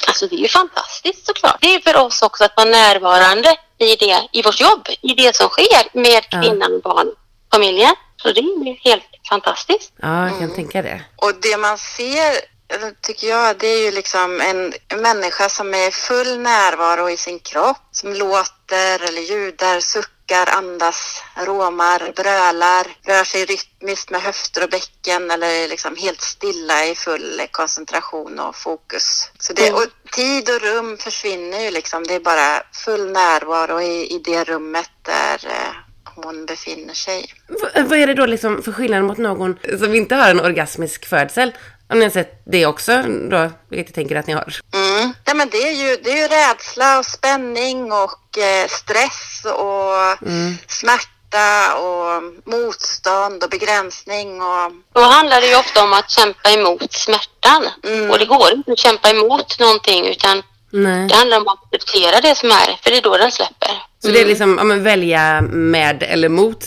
Alltså 0.07 0.27
det 0.27 0.35
är 0.35 0.39
ju 0.39 0.49
fantastiskt 0.49 1.27
såklart. 1.27 1.57
Det 1.61 1.75
är 1.75 1.81
för 1.81 1.97
oss 1.97 2.23
också 2.23 2.45
att 2.45 2.57
vara 2.57 2.69
närvarande 2.69 3.57
i 3.79 3.97
det, 3.97 4.29
i 4.33 4.43
vårt 4.43 4.61
jobb, 4.61 4.89
i 5.03 5.15
det 5.15 5.37
som 5.37 5.49
sker 5.49 6.01
med 6.01 6.31
kvinnan, 6.31 6.73
ja. 6.73 6.91
barn, 6.91 7.13
familjen. 7.53 7.95
Så 8.17 8.33
det 8.33 8.41
är 8.41 8.85
helt 8.85 9.05
fantastiskt. 9.29 9.93
Ja, 9.97 10.23
jag 10.23 10.31
kan 10.31 10.43
mm. 10.43 10.55
tänka 10.55 10.83
det. 10.83 11.05
Och 11.17 11.33
det 11.43 11.57
man 11.57 11.79
ser 11.79 12.55
tycker 13.01 13.27
jag, 13.27 13.59
det 13.59 13.67
är 13.67 13.85
ju 13.85 13.91
liksom 13.91 14.41
en 14.41 14.75
människa 15.03 15.49
som 15.49 15.75
är 15.75 15.91
full 15.91 16.39
närvaro 16.39 17.11
i 17.11 17.17
sin 17.17 17.39
kropp, 17.39 17.89
som 17.91 18.13
låter 18.13 19.09
eller 19.09 19.23
ljudar, 19.23 19.81
suckar 19.81 20.14
suckar, 20.25 20.59
andas, 20.59 21.23
råmar, 21.47 22.13
brölar, 22.17 22.87
rör 23.07 23.25
sig 23.25 23.45
rytmiskt 23.45 24.11
med 24.11 24.21
höfter 24.21 24.65
och 24.65 24.71
bäcken 24.71 25.31
eller 25.31 25.69
liksom 25.69 25.97
helt 25.97 26.21
stilla 26.21 26.87
i 26.87 26.95
full 26.95 27.43
koncentration 27.51 28.39
och 28.39 28.57
fokus. 28.57 29.31
Så 29.39 29.53
det, 29.53 29.69
mm. 29.69 29.75
och 29.75 30.11
tid 30.13 30.49
och 30.49 30.61
rum 30.61 30.97
försvinner 30.99 31.61
ju 31.61 31.71
liksom. 31.71 32.05
Det 32.05 32.15
är 32.15 32.21
bara 32.21 32.63
full 32.85 33.13
närvaro 33.13 33.81
i, 33.81 34.15
i 34.15 34.19
det 34.25 34.45
rummet 34.45 34.91
där 35.03 35.47
eh, 35.47 35.75
hon 36.15 36.47
befinner 36.47 36.95
sig. 36.95 37.25
V 37.49 37.83
vad 37.83 37.99
är 37.99 38.07
det 38.07 38.15
då 38.15 38.27
liksom 38.27 38.63
för 38.63 38.73
skillnad 38.73 39.05
mot 39.05 39.19
någon 39.19 39.59
som 39.79 39.95
inte 39.95 40.15
har 40.15 40.31
en 40.31 40.41
orgasmisk 40.41 41.07
födsel? 41.07 41.53
Om 41.89 41.99
ni 41.99 42.05
har 42.05 42.11
sett 42.11 42.43
det 42.47 42.67
också 42.67 43.03
då, 43.31 43.51
vilket 43.69 43.89
jag 43.89 43.95
tänker 43.95 44.17
att 44.17 44.27
ni 44.27 44.33
har. 44.33 44.55
Mm. 44.75 45.13
Ja, 45.25 45.35
men 45.35 45.49
det, 45.49 45.69
är 45.69 45.73
ju, 45.73 45.97
det 45.97 46.11
är 46.11 46.17
ju 46.17 46.29
rädsla 46.29 46.99
och 46.99 47.07
spänning 47.07 47.93
och 47.93 48.39
eh, 48.39 48.69
stress 48.69 49.45
och 49.45 50.29
mm. 50.29 50.57
smärta 50.69 51.77
och 51.79 52.23
motstånd 52.45 53.45
och 53.45 53.51
begränsning. 53.51 54.43
Och... 54.43 54.73
Då 54.93 55.01
handlar 55.01 55.41
det 55.41 55.47
ju 55.47 55.57
ofta 55.57 55.85
om 55.85 55.93
att 55.93 56.11
kämpa 56.11 56.51
emot 56.51 56.93
smärtan. 56.93 57.63
Mm. 57.85 58.11
Och 58.11 58.19
det 58.19 58.25
går 58.25 58.53
inte 58.53 58.73
att 58.73 58.79
kämpa 58.79 59.11
emot 59.11 59.61
någonting 59.61 60.07
utan 60.07 60.43
Nej. 60.71 61.09
det 61.09 61.15
handlar 61.15 61.37
om 61.41 61.49
att 61.49 61.65
acceptera 61.65 62.21
det 62.21 62.35
som 62.35 62.51
är, 62.51 62.79
för 62.83 62.91
det 62.91 62.97
är 62.97 63.03
då 63.03 63.17
den 63.17 63.33
släpper. 63.33 63.71
Så 64.03 64.09
det 64.09 64.21
är 64.21 64.27
liksom, 64.27 64.59
ja, 64.59 64.65
men 64.65 64.83
välja 64.83 65.41
med 65.41 66.03
eller 66.03 66.29
mot, 66.29 66.65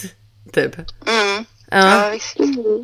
typ? 0.53 0.75
Mm. 1.07 1.45
Ja. 1.71 2.03
ja 2.03 2.09
visst. 2.09 2.37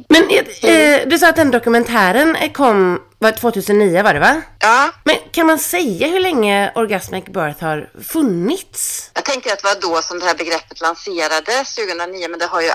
Men 0.09 0.29
eh, 0.29 1.07
du 1.07 1.17
sa 1.17 1.29
att 1.29 1.35
den 1.35 1.51
dokumentären 1.51 2.37
kom 2.53 3.01
var 3.19 3.31
2009 3.31 4.03
var 4.03 4.13
det 4.13 4.19
va? 4.19 4.41
Ja. 4.59 4.89
Men 5.03 5.15
kan 5.31 5.47
man 5.47 5.59
säga 5.59 6.07
hur 6.07 6.19
länge 6.19 6.71
Orgasmic 6.75 7.25
Birth 7.25 7.63
har 7.63 7.89
funnits? 8.03 9.11
Jag 9.13 9.25
tänker 9.25 9.53
att 9.53 9.59
det 9.63 9.67
var 9.67 9.95
då 9.95 10.01
som 10.01 10.19
det 10.19 10.25
här 10.25 10.35
begreppet 10.35 10.81
lanserades 10.81 11.75
2009 11.75 12.27
men 12.29 12.39
det 12.39 12.45
har 12.45 12.61
ju 12.61 12.71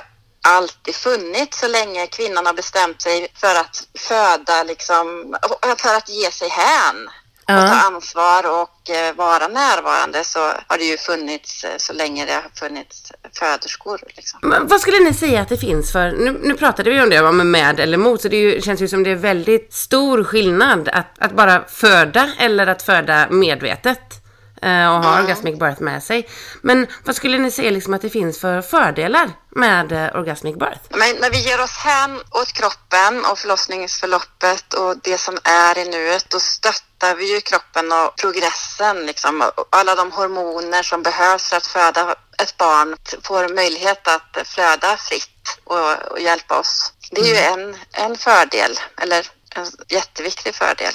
alltid 0.46 0.94
funnits 0.94 1.60
så 1.60 1.68
länge 1.68 2.06
kvinnan 2.06 2.46
har 2.46 2.54
bestämt 2.54 3.02
sig 3.02 3.28
för 3.34 3.54
att 3.54 3.88
föda 3.98 4.62
liksom, 4.62 5.36
för 5.78 5.94
att 5.94 6.08
ge 6.08 6.30
sig 6.30 6.48
hän 6.48 7.08
ja. 7.48 7.62
och 7.62 7.68
ta 7.68 7.94
ansvar 7.94 8.60
och 8.62 8.90
eh, 8.90 9.14
vara 9.14 9.48
närvarande 9.48 10.24
så 10.24 10.38
har 10.38 10.78
det 10.78 10.84
ju 10.84 10.96
funnits 10.96 11.64
eh, 11.64 11.70
så 11.76 11.92
länge 11.92 12.26
det 12.26 12.32
har 12.32 12.50
funnits 12.54 13.12
föderskor. 13.38 14.00
Liksom. 14.16 14.38
Men 14.42 14.66
vad 14.66 14.80
skulle 14.80 14.98
ni 14.98 15.14
säga 15.14 15.40
att 15.40 15.48
det 15.48 15.56
finns 15.56 15.92
för, 15.92 16.10
nu, 16.10 16.40
nu 16.42 16.54
pratade 16.54 16.90
vi 16.90 17.02
om 17.02 17.10
det, 17.10 17.20
om 17.20 17.50
med 17.50 17.80
eller 17.80 17.98
mot, 17.98 18.22
så 18.22 18.28
det 18.28 18.36
ju, 18.36 18.60
känns 18.60 18.80
ju 18.80 18.88
som 18.88 19.02
det 19.02 19.10
är 19.10 19.16
väldigt 19.16 19.74
stor 19.74 20.24
skillnad 20.24 20.88
att, 20.88 21.18
att 21.18 21.32
bara 21.32 21.64
föda 21.68 22.30
eller 22.38 22.66
att 22.66 22.82
föda 22.82 23.26
medvetet 23.30 24.27
och 24.62 25.04
ha 25.04 25.12
mm. 25.12 25.24
orgasmic 25.24 25.58
birth 25.58 25.82
med 25.82 26.02
sig. 26.02 26.28
Men 26.62 26.86
vad 27.04 27.16
skulle 27.16 27.38
ni 27.38 27.50
säga 27.50 27.70
liksom 27.70 27.94
att 27.94 28.02
det 28.02 28.10
finns 28.10 28.40
för 28.40 28.62
fördelar 28.62 29.30
med 29.50 29.92
orgasmic 30.14 30.56
birth? 30.56 30.80
Men 30.90 31.16
när 31.20 31.30
vi 31.30 31.38
ger 31.38 31.60
oss 31.60 31.76
hän 31.76 32.20
åt 32.30 32.52
kroppen 32.52 33.24
och 33.30 33.38
förlossningsförloppet 33.38 34.74
och 34.74 34.96
det 35.02 35.18
som 35.18 35.38
är 35.44 35.78
i 35.78 35.84
nuet, 35.90 36.26
då 36.30 36.40
stöttar 36.40 36.88
stöttar 36.98 37.14
vi 37.14 37.34
ju 37.34 37.40
kroppen 37.40 37.92
och 37.92 38.16
progressen, 38.16 39.06
liksom, 39.06 39.50
alla 39.70 39.94
de 39.94 40.12
hormoner 40.12 40.82
som 40.82 41.02
behövs 41.02 41.48
för 41.48 41.56
att 41.56 41.66
föda 41.66 42.14
ett 42.42 42.56
barn 42.56 42.96
får 43.22 43.54
möjlighet 43.54 44.08
att 44.08 44.48
flöda 44.48 44.96
fritt 44.96 45.58
och, 45.64 46.12
och 46.12 46.20
hjälpa 46.20 46.58
oss. 46.58 46.92
Det 47.10 47.20
är 47.20 47.24
ju 47.24 47.36
mm. 47.36 47.60
en, 47.60 47.76
en 47.92 48.16
fördel, 48.16 48.78
eller 49.02 49.26
en 49.54 49.66
jätteviktig 49.88 50.54
fördel. 50.54 50.94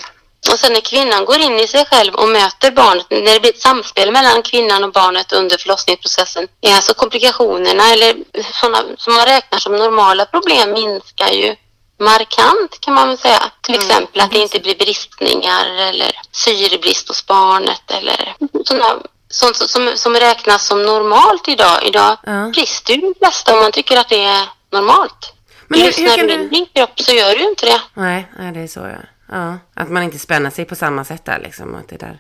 Och 0.52 0.60
sen 0.60 0.74
när 0.74 0.82
kvinnan 0.82 1.26
går 1.26 1.38
in 1.38 1.60
i 1.60 1.68
sig 1.68 1.86
själv 1.86 2.14
och 2.14 2.30
möter 2.30 2.72
barnet, 2.72 3.06
när 3.10 3.34
det 3.34 3.40
blir 3.40 3.54
ett 3.54 3.60
samspel 3.60 4.12
mellan 4.12 4.42
kvinnan 4.42 4.84
och 4.84 4.92
barnet 4.92 5.34
under 5.34 5.58
förlossningsprocessen, 5.58 6.48
alltså 6.68 6.94
komplikationerna 6.94 7.84
eller 7.94 8.16
sådana 8.54 8.84
som 8.98 9.14
man 9.14 9.26
räknar 9.26 9.60
som 9.60 9.76
normala 9.76 10.26
problem 10.26 10.72
minskar 10.72 11.30
ju 11.30 11.56
markant 12.00 12.80
kan 12.80 12.94
man 12.94 13.08
väl 13.08 13.18
säga. 13.18 13.52
Till 13.62 13.76
mm. 13.76 13.88
exempel 13.88 14.22
att 14.22 14.32
det 14.32 14.40
inte 14.40 14.60
blir 14.60 14.76
bristningar 14.76 15.66
eller 15.66 16.12
syrebrist 16.32 17.08
hos 17.08 17.26
barnet 17.26 17.92
eller 17.92 18.36
sådana 18.66 19.00
sånt 19.30 19.56
som, 19.56 19.92
som 19.96 20.16
räknas 20.16 20.68
som 20.68 20.84
normalt 20.84 21.48
idag. 21.48 21.84
Idag 21.84 22.18
ja. 22.24 22.50
brister 22.54 22.94
ju 22.94 23.02
de 23.02 23.14
flesta 23.20 23.54
om 23.54 23.60
man 23.60 23.72
tycker 23.72 23.98
att 23.98 24.10
det 24.10 24.24
är 24.24 24.50
normalt. 24.72 25.34
Men 25.68 25.80
Just 25.80 26.00
hur, 26.00 26.10
hur 26.10 26.18
när 26.18 26.28
du 26.28 26.34
är 26.34 26.40
i 26.40 26.48
din 26.48 26.66
kropp 26.74 27.00
så 27.00 27.12
gör 27.12 27.36
du 27.36 27.50
inte 27.50 27.66
det. 27.66 27.82
Nej, 27.94 28.32
nej 28.40 28.52
det 28.52 28.60
är 28.60 28.68
så 28.68 28.80
ja. 28.80 29.13
Ja. 29.34 29.58
Att 29.76 29.90
man 29.90 30.04
inte 30.04 30.20
spänner 30.20 30.50
sig 30.50 30.66
på 30.66 30.76
samma 30.76 31.04
sätt 31.06 31.26
där 31.26 31.40
liksom. 31.44 31.76
Att 31.76 31.88
det 31.90 31.98
där. 31.98 32.18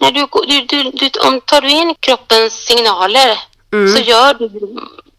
När 0.00 0.12
du, 0.12 0.26
du, 0.46 0.60
du, 0.82 0.90
du, 0.90 1.20
om 1.28 1.40
tar 1.40 1.60
du 1.60 1.68
in 1.70 1.94
kroppens 2.00 2.52
signaler 2.52 3.38
så 3.96 4.02
gör 4.02 4.34
du 4.34 4.46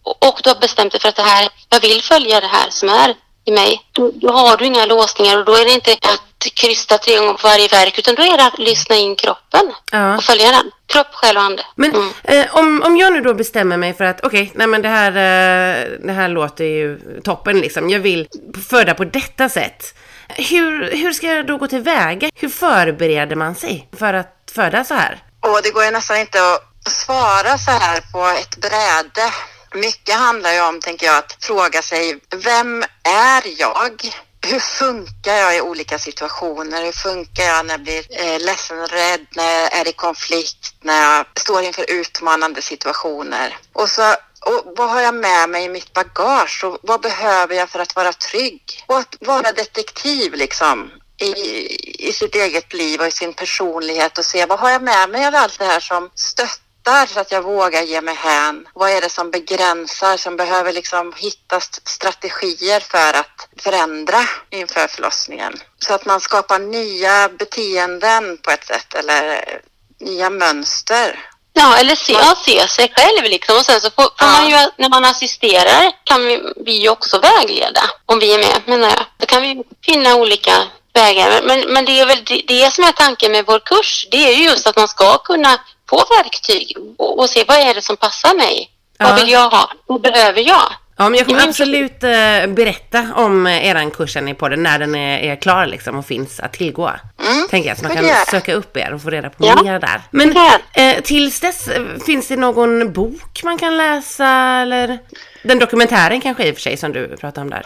och 0.04 0.40
du 0.44 0.50
har 0.50 0.60
bestämt 0.60 0.92
dig 0.92 1.02
för 1.02 1.10
att 1.10 1.16
det 1.16 1.22
här, 1.22 1.50
jag 1.70 1.80
vill 1.80 2.02
följa 2.02 2.42
det 2.42 2.48
här 2.48 2.70
som 2.70 2.90
är 2.90 3.16
i 3.46 3.52
mig. 3.52 3.82
Då, 3.92 4.12
då 4.16 4.32
har 4.32 4.58
du 4.58 4.66
inga 4.66 4.86
låsningar 4.86 5.38
och 5.40 5.46
då 5.46 5.54
är 5.54 5.66
det 5.66 5.72
inte 5.74 5.92
att 5.92 6.22
krysta 6.54 6.98
tre 6.98 7.18
gånger 7.18 7.34
på 7.34 7.48
varje 7.48 7.68
verk 7.68 8.00
utan 8.00 8.16
då 8.16 8.22
är 8.24 8.38
det 8.38 8.46
att 8.46 8.60
lyssna 8.60 8.96
in 8.96 9.16
kroppen 9.16 9.74
Ja. 9.92 10.18
och 10.18 10.24
följa 10.24 10.52
den. 10.52 10.72
Kropp, 10.86 11.08
själ 11.14 11.38
och 11.38 11.44
ande. 11.44 11.64
Men 11.76 11.92
Mm. 11.96 12.10
eh, 12.24 12.56
om, 12.56 12.84
om 12.86 12.98
jag 12.98 13.14
nu 13.14 13.22
då 13.22 13.34
bestämmer 13.34 13.78
mig 13.78 13.94
för 13.94 14.04
att 14.04 14.26
okej, 14.26 14.52
nej 14.56 14.68
men 14.68 14.82
det 14.82 14.90
här, 14.90 15.12
eh, 15.12 15.90
det 16.06 16.12
här 16.14 16.30
låter 16.30 16.64
ju 16.66 17.00
toppen 17.24 17.60
liksom. 17.60 17.90
Jag 17.90 18.00
vill 18.00 18.28
föda 18.70 18.94
på 18.94 19.04
detta 19.06 19.50
sätt. 19.50 19.94
Hur, 20.30 20.92
hur 20.92 21.14
ska 21.14 21.28
jag 21.28 21.48
då 21.48 21.58
gå 21.58 21.68
tillväga? 21.68 22.30
Hur 22.36 22.50
förbereder 22.50 23.36
man 23.36 23.56
sig 23.56 23.90
för 23.98 24.14
att 24.14 24.52
föda 24.52 24.84
så 24.84 24.94
här? 24.94 25.24
Och 25.40 25.60
det 25.64 25.72
går 25.72 25.84
ju 25.84 25.92
nästan 25.92 26.18
inte 26.18 26.54
att 26.54 26.92
svara 26.92 27.58
så 27.58 27.72
här 27.72 28.02
på 28.12 28.26
ett 28.26 28.58
bräde. 28.58 29.34
Mycket 29.74 30.16
handlar 30.16 30.54
ju 30.54 30.62
om, 30.62 30.80
tänker 30.82 31.06
jag, 31.06 31.18
att 31.18 31.38
fråga 31.40 31.82
sig, 31.82 32.20
vem 32.36 32.84
är 33.04 33.60
jag? 33.60 34.12
Hur 34.48 34.60
funkar 34.60 35.34
jag 35.34 35.58
i 35.58 35.62
olika 35.62 36.00
situationer? 36.00 36.86
Hur 36.86 36.92
funkar 36.92 37.44
jag 37.44 37.66
när 37.66 37.74
jag 37.74 37.82
blir 37.82 38.06
eh, 38.10 38.40
ledsen, 38.40 38.88
rädd, 38.88 39.26
när 39.36 39.62
jag 39.62 39.74
är 39.74 39.88
i 39.88 39.94
konflikt, 39.94 40.74
när 40.82 41.02
jag 41.02 41.26
står 41.36 41.64
inför 41.64 41.86
utmanande 41.92 42.62
situationer? 42.62 43.58
Och 43.74 43.90
så 43.90 44.16
och 44.46 44.74
vad 44.78 44.90
har 44.90 45.02
jag 45.02 45.16
med 45.16 45.50
mig 45.50 45.66
i 45.66 45.70
mitt 45.70 45.94
bagage 45.94 46.64
och 46.64 46.78
vad 46.82 47.02
behöver 47.02 47.56
jag 47.56 47.70
för 47.70 47.80
att 47.80 47.96
vara 47.96 48.14
trygg? 48.14 48.84
Och 48.86 48.98
att 48.98 49.16
vara 49.20 49.52
detektiv 49.52 50.34
liksom 50.34 50.92
i, 51.18 52.10
i 52.10 52.14
sitt 52.14 52.36
eget 52.36 52.74
liv 52.74 53.02
och 53.02 53.08
i 53.08 53.12
sin 53.12 53.34
personlighet 53.34 54.18
och 54.18 54.26
se 54.26 54.46
vad 54.46 54.60
har 54.60 54.70
jag 54.70 54.84
med 54.84 55.10
mig 55.10 55.26
av 55.26 55.36
allt 55.36 55.60
det 55.60 55.66
här 55.66 55.80
som 55.80 56.10
stöttar 56.16 57.06
så 57.06 57.20
att 57.20 57.32
jag 57.32 57.42
vågar 57.42 57.82
ge 57.82 58.02
mig 58.02 58.16
hän? 58.16 58.68
Vad 58.74 58.90
är 58.90 59.02
det 59.02 59.10
som 59.10 59.32
begränsar, 59.32 60.18
som 60.18 60.38
behöver 60.38 60.74
liksom 60.74 61.14
hitta 61.18 61.60
strategier 61.84 62.80
för 62.80 63.20
att 63.20 63.48
förändra 63.58 64.20
inför 64.50 64.88
förlossningen? 64.88 65.54
Så 65.80 65.94
att 65.94 66.06
man 66.06 66.22
skapar 66.22 66.60
nya 66.60 67.30
beteenden 67.30 68.38
på 68.38 68.52
ett 68.52 68.66
sätt 68.66 68.94
eller 68.94 69.62
nya 70.00 70.30
mönster. 70.30 71.20
Ja, 71.60 71.78
eller 71.78 71.95
se, 71.95 72.14
ja, 72.14 72.36
se 72.45 72.68
sig 72.68 72.93
själv 72.95 73.24
liksom. 73.24 73.55
Och 73.58 73.66
sen 73.66 73.82
så 73.82 73.89
får, 73.89 74.03
får 74.03 74.12
Ja. 74.20 74.28
man 74.28 74.49
ju, 74.49 74.58
när 74.78 74.89
man 74.89 75.05
assisterar 75.05 75.91
kan 76.03 76.26
vi, 76.26 76.41
vi 76.66 76.72
ju 76.72 76.89
också 76.89 77.20
vägleda. 77.20 77.82
Om 78.05 78.20
vi 78.20 78.34
är 78.34 78.38
med, 78.39 78.62
menar 78.66 78.88
jag. 78.89 79.05
Då 79.18 79.26
kan 79.26 79.41
vi 79.41 79.64
finna 79.86 80.16
olika 80.16 80.51
vägar. 80.93 81.30
Men, 81.30 81.45
men, 81.47 81.74
men 81.74 81.86
det 81.86 81.99
är 81.99 82.05
väl 82.05 82.24
det, 82.26 82.41
det 82.47 82.74
som 82.74 82.84
är 82.84 82.91
tanken 82.91 83.32
med 83.32 83.45
vår 83.47 83.60
kurs. 83.60 84.08
Det 84.12 84.18
är 84.18 84.34
ju 84.38 84.43
just 84.43 84.68
att 84.68 84.76
man 84.76 84.88
ska 84.88 85.18
kunna 85.18 85.60
få 85.89 86.03
verktyg 86.10 86.78
och, 86.97 87.20
och 87.20 87.30
se 87.30 87.43
vad 87.47 87.58
är 87.58 87.74
det 87.74 87.82
som 87.82 87.97
passar 87.97 88.34
mig. 88.36 88.70
Ja. 88.97 89.05
Vad 89.05 89.16
vill 89.20 89.30
jag 89.30 89.49
ha? 89.49 89.72
Vad 89.86 90.01
behöver 90.01 90.41
jag? 90.41 90.74
Ja, 91.00 91.10
men 91.10 91.18
jag 91.18 91.28
kommer 91.28 91.48
absolut 91.48 92.04
eh, 92.04 92.48
berätta 92.48 93.08
om 93.16 93.48
eh, 93.48 93.66
eran 93.68 93.91
kursen 93.91 94.28
i 94.28 94.34
podden 94.34 94.64
när 94.64 94.80
den 94.80 94.95
är, 94.95 95.18
är 95.20 95.36
klar 95.36 95.66
liksom 95.66 95.95
och 95.95 96.06
finns 96.06 96.39
att 96.39 96.54
tillgå. 96.54 96.88
Mm, 97.28 97.48
Tänker 97.50 97.70
jag, 97.70 97.78
så 97.78 97.84
man 97.84 97.95
kan 97.95 98.06
göra. 98.06 98.26
söka 98.32 98.54
upp 98.54 98.78
er 98.78 98.93
och 98.93 99.02
få 99.02 99.10
reda 99.10 99.30
på 99.30 99.45
Ja. 99.48 99.64
mer 99.64 99.80
där. 99.80 100.02
Men 100.12 100.36
eh, 100.74 101.02
tills 101.04 101.39
dess, 101.39 101.68
eh, 101.68 101.84
finns 102.06 102.28
det 102.28 102.36
någon 102.36 102.93
bok 102.93 103.43
man 103.43 103.58
kan 103.58 103.78
läsa 103.78 104.28
eller? 104.62 105.00
Den 105.43 105.60
dokumentären 105.60 106.22
kanske 106.22 106.43
i 106.48 106.52
och 106.52 106.56
för 106.56 106.62
sig 106.62 106.78
som 106.78 106.91
du 106.93 107.18
pratade 107.18 107.41
om 107.41 107.50
där. 107.50 107.64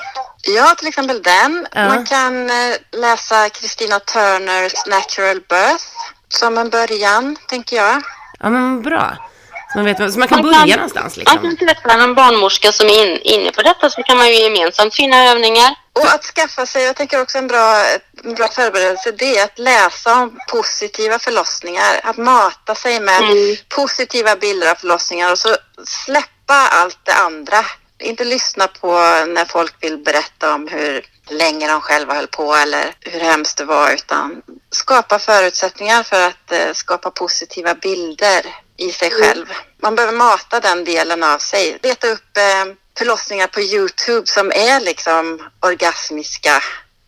Ja, 0.58 0.76
till 0.78 0.88
exempel 0.88 1.22
den. 1.24 1.68
Ja. 1.76 1.88
Man 1.88 2.06
kan 2.06 2.50
eh, 2.50 2.56
läsa 3.02 3.50
Christina 3.50 4.00
Turners 4.00 4.74
Natural 4.88 5.36
Birth 5.50 5.86
som 6.30 6.58
en 6.58 6.70
början, 6.70 7.38
tänker 7.48 7.76
jag. 7.76 8.02
Ja 8.40 8.50
men 8.50 8.82
bra. 8.82 9.31
Man, 9.76 9.86
vet, 9.86 10.14
så 10.14 10.20
man 10.20 10.28
kan 10.28 10.42
börja 10.42 10.76
någonstans 10.76 11.18
Man 11.18 11.24
liksom. 11.36 11.58
kan 11.58 11.68
träffa 11.68 11.98
någon 11.98 12.16
barnmorska 12.16 12.72
som 12.72 12.88
är 12.88 13.06
in, 13.06 13.18
inne 13.22 13.52
på 13.52 13.62
detta 13.62 13.90
så 13.90 14.04
kan 14.04 14.18
man 14.18 14.28
ju 14.28 14.34
gemensamt 14.34 14.96
finna 14.96 15.26
övningar. 15.32 15.76
Och 15.94 16.06
att 16.14 16.24
skaffa 16.24 16.66
sig, 16.66 16.84
jag 16.84 16.96
tänker 16.96 17.22
också 17.22 17.38
en 17.38 17.48
bra, 17.48 17.86
en 18.24 18.34
bra 18.34 18.48
förberedelse, 18.48 19.12
det 19.12 19.38
är 19.38 19.44
att 19.44 19.60
läsa 19.60 20.16
om 20.22 20.40
positiva 20.52 21.20
förlossningar. 21.20 22.00
Att 22.04 22.18
mata 22.18 22.76
sig 22.76 23.00
med 23.00 23.22
Mm. 23.22 23.56
positiva 23.70 24.36
bilder 24.36 24.72
av 24.72 24.76
förlossningar 24.76 25.32
och 25.32 25.40
så 25.40 25.56
släppa 25.86 26.68
allt 26.72 27.00
det 27.04 27.14
andra. 27.14 27.66
Inte 28.00 28.24
lyssna 28.24 28.68
på 28.68 28.92
när 29.28 29.46
folk 29.46 29.74
vill 29.80 29.98
berätta 29.98 30.54
om 30.54 30.68
hur 30.68 31.06
länge 31.30 31.68
de 31.68 31.82
själva 31.82 32.14
höll 32.14 32.28
på 32.28 32.56
eller 32.56 32.96
hur 33.00 33.20
hemskt 33.20 33.58
det 33.58 33.66
var 33.66 33.92
utan 33.92 34.42
skapa 34.72 35.20
förutsättningar 35.20 36.04
för 36.04 36.22
att 36.28 36.52
eh, 36.52 36.74
skapa 36.74 37.12
positiva 37.12 37.74
bilder 37.76 38.46
i 38.82 38.92
sig 38.92 39.12
själv. 39.12 39.46
Man 39.82 39.96
behöver 39.96 40.18
mata 40.18 40.60
den 40.60 40.84
delen 40.84 41.24
av 41.24 41.38
sig. 41.38 41.80
Leta 41.84 42.08
upp 42.08 42.38
eh, 42.38 42.74
förlossningar 42.98 43.48
på 43.48 43.62
Youtube 43.62 44.28
som 44.28 44.52
är 44.52 44.80
liksom 44.80 45.50
orgasmiska 45.60 46.64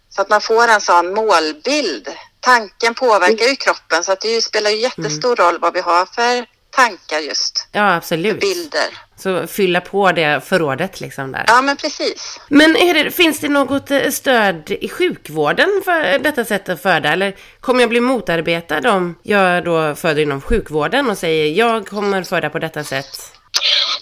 så 0.09 0.21
att 0.21 0.29
man 0.29 0.41
får 0.41 0.67
en 0.67 0.81
sån 0.81 1.13
målbild. 1.13 2.09
Tanken 2.39 2.93
påverkar 2.93 3.45
ju 3.45 3.55
kroppen 3.55 4.03
så 4.03 4.11
att 4.11 4.21
det 4.21 4.41
spelar 4.41 4.69
ju 4.69 4.77
jättestor 4.77 5.35
roll 5.35 5.59
vad 5.59 5.73
vi 5.73 5.79
har 5.79 6.05
för 6.05 6.45
tankar 6.75 7.19
just. 7.19 7.67
Ja 7.71 7.95
absolut. 7.95 8.39
Bilder. 8.39 8.97
Så 9.23 9.47
fylla 9.47 9.81
på 9.81 10.11
det 10.11 10.41
förrådet 10.45 11.01
liksom 11.01 11.31
där. 11.31 11.43
Ja 11.47 11.61
men 11.61 11.77
precis. 11.77 12.39
Men 12.47 12.73
det, 12.73 13.11
finns 13.11 13.39
det 13.39 13.49
något 13.49 13.91
eh, 13.91 14.09
stöd 14.09 14.71
i 14.71 14.89
sjukvården 14.89 15.81
för 15.85 16.19
detta 16.19 16.45
sätt 16.45 16.69
att 16.69 16.81
föda? 16.81 17.09
Eller 17.09 17.35
kommer 17.59 17.81
jag 17.81 17.89
bli 17.89 17.99
motarbetad 17.99 18.91
om 18.91 19.15
jag 19.23 19.65
då 19.65 19.95
föder 19.95 20.21
inom 20.21 20.41
sjukvården 20.41 21.09
och 21.09 21.17
säger 21.17 21.45
jag 21.45 21.87
kommer 21.87 22.23
föda 22.23 22.49
på 22.49 22.59
detta 22.59 22.83
sätt? 22.83 23.09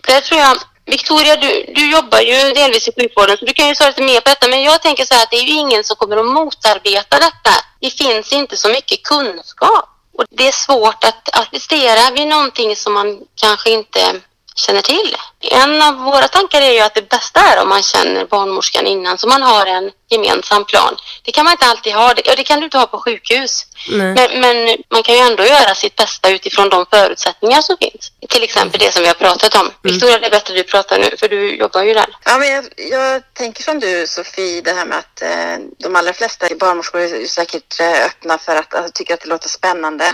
Där 0.07 0.21
tror 0.21 0.39
jag, 0.39 0.57
Victoria, 0.85 1.35
du, 1.35 1.73
du 1.75 1.91
jobbar 1.91 2.19
ju 2.19 2.53
delvis 2.53 2.87
i 2.87 2.91
sjukvården 3.01 3.37
så 3.37 3.45
du 3.45 3.53
kan 3.53 3.67
ju 3.67 3.75
svara 3.75 3.89
lite 3.89 4.01
mer 4.01 4.21
på 4.21 4.29
detta. 4.29 4.47
Men 4.47 4.63
jag 4.63 4.81
tänker 4.81 5.05
så 5.05 5.13
här 5.13 5.23
att 5.23 5.31
det 5.31 5.37
är 5.37 5.43
ju 5.43 5.53
ingen 5.53 5.83
som 5.83 5.95
kommer 5.95 6.17
att 6.17 6.33
motarbeta 6.33 7.15
detta. 7.19 7.53
Det 7.79 7.89
finns 7.89 8.33
inte 8.33 8.57
så 8.57 8.69
mycket 8.69 9.03
kunskap. 9.03 9.87
Och 10.17 10.25
det 10.29 10.47
är 10.47 10.51
svårt 10.51 11.03
att 11.03 11.29
assistera 11.41 12.11
vid 12.15 12.27
någonting 12.27 12.75
som 12.75 12.93
man 12.93 13.19
kanske 13.35 13.69
inte 13.69 13.99
känner 14.55 14.81
till. 14.81 15.15
En 15.41 15.81
av 15.81 15.95
våra 15.95 16.27
tankar 16.27 16.61
är 16.61 16.71
ju 16.71 16.79
att 16.79 16.95
det 16.95 17.09
bästa 17.09 17.39
är 17.39 17.61
om 17.61 17.69
man 17.69 17.83
känner 17.83 18.25
barnmorskan 18.25 18.87
innan 18.87 19.17
så 19.17 19.27
man 19.27 19.41
har 19.41 19.65
en 19.65 19.91
gemensam 20.09 20.65
plan. 20.65 20.95
Det 21.23 21.31
kan 21.31 21.45
man 21.45 21.51
inte 21.51 21.65
alltid 21.65 21.93
ha, 21.93 22.13
det, 22.13 22.29
och 22.29 22.35
det 22.37 22.43
kan 22.43 22.59
du 22.59 22.65
inte 22.65 22.77
ha 22.77 22.85
på 22.87 22.97
sjukhus. 22.97 23.65
Men, 23.89 24.13
men 24.13 24.77
man 24.91 25.03
kan 25.03 25.15
ju 25.15 25.21
ändå 25.21 25.43
göra 25.45 25.75
sitt 25.75 25.95
bästa 25.95 26.29
utifrån 26.29 26.69
de 26.69 26.85
förutsättningar 26.85 27.61
som 27.61 27.77
finns. 27.77 28.11
Till 28.29 28.43
exempel 28.43 28.79
det 28.79 28.91
som 28.91 29.01
vi 29.01 29.07
har 29.07 29.15
pratat 29.15 29.55
om. 29.55 29.69
Victoria, 29.83 30.19
det 30.19 30.25
är 30.25 30.31
bättre 30.31 30.53
du 30.53 30.63
pratar 30.63 30.99
nu 30.99 31.17
för 31.17 31.29
du 31.29 31.55
jobbar 31.55 31.83
ju 31.83 31.93
där. 31.93 32.05
Ja, 32.25 32.37
men 32.37 32.49
jag, 32.49 32.65
jag 32.77 33.33
tänker 33.33 33.63
som 33.63 33.79
du 33.79 34.07
Sofie, 34.07 34.61
det 34.61 34.73
här 34.73 34.85
med 34.85 34.97
att 34.97 35.21
eh, 35.21 35.65
de 35.79 35.95
allra 35.95 36.13
flesta 36.13 36.47
barnmorskor 36.59 37.01
är 37.01 37.19
ju 37.19 37.27
säkert 37.27 37.79
eh, 37.79 38.05
öppna 38.05 38.37
för 38.37 38.55
att, 38.55 38.73
alltså, 38.73 38.91
tycker 38.91 39.13
att 39.13 39.21
det 39.21 39.29
låter 39.29 39.49
spännande. 39.49 40.05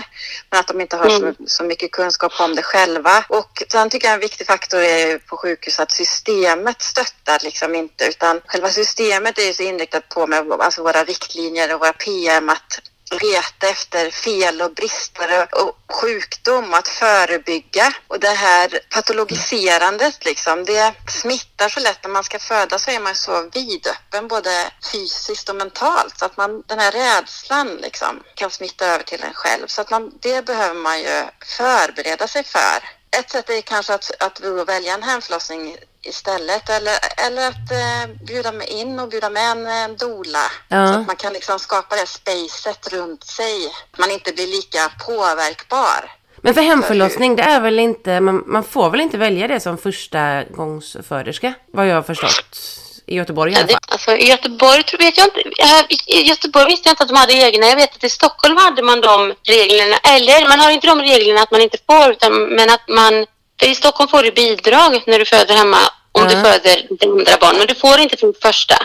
Men 0.50 0.60
att 0.60 0.66
de 0.66 0.80
inte 0.80 0.96
har 0.96 1.08
Mm. 1.08 1.34
så, 1.34 1.44
så 1.46 1.64
mycket 1.64 1.90
kunskap 1.92 2.32
om 2.40 2.54
det 2.54 2.62
själva. 2.62 3.24
Och 3.28 3.62
sen 3.72 3.90
tycker 3.90 4.06
jag 4.08 4.14
en 4.14 4.20
viktig 4.20 4.46
faktor 4.46 4.80
är 4.80 5.17
på 5.26 5.36
sjukhus 5.36 5.80
att 5.80 5.90
systemet 5.90 6.82
stöttar 6.82 7.38
liksom 7.44 7.74
inte 7.74 8.04
utan 8.04 8.40
själva 8.46 8.68
systemet 8.68 9.38
är 9.38 9.46
ju 9.46 9.52
så 9.52 9.62
inriktat 9.62 10.08
på 10.08 10.26
med 10.26 10.52
alltså 10.52 10.82
våra 10.82 11.04
riktlinjer 11.04 11.74
och 11.74 11.80
våra 11.80 11.92
PM 11.92 12.48
att 12.48 12.80
leta 13.10 13.68
efter 13.68 14.10
fel 14.10 14.62
och 14.62 14.74
brister 14.74 15.48
och 15.52 15.76
sjukdom, 15.92 16.74
att 16.74 16.88
förebygga. 16.88 17.92
Och 18.06 18.20
det 18.20 18.28
här 18.28 18.80
patologiserandet 18.90 20.24
liksom, 20.24 20.64
det 20.64 20.94
smittar 21.08 21.68
så 21.68 21.80
lätt. 21.80 21.98
När 22.02 22.10
man 22.10 22.24
ska 22.24 22.38
föda 22.38 22.78
så 22.78 22.90
är 22.90 23.00
man 23.00 23.14
så 23.14 23.50
vidöppen 23.52 24.28
både 24.28 24.70
fysiskt 24.92 25.48
och 25.48 25.56
mentalt 25.56 26.18
så 26.18 26.24
att 26.24 26.36
man, 26.36 26.62
den 26.66 26.78
här 26.78 26.92
rädslan 26.92 27.76
liksom 27.76 28.22
kan 28.34 28.50
smitta 28.50 28.86
över 28.86 29.04
till 29.04 29.22
en 29.22 29.34
själv. 29.34 29.66
Så 29.66 29.80
att 29.80 29.90
man, 29.90 30.12
det 30.20 30.44
behöver 30.44 30.80
man 30.80 31.00
ju 31.00 31.24
förbereda 31.44 32.28
sig 32.28 32.44
för. 32.44 32.97
Ett 33.10 33.30
sätt 33.30 33.50
är 33.50 33.60
kanske 33.60 33.94
att, 33.94 34.10
att 34.20 34.40
välja 34.68 34.94
en 34.94 35.02
hemförlossning 35.02 35.76
istället 36.02 36.68
eller, 36.68 36.94
eller 37.26 37.48
att 37.48 37.70
eh, 37.70 38.24
bjuda 38.26 38.52
med 38.52 38.68
in 38.68 39.00
och 39.00 39.08
bjuda 39.08 39.30
med 39.30 39.50
en, 39.50 39.66
en 39.66 39.96
doula. 39.96 40.44
Ja. 40.68 40.86
Så 40.86 41.00
att 41.00 41.06
man 41.06 41.16
kan 41.16 41.32
liksom 41.32 41.58
skapa 41.58 41.96
det 41.96 42.06
spacet 42.06 42.92
runt 42.92 43.24
sig. 43.24 43.66
Att 43.92 43.98
man 43.98 44.10
inte 44.10 44.32
blir 44.32 44.46
lika 44.46 44.78
påverkbar. 45.06 46.12
Men 46.36 46.54
för 46.54 46.60
hemförlossning, 46.60 47.36
det 47.36 47.42
är 47.42 47.60
väl 47.60 47.78
inte, 47.78 48.20
man, 48.20 48.42
man 48.46 48.64
får 48.64 48.90
väl 48.90 49.00
inte 49.00 49.18
välja 49.18 49.48
det 49.48 49.60
som 49.60 49.78
första 49.78 50.44
gångsföderska? 50.44 51.54
Vad 51.72 51.88
jag 51.88 51.94
har 51.94 52.02
förstått. 52.02 52.58
I 53.08 53.14
Göteborg 53.14 53.52
i 53.52 53.56
alla 53.56 53.66
fall. 53.68 53.78
alltså, 53.88 54.10
I 54.16 54.28
Göteborg 54.28 54.82
tror- 54.82 54.98
vet 54.98 55.18
jag 55.18 55.26
inte. 55.26 55.42
Här, 55.62 55.84
I 56.06 56.22
Göteborg 56.22 56.66
visste 56.66 56.88
jag 56.88 56.92
inte 56.92 57.02
att 57.02 57.08
de 57.08 57.16
hade 57.16 57.32
egna. 57.32 57.66
Jag 57.66 57.76
vet 57.76 57.96
att 57.96 58.04
i 58.04 58.08
Stockholm 58.08 58.56
hade 58.56 58.82
man 58.82 59.00
de 59.00 59.34
reglerna. 59.46 59.96
Eller 60.14 60.48
man 60.48 60.60
har 60.60 60.70
inte 60.70 60.86
de 60.86 61.00
reglerna 61.02 61.40
att 61.42 61.50
man 61.50 61.60
inte 61.60 61.78
får, 61.90 62.10
utan, 62.10 62.32
men 62.42 62.70
att 62.70 62.88
man... 62.88 63.26
I 63.62 63.74
Stockholm 63.74 64.08
får 64.10 64.22
du 64.22 64.30
bidrag 64.32 65.02
när 65.06 65.18
du 65.18 65.24
föder 65.24 65.54
hemma 65.54 65.78
om 66.12 66.22
Ja. 66.22 66.28
du 66.28 66.34
föder 66.48 66.86
andra 67.04 67.36
barn. 67.40 67.56
Men 67.58 67.66
du 67.66 67.74
får 67.74 68.00
inte 68.00 68.16
från 68.16 68.34
första. 68.42 68.76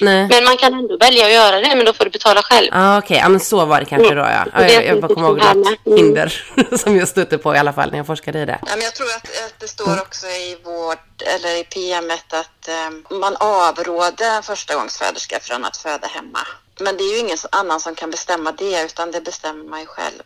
Nej. 0.00 0.28
Men 0.30 0.44
man 0.44 0.56
kan 0.56 0.74
ändå 0.74 0.96
välja 0.96 1.26
att 1.26 1.32
göra 1.32 1.60
det, 1.60 1.76
men 1.76 1.84
då 1.86 1.92
får 1.92 2.04
du 2.04 2.10
betala 2.10 2.42
själv. 2.42 2.68
Ah, 2.72 2.98
Okej, 2.98 3.16
ja 3.16 3.28
men 3.28 3.40
så 3.40 3.64
var 3.64 3.80
det 3.80 3.86
kanske 3.86 4.14
då 4.14 4.20
ja. 4.20 4.44
Ja 4.52 4.68
jag, 4.68 4.86
jag 4.86 5.00
bara 5.00 5.14
kommer 5.14 5.28
ihåg 5.28 5.38
något 5.38 5.56
med. 5.84 5.98
hinder 5.98 6.44
som 6.78 6.96
jag 6.96 7.08
stötte 7.08 7.38
på 7.38 7.54
i 7.54 7.58
alla 7.58 7.72
fall 7.72 7.90
när 7.90 7.96
jag 7.96 8.06
forskade 8.06 8.42
i 8.42 8.44
det. 8.44 8.58
Ja, 8.62 8.68
men 8.76 8.84
jag 8.84 8.94
tror 8.94 9.06
att, 9.06 9.24
att 9.46 9.54
det 9.60 9.68
står 9.68 10.00
också 10.00 10.26
i 10.26 10.56
vård 10.64 10.98
eller 11.34 11.60
i 11.60 11.64
PMet 11.64 12.32
att 12.34 12.68
eh, 12.68 13.18
man 13.18 13.36
avråder 13.36 14.36
en 14.36 14.42
förstagångsföderska 14.42 15.38
från 15.40 15.64
att 15.64 15.76
föda 15.76 16.06
hemma. 16.06 16.38
Men 16.80 16.96
det 16.96 17.04
är 17.04 17.12
ju 17.12 17.18
ingen 17.18 17.36
annan 17.52 17.80
som 17.80 17.94
kan 17.94 18.10
bestämma 18.10 18.52
det 18.52 18.84
utan 18.84 19.10
det 19.10 19.20
bestämmer 19.20 19.64
man 19.64 19.80
ju 19.80 19.86
själv. 19.86 20.22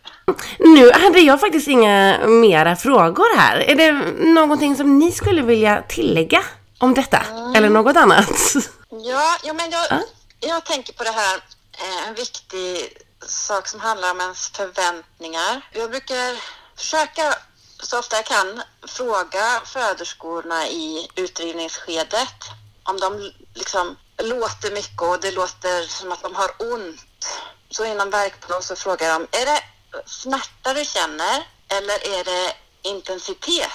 Nu 0.59 0.91
hade 0.93 1.21
jag 1.21 1.41
faktiskt 1.41 1.69
inga 1.69 2.19
mera 2.27 2.77
frågor 2.77 3.37
här. 3.39 3.57
Är 3.57 3.75
det 3.75 3.93
någonting 4.35 4.77
som 4.77 4.99
ni 4.99 5.13
skulle 5.13 5.43
vilja 5.43 5.83
tillägga 5.89 6.43
om 6.79 6.95
detta? 6.95 7.23
Eller 7.57 7.69
något 7.69 7.97
annat? 7.97 8.29
Ja, 8.89 9.39
ja 9.43 9.53
men 9.53 9.71
jag, 9.71 10.03
jag 10.41 10.65
tänker 10.65 10.93
på 10.93 11.05
det 11.05 11.11
här, 11.11 11.37
eh, 11.73 12.09
en 12.09 12.15
viktig 12.15 12.99
sak 13.27 13.69
som 13.69 13.81
handlar 13.81 14.11
om 14.11 14.21
ens 14.21 14.49
förväntningar. 14.49 15.69
Jag 15.73 15.91
brukar 15.91 16.37
försöka 16.77 17.35
så 17.83 17.99
ofta 17.99 18.17
jag 18.17 18.27
kan 18.27 18.63
fråga 18.89 19.63
föderskorna 19.65 20.69
i 20.69 21.09
utdrivningsskedet 21.15 22.45
om 22.83 23.01
de 23.01 23.33
liksom 23.55 23.97
låter 24.23 24.71
mycket 24.71 25.03
och 25.03 25.21
det 25.21 25.31
låter 25.33 25.89
som 25.89 26.13
att 26.13 26.23
de 26.23 26.35
har 26.35 26.51
ont. 26.59 27.41
Så 27.71 27.85
inom 27.85 28.11
verkplan 28.11 28.63
så 28.63 28.77
frågar 28.77 29.19
de, 29.19 29.39
är 29.39 29.47
det 29.47 29.63
smärta 30.07 30.75
du 30.75 30.85
känner 30.85 31.47
eller 31.69 32.19
är 32.19 32.25
det 32.25 32.55
intensitet? 32.83 33.71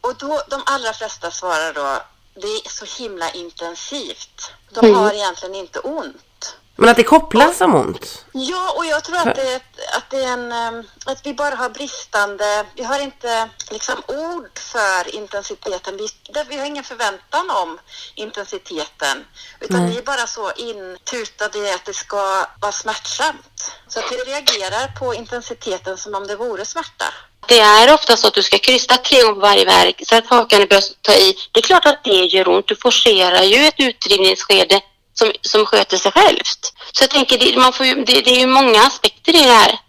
Och 0.00 0.16
då, 0.16 0.42
de 0.48 0.62
allra 0.66 0.92
flesta 0.92 1.30
svarar 1.30 1.72
då, 1.72 2.02
det 2.40 2.46
är 2.46 2.68
så 2.68 3.02
himla 3.02 3.30
intensivt. 3.30 4.52
De 4.70 4.94
har 4.94 5.12
egentligen 5.12 5.54
inte 5.54 5.78
ont. 5.80 6.56
Men 6.78 6.88
att 6.88 6.96
det 6.96 7.02
kopplas 7.02 7.56
som 7.56 7.74
ont? 7.74 8.24
Ja, 8.32 8.74
och 8.76 8.86
jag 8.86 9.04
tror 9.04 9.16
att 9.16 9.34
det, 9.34 9.60
att 9.96 10.10
det 10.10 10.22
är 10.22 10.32
en, 10.32 10.52
ehm, 10.52 10.84
att 11.06 11.26
vi 11.26 11.34
bara 11.34 11.54
har 11.54 11.70
bristande, 11.70 12.66
vi 12.74 12.82
har 12.82 12.98
inte 13.00 13.48
liksom 13.70 14.02
ord 14.08 14.58
för 14.58 15.14
intensiteten. 15.14 15.96
Vi, 15.96 16.08
vi 16.48 16.58
har 16.58 16.66
ingen 16.66 16.84
förväntan 16.84 17.50
om 17.50 17.78
intensiteten. 18.14 19.24
Utan 19.60 19.86
vi 19.86 19.98
är 19.98 20.02
bara 20.02 20.26
så 20.26 20.52
intutade 20.52 21.58
i 21.58 21.72
att 21.72 21.84
det 21.84 21.94
ska 21.94 22.46
vara 22.60 22.72
smärtsamt. 22.72 23.72
Så 23.88 23.98
att 23.98 24.12
vi 24.12 24.16
reagerar 24.16 24.98
på 24.98 25.14
intensiteten 25.14 25.96
som 25.96 26.14
om 26.14 26.26
det 26.26 26.36
vore 26.36 26.64
smärta. 26.64 27.14
Det 27.48 27.60
är 27.60 27.94
ofta 27.94 28.16
så 28.16 28.26
att 28.28 28.34
du 28.34 28.42
ska 28.42 28.58
krysta 28.58 28.96
tre 28.96 29.22
gånger 29.22 29.34
på 29.34 29.40
varje 29.40 29.64
verk 29.64 30.02
så 30.06 30.16
att 30.16 30.26
hakan 30.26 30.62
är 30.62 30.66
bröstet 30.66 31.02
ta 31.02 31.12
i. 31.12 31.36
Det 31.52 31.60
är 31.60 31.62
klart 31.62 31.86
att 31.86 32.04
det 32.04 32.10
gör 32.10 32.48
ont. 32.48 32.68
Du 32.68 32.76
forcerar 32.76 33.42
ju 33.42 33.66
ett 33.66 33.80
utdrivningsskede 33.80 34.80
som, 35.14 35.32
som 35.40 35.66
sköter 35.66 35.96
sig 35.96 36.12
självt. 36.12 36.72
Så 36.92 37.02
jag 37.02 37.10
tänker, 37.10 37.38
det, 37.38 37.58
man 37.58 37.72
får 37.72 37.86
ju, 37.86 37.94
det, 37.94 38.20
det 38.20 38.30
är 38.30 38.40
ju 38.40 38.46
många 38.46 38.82
aspekter 38.82 39.36
i 39.36 39.42
det 39.42 39.52
här. 39.52 39.80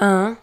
Ja. 0.00 0.34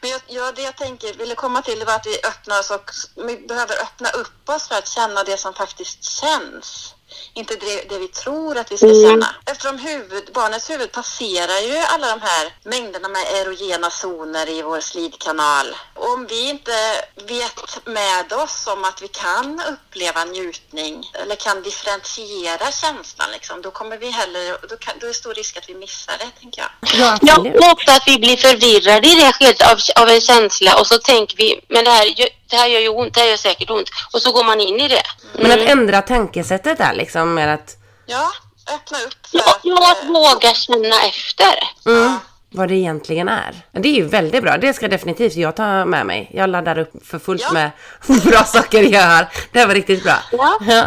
Men 0.00 0.10
jag, 0.10 0.20
jag, 0.26 0.54
det 0.54 0.62
jag 0.62 0.76
tänker, 0.76 1.14
ville 1.14 1.34
komma 1.34 1.62
till 1.62 1.78
det 1.78 1.84
var 1.84 1.94
att 1.94 2.06
vi 2.06 2.18
öppnar 2.28 2.60
oss 2.60 2.70
och 2.70 2.90
vi 3.26 3.36
behöver 3.36 3.82
öppna 3.82 4.10
upp 4.10 4.48
oss 4.48 4.68
för 4.68 4.74
att 4.74 4.88
känna 4.88 5.24
det 5.24 5.36
som 5.36 5.54
faktiskt 5.54 6.04
känns. 6.04 6.94
Inte 7.34 7.54
det, 7.54 7.88
det 7.88 7.98
vi 7.98 8.08
tror 8.08 8.58
att 8.58 8.72
vi 8.72 8.76
ska 8.76 8.86
känna. 8.86 9.34
Eftersom 9.46 9.78
huvud, 9.78 10.30
barnets 10.34 10.70
huvud 10.70 10.92
passerar 10.92 11.60
ju 11.60 11.76
alla 11.76 12.06
de 12.06 12.20
här 12.20 12.52
mängderna 12.62 13.08
med 13.08 13.22
erogena 13.34 13.90
zoner 13.90 14.48
i 14.48 14.62
vår 14.62 14.80
slidkanal. 14.80 15.66
Och 15.94 16.12
om 16.12 16.26
vi 16.26 16.48
inte 16.48 16.72
vet 17.14 17.86
med 17.86 18.32
oss 18.32 18.66
om 18.66 18.84
att 18.84 19.02
vi 19.02 19.08
kan 19.08 19.62
uppleva 19.72 20.24
njutning 20.24 21.10
eller 21.22 21.34
kan 21.36 21.62
differentiera 21.62 22.72
känslan, 22.72 23.30
liksom, 23.32 23.62
då 23.62 23.70
kommer 23.70 23.98
vi 23.98 24.10
heller, 24.10 24.68
då, 24.68 24.76
kan, 24.76 24.94
då 24.98 25.06
är 25.06 25.08
det 25.08 25.14
stor 25.14 25.34
risk 25.34 25.56
att 25.56 25.68
vi 25.68 25.74
missar 25.74 26.14
det, 26.18 26.40
tänker 26.40 26.60
jag. 26.60 26.70
Ja, 27.00 27.16
Ja, 27.22 27.36
och 27.38 27.72
också 27.72 27.90
att 27.90 28.02
vi 28.06 28.18
blir 28.18 28.36
förvirrade 28.36 29.08
i 29.08 29.14
det 29.14 29.32
skedet 29.32 29.62
av, 29.62 29.78
av 30.02 30.08
en 30.08 30.20
känsla 30.20 30.78
och 30.80 30.86
så 30.86 30.98
tänker 30.98 31.36
vi, 31.36 31.60
men 31.68 31.84
det 31.84 31.90
här, 31.90 32.06
det 32.50 32.56
här 32.56 32.66
gör 32.66 32.80
ju 32.80 32.88
ont, 32.88 33.14
det 33.14 33.20
här 33.20 33.28
gör 33.28 33.36
säkert 33.36 33.70
ont. 33.70 33.88
Och 34.12 34.22
så 34.22 34.32
går 34.32 34.44
man 34.44 34.60
in 34.60 34.80
i 34.80 34.88
det. 34.88 35.02
Men 35.34 35.50
att 35.52 35.68
ändra 35.68 36.02
tankesättet 36.02 36.78
där 36.78 36.94
liksom 36.94 37.34
med 37.34 37.54
att 37.54 37.76
Ja, 38.06 38.32
öppna 38.74 38.98
upp 38.98 39.26
för 39.30 39.38
Ja, 39.38 39.44
att... 39.50 39.60
ja, 39.62 39.92
att 39.92 40.02
eh, 40.04 40.08
våga 40.10 40.54
känna 40.54 41.02
efter. 41.02 41.58
mm, 41.86 42.18
vad 42.56 42.68
det 42.68 42.74
egentligen 42.74 43.28
är. 43.28 43.54
Det 43.72 43.88
är 43.88 43.92
ju 43.92 44.04
väldigt 44.08 44.42
bra. 44.42 44.56
Det 44.58 44.74
ska 44.74 44.88
definitivt 44.88 45.34
jag 45.36 45.56
ta 45.56 45.84
med 45.84 46.06
mig. 46.06 46.30
Jag 46.34 46.50
laddar 46.50 46.78
upp 46.78 46.92
för 47.06 47.18
fullt 47.18 47.42
Ja. 47.42 47.52
med 47.52 47.70
bra 48.24 48.44
saker 48.44 48.82
jag 48.82 49.02
har. 49.02 49.26
Det 49.52 49.58
här 49.58 49.66
var 49.66 49.74
riktigt 49.74 50.02
bra. 50.02 50.18
Ja. 50.32 50.58
Ja. 50.60 50.84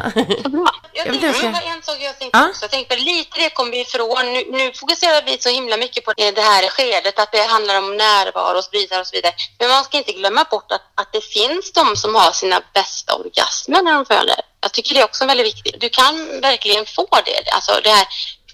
Bra. 0.49 0.71
Jag 0.93 1.07
Jag 1.07 1.21
tänkte, 1.21 1.47
var 1.47 1.61
en 1.75 1.81
sak 1.81 1.97
jag 1.99 2.19
tänkte 2.19 2.37
Ja. 2.39 2.49
också. 2.49 2.63
Jag 2.63 2.71
tänkte 2.71 2.95
lite 2.95 3.39
det 3.39 3.49
kommer 3.49 3.71
vi 3.71 3.81
ifrån. 3.81 4.33
Nu, 4.33 4.43
nu 4.57 4.71
fokuserar 4.73 5.21
vi 5.25 5.37
så 5.39 5.49
himla 5.49 5.77
mycket 5.77 6.05
på 6.05 6.13
det 6.17 6.41
här 6.41 6.69
skedet, 6.69 7.19
att 7.19 7.31
det 7.31 7.43
handlar 7.43 7.77
om 7.77 7.97
närvaro 7.97 8.57
och 8.57 8.63
så 8.63 8.69
vidare 8.71 8.99
och 8.99 9.07
så 9.07 9.15
vidare. 9.15 9.33
Men 9.59 9.69
man 9.69 9.83
ska 9.83 9.97
inte 9.97 10.11
glömma 10.11 10.43
bort 10.51 10.71
att, 10.71 10.81
att 10.95 11.11
det 11.13 11.21
finns 11.23 11.71
de 11.71 11.95
som 11.95 12.15
har 12.15 12.31
sina 12.31 12.61
bästa 12.73 13.15
orgasmer 13.15 13.81
när 13.81 13.93
de 13.93 14.05
föder. 14.05 14.35
Jag 14.61 14.71
tycker 14.73 14.95
det 14.95 15.01
är 15.01 15.05
också 15.05 15.25
väldigt 15.25 15.45
viktigt. 15.47 15.81
Du 15.81 15.89
kan 15.89 16.41
verkligen 16.41 16.85
få 16.85 17.07
det. 17.25 17.51
Alltså 17.51 17.71
det 17.83 17.89
här, 17.89 18.07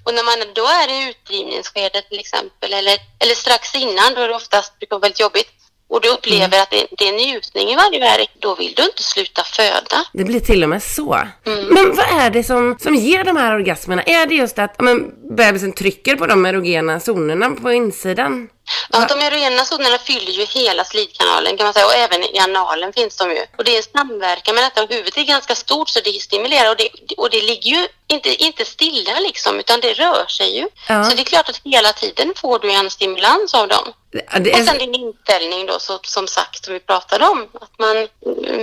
och 0.06 0.14
när 0.14 0.24
man 0.24 0.54
då 0.54 0.66
är 0.68 0.88
i 0.88 1.10
utdrivningsskedet 1.10 2.10
till 2.10 2.20
exempel, 2.20 2.74
eller, 2.74 2.98
eller 3.20 3.36
strax 3.36 3.76
innan, 3.76 4.14
då 4.14 4.22
är 4.22 4.28
det 4.28 4.36
oftast 4.36 4.80
brukar 4.80 4.96
vara 4.96 5.02
väldigt 5.02 5.20
jobbigt, 5.20 5.52
och 5.88 6.02
du 6.02 6.10
upplever 6.10 6.62
att 6.62 6.70
det, 6.70 6.88
det 6.98 7.08
är 7.08 7.14
njutning 7.14 7.70
i 7.70 7.76
varje 7.76 8.00
verk, 8.00 8.32
då 8.40 8.56
vill 8.56 8.74
du 8.76 8.84
inte 8.84 9.04
sluta 9.04 9.44
föda. 9.44 10.06
Det 10.14 10.24
blir 10.24 10.40
till 10.40 10.64
och 10.64 10.70
med 10.70 10.84
så. 10.84 11.14
Mm. 11.46 11.66
Men 11.66 11.96
vad 11.96 12.06
är 12.22 12.30
det 12.30 12.44
som, 12.44 12.78
som 12.80 12.96
ger 12.96 13.24
de 13.24 13.38
här 13.38 13.56
orgasmerna? 13.56 14.02
Är 14.02 14.26
det 14.26 14.36
just 14.36 14.60
att 14.60 14.82
men, 14.82 15.14
bebisen 15.36 15.74
trycker 15.74 16.16
på 16.16 16.28
de 16.28 16.46
erogena 16.46 17.00
zonerna 17.00 17.50
på 17.50 17.72
insidan? 17.72 18.50
Ja, 18.90 19.06
de 19.10 19.20
erogena 19.20 19.66
zonerna 19.66 19.98
fyller 19.98 20.32
ju 20.32 20.46
hela 20.46 20.84
slidkanalen 20.84 21.58
kan 21.58 21.66
man 21.66 21.74
säga 21.74 21.86
och 21.86 21.94
även 21.94 22.24
i 22.24 22.40
analen 22.40 22.94
finns 22.94 23.18
de 23.18 23.30
ju. 23.32 23.46
Och 23.58 23.64
det 23.64 23.72
är 23.72 23.78
en 23.78 23.84
samverkan 23.84 24.56
med 24.56 24.64
detta 24.64 24.84
och 24.84 24.90
huvudet 24.90 25.18
är 25.18 25.24
ganska 25.24 25.56
stort 25.56 25.90
så 25.90 26.00
det 26.00 26.12
stimulerar 26.12 26.70
och 26.70 26.78
det, 26.78 26.90
och 27.18 27.30
det 27.30 27.42
ligger 27.42 27.70
ju 27.70 27.88
inte, 28.08 28.44
inte 28.44 28.66
stilla 28.66 29.20
liksom 29.20 29.60
utan 29.60 29.80
det 29.80 29.94
rör 29.94 30.26
sig 30.28 30.58
ju. 30.58 30.68
Ja. 30.88 31.04
Så 31.04 31.16
det 31.16 31.22
är 31.22 31.26
klart 31.26 31.50
att 31.50 31.62
hela 31.64 31.94
tiden 31.94 32.34
får 32.36 32.60
du 32.60 32.72
en 32.72 32.90
stimulans 32.90 33.54
av 33.54 33.68
dem. 33.68 33.94
Det 34.40 34.52
Och 34.52 34.58
sen 34.58 34.76
är, 34.76 34.80
din 34.80 34.96
inställning 34.96 35.66
då 35.66 35.80
så, 35.80 36.00
som 36.04 36.28
sagt 36.28 36.66
som 36.66 36.74
vi 36.74 36.80
pratade 36.80 37.26
om. 37.26 37.48
Att 37.62 37.80
man, 37.80 37.96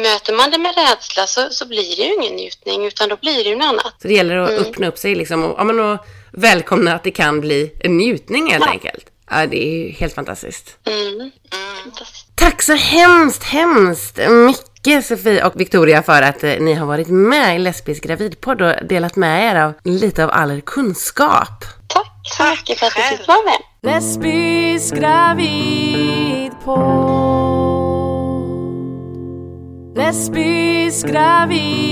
möter 0.03 0.33
man 0.37 0.51
det 0.51 0.59
med 0.59 0.75
rädsla 0.77 1.27
så, 1.27 1.49
så 1.51 1.67
blir 1.67 1.97
det 1.97 2.03
ju 2.03 2.15
ingen 2.15 2.33
njutning 2.37 2.87
utan 2.87 3.09
då 3.09 3.17
blir 3.17 3.45
det 3.45 3.51
ju 3.51 3.57
något 3.57 3.65
annat. 3.65 3.95
så 4.03 4.09
det 4.09 4.15
gäller 4.15 4.37
att 4.37 4.51
öppna 4.51 4.89
upp 4.89 4.99
sig 4.99 5.15
liksom 5.15 5.45
och, 5.45 5.55
ja, 5.59 5.65
men, 5.65 5.81
och 5.81 5.99
välkomna 6.33 6.95
att 6.95 7.05
det 7.05 7.11
kan 7.11 7.41
bli 7.41 7.73
en 7.81 7.97
njutning 7.97 8.51
helt 8.51 8.65
Ja. 8.67 8.71
enkelt. 8.71 9.07
Ja, 9.31 9.47
det 9.47 9.65
är 9.65 9.71
ju 9.87 9.91
helt 9.93 10.15
fantastiskt. 10.15 10.77
Mm. 10.87 11.31
Fantastiskt. 11.85 12.27
Tack 12.35 12.63
så 12.63 12.73
hemskt, 12.75 13.43
hemskt 13.45 14.19
mycket 14.29 15.07
Sofie 15.07 15.45
och 15.47 15.61
Victoria 15.61 16.03
för 16.03 16.23
att 16.23 16.45
eh, 16.45 16.51
ni 16.61 16.75
har 16.75 16.87
varit 16.87 17.09
med 17.09 17.57
i 17.57 17.59
Lesbisk 17.59 18.03
gravidpodd 18.03 18.63
och 18.63 18.87
delat 18.87 19.17
med 19.17 19.51
er 19.53 19.61
av 19.61 19.73
lite 19.85 20.25
av 20.25 20.31
all 20.31 20.51
er 20.51 20.61
kunskap. 20.61 21.65
Tack 21.89 22.07
så 22.25 22.43
Tack 22.43 22.59
mycket 22.61 22.79
för 22.79 22.87
att 22.87 22.95
du 23.11 23.17
fick 23.17 23.29
vara 23.29 23.43
med. 23.43 23.59
Lesbisk 23.87 24.95
gravidpodd 24.95 25.57
Lesbisk 29.97 31.07
gravidpodd 31.07 31.85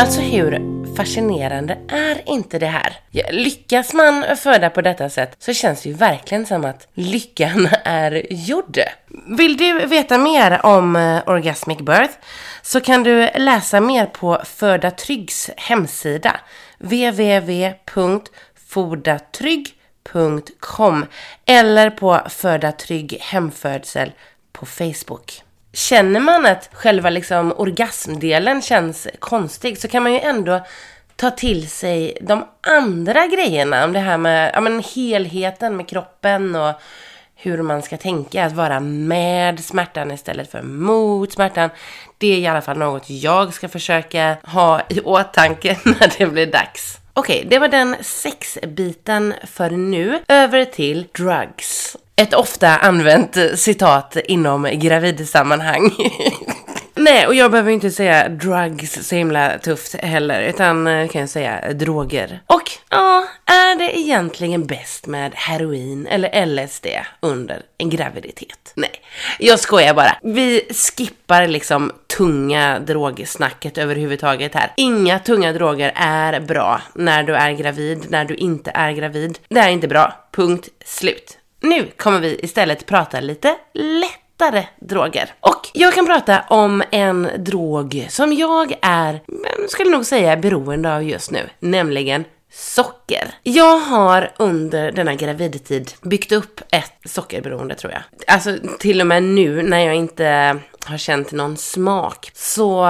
Alltså 0.00 0.20
hur 0.20 0.78
fascinerande 0.96 1.78
är 1.88 2.28
inte 2.28 2.58
det 2.58 2.66
här? 2.66 2.96
Ja, 3.10 3.24
lyckas 3.30 3.94
man 3.94 4.24
föda 4.36 4.70
på 4.70 4.82
detta 4.82 5.10
sätt 5.10 5.36
så 5.38 5.52
känns 5.52 5.82
det 5.82 5.88
ju 5.88 5.94
verkligen 5.94 6.46
som 6.46 6.64
att 6.64 6.88
lyckan 6.94 7.68
är 7.84 8.32
gjord. 8.32 8.78
Vill 9.38 9.56
du 9.56 9.86
veta 9.86 10.18
mer 10.18 10.66
om 10.66 10.96
eh, 10.96 11.22
Orgasmic 11.26 11.78
Birth 11.78 12.14
så 12.62 12.80
kan 12.80 13.02
du 13.02 13.28
läsa 13.34 13.80
mer 13.80 14.06
på 14.06 14.42
Föda 14.44 14.90
Tryggs 14.90 15.50
hemsida 15.56 16.40
fodatrygg.com 18.78 21.06
eller 21.46 21.90
på 21.90 22.20
Föda 22.28 22.72
Trygg 22.72 23.18
hemfödsel 23.20 24.12
på 24.52 24.66
Facebook. 24.66 25.42
Känner 25.72 26.20
man 26.20 26.46
att 26.46 26.70
själva 26.72 27.10
liksom 27.10 27.54
orgasmdelen 27.56 28.62
känns 28.62 29.08
konstig 29.18 29.78
så 29.78 29.88
kan 29.88 30.02
man 30.02 30.12
ju 30.12 30.20
ändå 30.20 30.60
ta 31.16 31.30
till 31.30 31.68
sig 31.68 32.18
de 32.20 32.44
andra 32.60 33.26
grejerna 33.26 33.84
om 33.84 33.92
det 33.92 33.98
här 33.98 34.18
med 34.18 34.50
ja, 34.54 34.60
men 34.60 34.82
helheten 34.94 35.76
med 35.76 35.88
kroppen 35.88 36.56
och 36.56 36.74
hur 37.34 37.62
man 37.62 37.82
ska 37.82 37.96
tänka, 37.96 38.44
att 38.44 38.52
vara 38.52 38.80
med 38.80 39.64
smärtan 39.64 40.10
istället 40.10 40.50
för 40.50 40.62
mot 40.62 41.32
smärtan. 41.32 41.70
Det 42.18 42.26
är 42.26 42.38
i 42.38 42.46
alla 42.46 42.60
fall 42.60 42.78
något 42.78 43.10
jag 43.10 43.54
ska 43.54 43.68
försöka 43.68 44.36
ha 44.42 44.80
i 44.88 45.00
åtanke 45.00 45.78
när 45.84 46.18
det 46.18 46.26
blir 46.26 46.46
dags. 46.46 46.98
Okej, 47.18 47.46
det 47.50 47.58
var 47.58 47.68
den 47.68 47.96
sexbiten 48.00 49.34
för 49.44 49.70
nu. 49.70 50.22
Över 50.28 50.64
till 50.64 51.06
drugs. 51.16 51.96
Ett 52.16 52.34
ofta 52.34 52.76
använt 52.76 53.36
citat 53.54 54.16
inom 54.24 54.68
gravidsammanhang. 54.72 55.90
Nej, 56.98 57.26
och 57.26 57.34
jag 57.34 57.50
behöver 57.50 57.70
inte 57.70 57.90
säga 57.90 58.28
drugs 58.28 59.08
så 59.08 59.14
himla 59.14 59.58
tufft 59.58 59.94
heller, 59.94 60.42
utan 60.42 60.86
eh, 60.86 61.08
kan 61.08 61.20
jag 61.20 61.30
säga 61.30 61.72
droger. 61.72 62.40
Och 62.46 62.70
ja, 62.90 63.24
är 63.46 63.78
det 63.78 63.98
egentligen 63.98 64.66
bäst 64.66 65.06
med 65.06 65.34
heroin 65.34 66.06
eller 66.06 66.46
LSD 66.46 66.86
under 67.20 67.62
en 67.78 67.90
graviditet? 67.90 68.72
Nej, 68.74 68.90
jag 69.38 69.60
skojar 69.60 69.94
bara. 69.94 70.18
Vi 70.22 70.62
skippar 70.70 71.46
liksom 71.46 71.92
tunga 72.16 72.78
drogsnacket 72.78 73.78
överhuvudtaget 73.78 74.54
här. 74.54 74.72
Inga 74.76 75.18
tunga 75.18 75.52
droger 75.52 75.92
är 75.94 76.40
bra 76.40 76.80
när 76.94 77.22
du 77.22 77.34
är 77.34 77.52
gravid, 77.52 78.06
när 78.08 78.24
du 78.24 78.34
inte 78.34 78.70
är 78.74 78.92
gravid. 78.92 79.38
Det 79.48 79.60
är 79.60 79.68
inte 79.68 79.88
bra. 79.88 80.28
Punkt 80.32 80.68
slut. 80.84 81.38
Nu 81.60 81.86
kommer 81.96 82.20
vi 82.20 82.40
istället 82.42 82.86
prata 82.86 83.20
lite 83.20 83.56
lätt 83.74 84.27
lättare 84.38 84.64
droger. 84.80 85.30
Och 85.40 85.68
jag 85.72 85.94
kan 85.94 86.06
prata 86.06 86.40
om 86.48 86.82
en 86.90 87.28
drog 87.38 88.06
som 88.08 88.32
jag 88.32 88.74
är, 88.82 89.20
men 89.26 89.68
skulle 89.68 89.90
nog 89.90 90.06
säga, 90.06 90.36
beroende 90.36 90.94
av 90.94 91.02
just 91.02 91.30
nu, 91.30 91.40
nämligen 91.58 92.24
socker. 92.52 93.34
Jag 93.42 93.78
har 93.78 94.32
under 94.36 94.92
denna 94.92 95.14
gravidtid 95.14 95.92
byggt 96.02 96.32
upp 96.32 96.60
ett 96.70 96.92
sockerberoende 97.04 97.74
tror 97.74 97.92
jag. 97.92 98.02
Alltså 98.26 98.56
till 98.78 99.00
och 99.00 99.06
med 99.06 99.22
nu 99.22 99.62
när 99.62 99.86
jag 99.86 99.94
inte 99.94 100.56
har 100.88 100.98
känt 100.98 101.32
någon 101.32 101.56
smak 101.56 102.30
så 102.34 102.82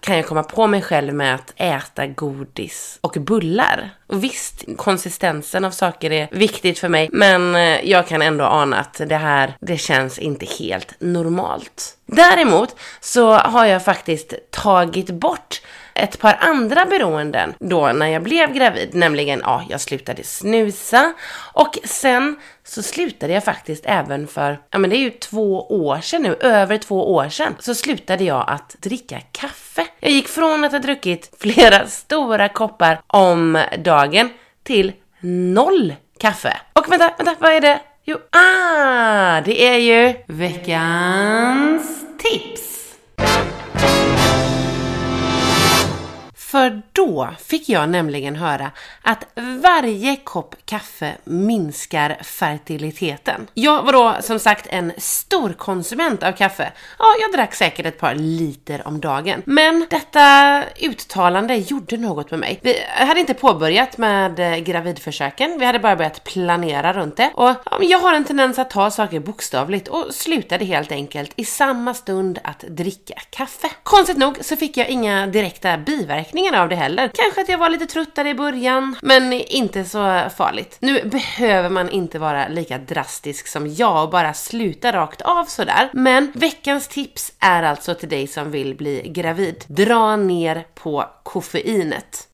kan 0.00 0.16
jag 0.16 0.26
komma 0.26 0.42
på 0.42 0.66
mig 0.66 0.82
själv 0.82 1.14
med 1.14 1.34
att 1.34 1.52
äta 1.56 2.06
godis 2.06 2.98
och 3.00 3.16
bullar. 3.20 3.90
Och 4.06 4.24
visst, 4.24 4.64
konsistensen 4.76 5.64
av 5.64 5.70
saker 5.70 6.12
är 6.12 6.28
viktigt 6.32 6.78
för 6.78 6.88
mig, 6.88 7.08
men 7.12 7.54
eh, 7.54 7.90
jag 7.90 8.08
kan 8.08 8.22
ändå 8.22 8.44
ana 8.44 8.76
att 8.76 9.00
det 9.06 9.16
här, 9.16 9.56
det 9.60 9.78
känns 9.78 10.18
inte 10.18 10.46
helt 10.58 10.94
normalt. 10.98 11.96
Däremot 12.06 12.76
så 13.00 13.32
har 13.32 13.66
jag 13.66 13.84
faktiskt 13.84 14.34
tagit 14.50 15.10
bort 15.10 15.60
ett 15.94 16.18
par 16.18 16.36
andra 16.40 16.84
beroenden 16.84 17.54
då 17.58 17.92
när 17.92 18.06
jag 18.06 18.22
blev 18.22 18.52
gravid, 18.52 18.94
nämligen 18.94 19.40
ja, 19.44 19.64
jag 19.68 19.80
slutade 19.80 20.24
snusa 20.24 21.12
och 21.52 21.78
sen 21.84 22.36
så 22.64 22.82
slutade 22.82 23.32
jag 23.32 23.44
faktiskt 23.44 23.86
även 23.86 24.26
för, 24.26 24.58
ja 24.70 24.78
men 24.78 24.90
det 24.90 24.96
är 24.96 25.00
ju 25.00 25.10
två 25.10 25.66
år 25.66 26.00
sedan 26.00 26.22
nu, 26.22 26.34
över 26.40 26.78
två 26.78 27.14
år 27.14 27.28
sedan, 27.28 27.54
så 27.58 27.74
slutade 27.74 28.24
jag 28.24 28.44
att 28.48 28.76
dricka 28.78 29.20
kaffe. 29.32 29.86
Jag 30.00 30.12
gick 30.12 30.28
från 30.28 30.64
att 30.64 30.72
ha 30.72 30.78
druckit 30.78 31.30
flera 31.38 31.86
stora 31.86 32.48
koppar 32.48 33.00
om 33.06 33.62
dagen 33.78 34.30
till 34.62 34.92
noll 35.20 35.94
kaffe. 36.20 36.56
Och 36.72 36.92
vänta, 36.92 37.10
vänta, 37.18 37.34
vad 37.38 37.52
är 37.52 37.60
det? 37.60 37.80
Jo, 38.04 38.16
ah, 38.30 39.40
det 39.40 39.66
är 39.66 39.78
ju 39.78 40.14
veckans 40.26 42.04
tips. 42.18 42.94
För 46.54 46.82
då 46.92 47.28
fick 47.38 47.68
jag 47.68 47.88
nämligen 47.88 48.36
höra 48.36 48.70
att 49.02 49.26
varje 49.62 50.16
kopp 50.16 50.54
kaffe 50.64 51.12
minskar 51.24 52.16
fertiliteten. 52.22 53.46
Jag 53.54 53.82
var 53.82 53.92
då 53.92 54.16
som 54.20 54.38
sagt 54.38 54.66
en 54.70 54.92
stor 54.98 55.52
konsument 55.52 56.22
av 56.22 56.32
kaffe. 56.32 56.72
Ja, 56.98 57.04
jag 57.20 57.32
drack 57.32 57.54
säkert 57.54 57.86
ett 57.86 57.98
par 57.98 58.14
liter 58.14 58.86
om 58.86 59.00
dagen. 59.00 59.42
Men 59.44 59.86
detta 59.90 60.62
uttalande 60.80 61.56
gjorde 61.56 61.96
något 61.96 62.30
med 62.30 62.40
mig. 62.40 62.60
Vi 62.62 62.76
hade 62.88 63.20
inte 63.20 63.34
påbörjat 63.34 63.98
med 63.98 64.38
eh, 64.38 64.56
gravidförsöken, 64.56 65.58
vi 65.58 65.64
hade 65.64 65.78
bara 65.78 65.96
börjat 65.96 66.24
planera 66.24 66.92
runt 66.92 67.16
det. 67.16 67.30
Och 67.34 67.54
jag 67.80 67.98
har 67.98 68.14
en 68.14 68.24
tendens 68.24 68.58
att 68.58 68.70
ta 68.70 68.90
saker 68.90 69.20
bokstavligt 69.20 69.88
och 69.88 70.06
slutade 70.10 70.64
helt 70.64 70.92
enkelt 70.92 71.32
i 71.36 71.44
samma 71.44 71.94
stund 71.94 72.38
att 72.44 72.64
dricka 72.68 73.14
kaffe. 73.30 73.70
Konstigt 73.82 74.16
nog 74.16 74.38
så 74.40 74.56
fick 74.56 74.76
jag 74.76 74.88
inga 74.88 75.26
direkta 75.26 75.78
biverkningar 75.78 76.43
av 76.52 76.68
det 76.68 76.76
heller. 76.76 77.10
Kanske 77.14 77.40
att 77.40 77.48
jag 77.48 77.58
var 77.58 77.70
lite 77.70 77.86
tröttare 77.86 78.28
i 78.28 78.34
början, 78.34 78.96
men 79.02 79.32
inte 79.32 79.84
så 79.84 80.30
farligt. 80.36 80.76
Nu 80.80 81.02
behöver 81.04 81.68
man 81.68 81.90
inte 81.90 82.18
vara 82.18 82.48
lika 82.48 82.78
drastisk 82.78 83.46
som 83.46 83.74
jag 83.74 84.04
och 84.04 84.10
bara 84.10 84.34
sluta 84.34 84.92
rakt 84.92 85.22
av 85.22 85.44
sådär. 85.44 85.90
Men 85.92 86.32
veckans 86.34 86.88
tips 86.88 87.32
är 87.38 87.62
alltså 87.62 87.94
till 87.94 88.08
dig 88.08 88.26
som 88.26 88.50
vill 88.50 88.74
bli 88.74 89.08
gravid. 89.08 89.64
Dra 89.68 90.16
ner 90.16 90.66
på 90.74 91.04
koffeinet. 91.22 92.28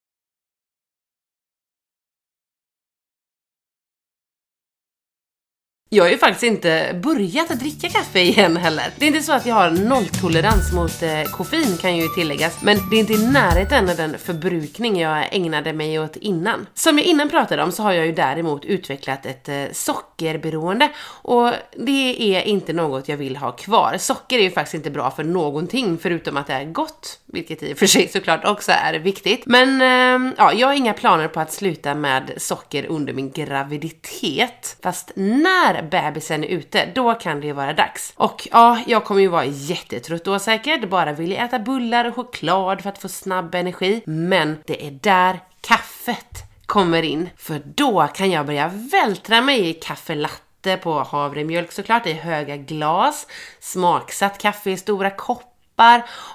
Jag 5.92 6.04
har 6.04 6.10
ju 6.10 6.18
faktiskt 6.18 6.42
inte 6.42 7.00
börjat 7.02 7.48
dricka 7.48 7.88
kaffe 7.88 8.20
igen 8.20 8.56
heller. 8.56 8.84
Det 8.96 9.04
är 9.04 9.06
inte 9.06 9.22
så 9.22 9.32
att 9.32 9.46
jag 9.46 9.54
har 9.54 9.70
nolltolerans 9.70 10.72
mot 10.72 11.02
eh, 11.02 11.22
koffein 11.22 11.76
kan 11.76 11.96
ju 11.96 12.08
tilläggas, 12.08 12.62
men 12.62 12.78
det 12.90 12.96
är 12.96 13.00
inte 13.00 13.12
i 13.12 13.26
närheten 13.26 13.88
av 13.88 13.96
den 13.96 14.18
förbrukning 14.18 15.00
jag 15.00 15.28
ägnade 15.30 15.72
mig 15.72 15.98
åt 15.98 16.16
innan. 16.16 16.66
Som 16.74 16.98
jag 16.98 17.06
innan 17.06 17.28
pratade 17.28 17.62
om 17.62 17.72
så 17.72 17.82
har 17.82 17.92
jag 17.92 18.06
ju 18.06 18.12
däremot 18.12 18.64
utvecklat 18.64 19.26
ett 19.26 19.48
eh, 19.48 19.64
sockerberoende 19.72 20.88
och 21.06 21.52
det 21.76 22.36
är 22.36 22.42
inte 22.42 22.72
något 22.72 23.08
jag 23.08 23.16
vill 23.16 23.36
ha 23.36 23.52
kvar. 23.52 23.96
Socker 23.98 24.38
är 24.38 24.42
ju 24.42 24.50
faktiskt 24.50 24.74
inte 24.74 24.90
bra 24.90 25.10
för 25.10 25.24
någonting 25.24 25.98
förutom 25.98 26.36
att 26.36 26.46
det 26.46 26.52
är 26.52 26.64
gott, 26.64 27.18
vilket 27.26 27.62
i 27.62 27.72
och 27.72 27.78
för 27.78 27.86
sig 27.86 28.08
såklart 28.08 28.44
också 28.44 28.72
är 28.72 28.94
viktigt. 28.98 29.46
Men 29.46 29.80
eh, 29.80 30.32
ja, 30.38 30.52
jag 30.52 30.66
har 30.66 30.74
inga 30.74 30.92
planer 30.92 31.28
på 31.28 31.40
att 31.40 31.52
sluta 31.52 31.94
med 31.94 32.32
socker 32.36 32.86
under 32.86 33.12
min 33.12 33.30
graviditet. 33.30 34.76
Fast 34.82 35.12
när 35.14 35.79
bebisen 35.82 36.44
är 36.44 36.48
ute, 36.48 36.88
då 36.94 37.14
kan 37.14 37.40
det 37.40 37.46
ju 37.46 37.52
vara 37.52 37.72
dags. 37.72 38.12
Och 38.16 38.48
ja, 38.52 38.80
jag 38.86 39.04
kommer 39.04 39.20
ju 39.20 39.28
vara 39.28 39.44
jättetrött 39.44 40.24
då 40.24 40.38
säkert, 40.38 40.88
bara 40.88 41.12
vilja 41.12 41.44
äta 41.44 41.58
bullar 41.58 42.04
och 42.04 42.14
choklad 42.14 42.82
för 42.82 42.90
att 42.90 42.98
få 42.98 43.08
snabb 43.08 43.54
energi. 43.54 44.02
Men 44.06 44.58
det 44.66 44.86
är 44.86 44.90
där 44.90 45.40
kaffet 45.60 46.42
kommer 46.66 47.02
in, 47.02 47.28
för 47.36 47.62
då 47.64 48.06
kan 48.14 48.30
jag 48.30 48.46
börja 48.46 48.68
vältra 48.92 49.40
mig 49.40 49.68
i 49.68 49.74
kaffelatte 49.74 50.76
på 50.76 51.02
havremjölk 51.02 51.72
såklart 51.72 52.06
i 52.06 52.12
höga 52.12 52.56
glas, 52.56 53.26
smaksatt 53.60 54.38
kaffe 54.38 54.70
i 54.70 54.76
stora 54.76 55.10
koppar 55.10 55.49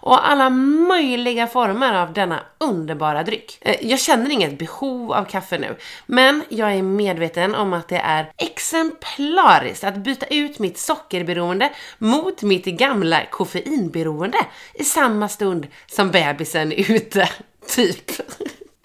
och 0.01 0.27
alla 0.27 0.49
möjliga 0.49 1.47
former 1.47 1.93
av 1.93 2.13
denna 2.13 2.39
underbara 2.57 3.23
dryck. 3.23 3.57
Eh, 3.61 3.75
jag 3.81 3.99
känner 3.99 4.29
inget 4.29 4.59
behov 4.59 5.13
av 5.13 5.25
kaffe 5.25 5.57
nu, 5.57 5.77
men 6.05 6.43
jag 6.49 6.73
är 6.73 6.81
medveten 6.81 7.55
om 7.55 7.73
att 7.73 7.87
det 7.87 7.97
är 7.97 8.31
exemplariskt 8.37 9.83
att 9.83 9.95
byta 9.95 10.25
ut 10.25 10.59
mitt 10.59 10.77
sockerberoende 10.77 11.71
mot 11.97 12.41
mitt 12.41 12.65
gamla 12.65 13.25
koffeinberoende 13.31 14.37
i 14.73 14.83
samma 14.83 15.29
stund 15.29 15.67
som 15.87 16.11
bebisen 16.11 16.71
är 16.71 16.91
ute. 16.91 17.29
Typ. 17.75 18.11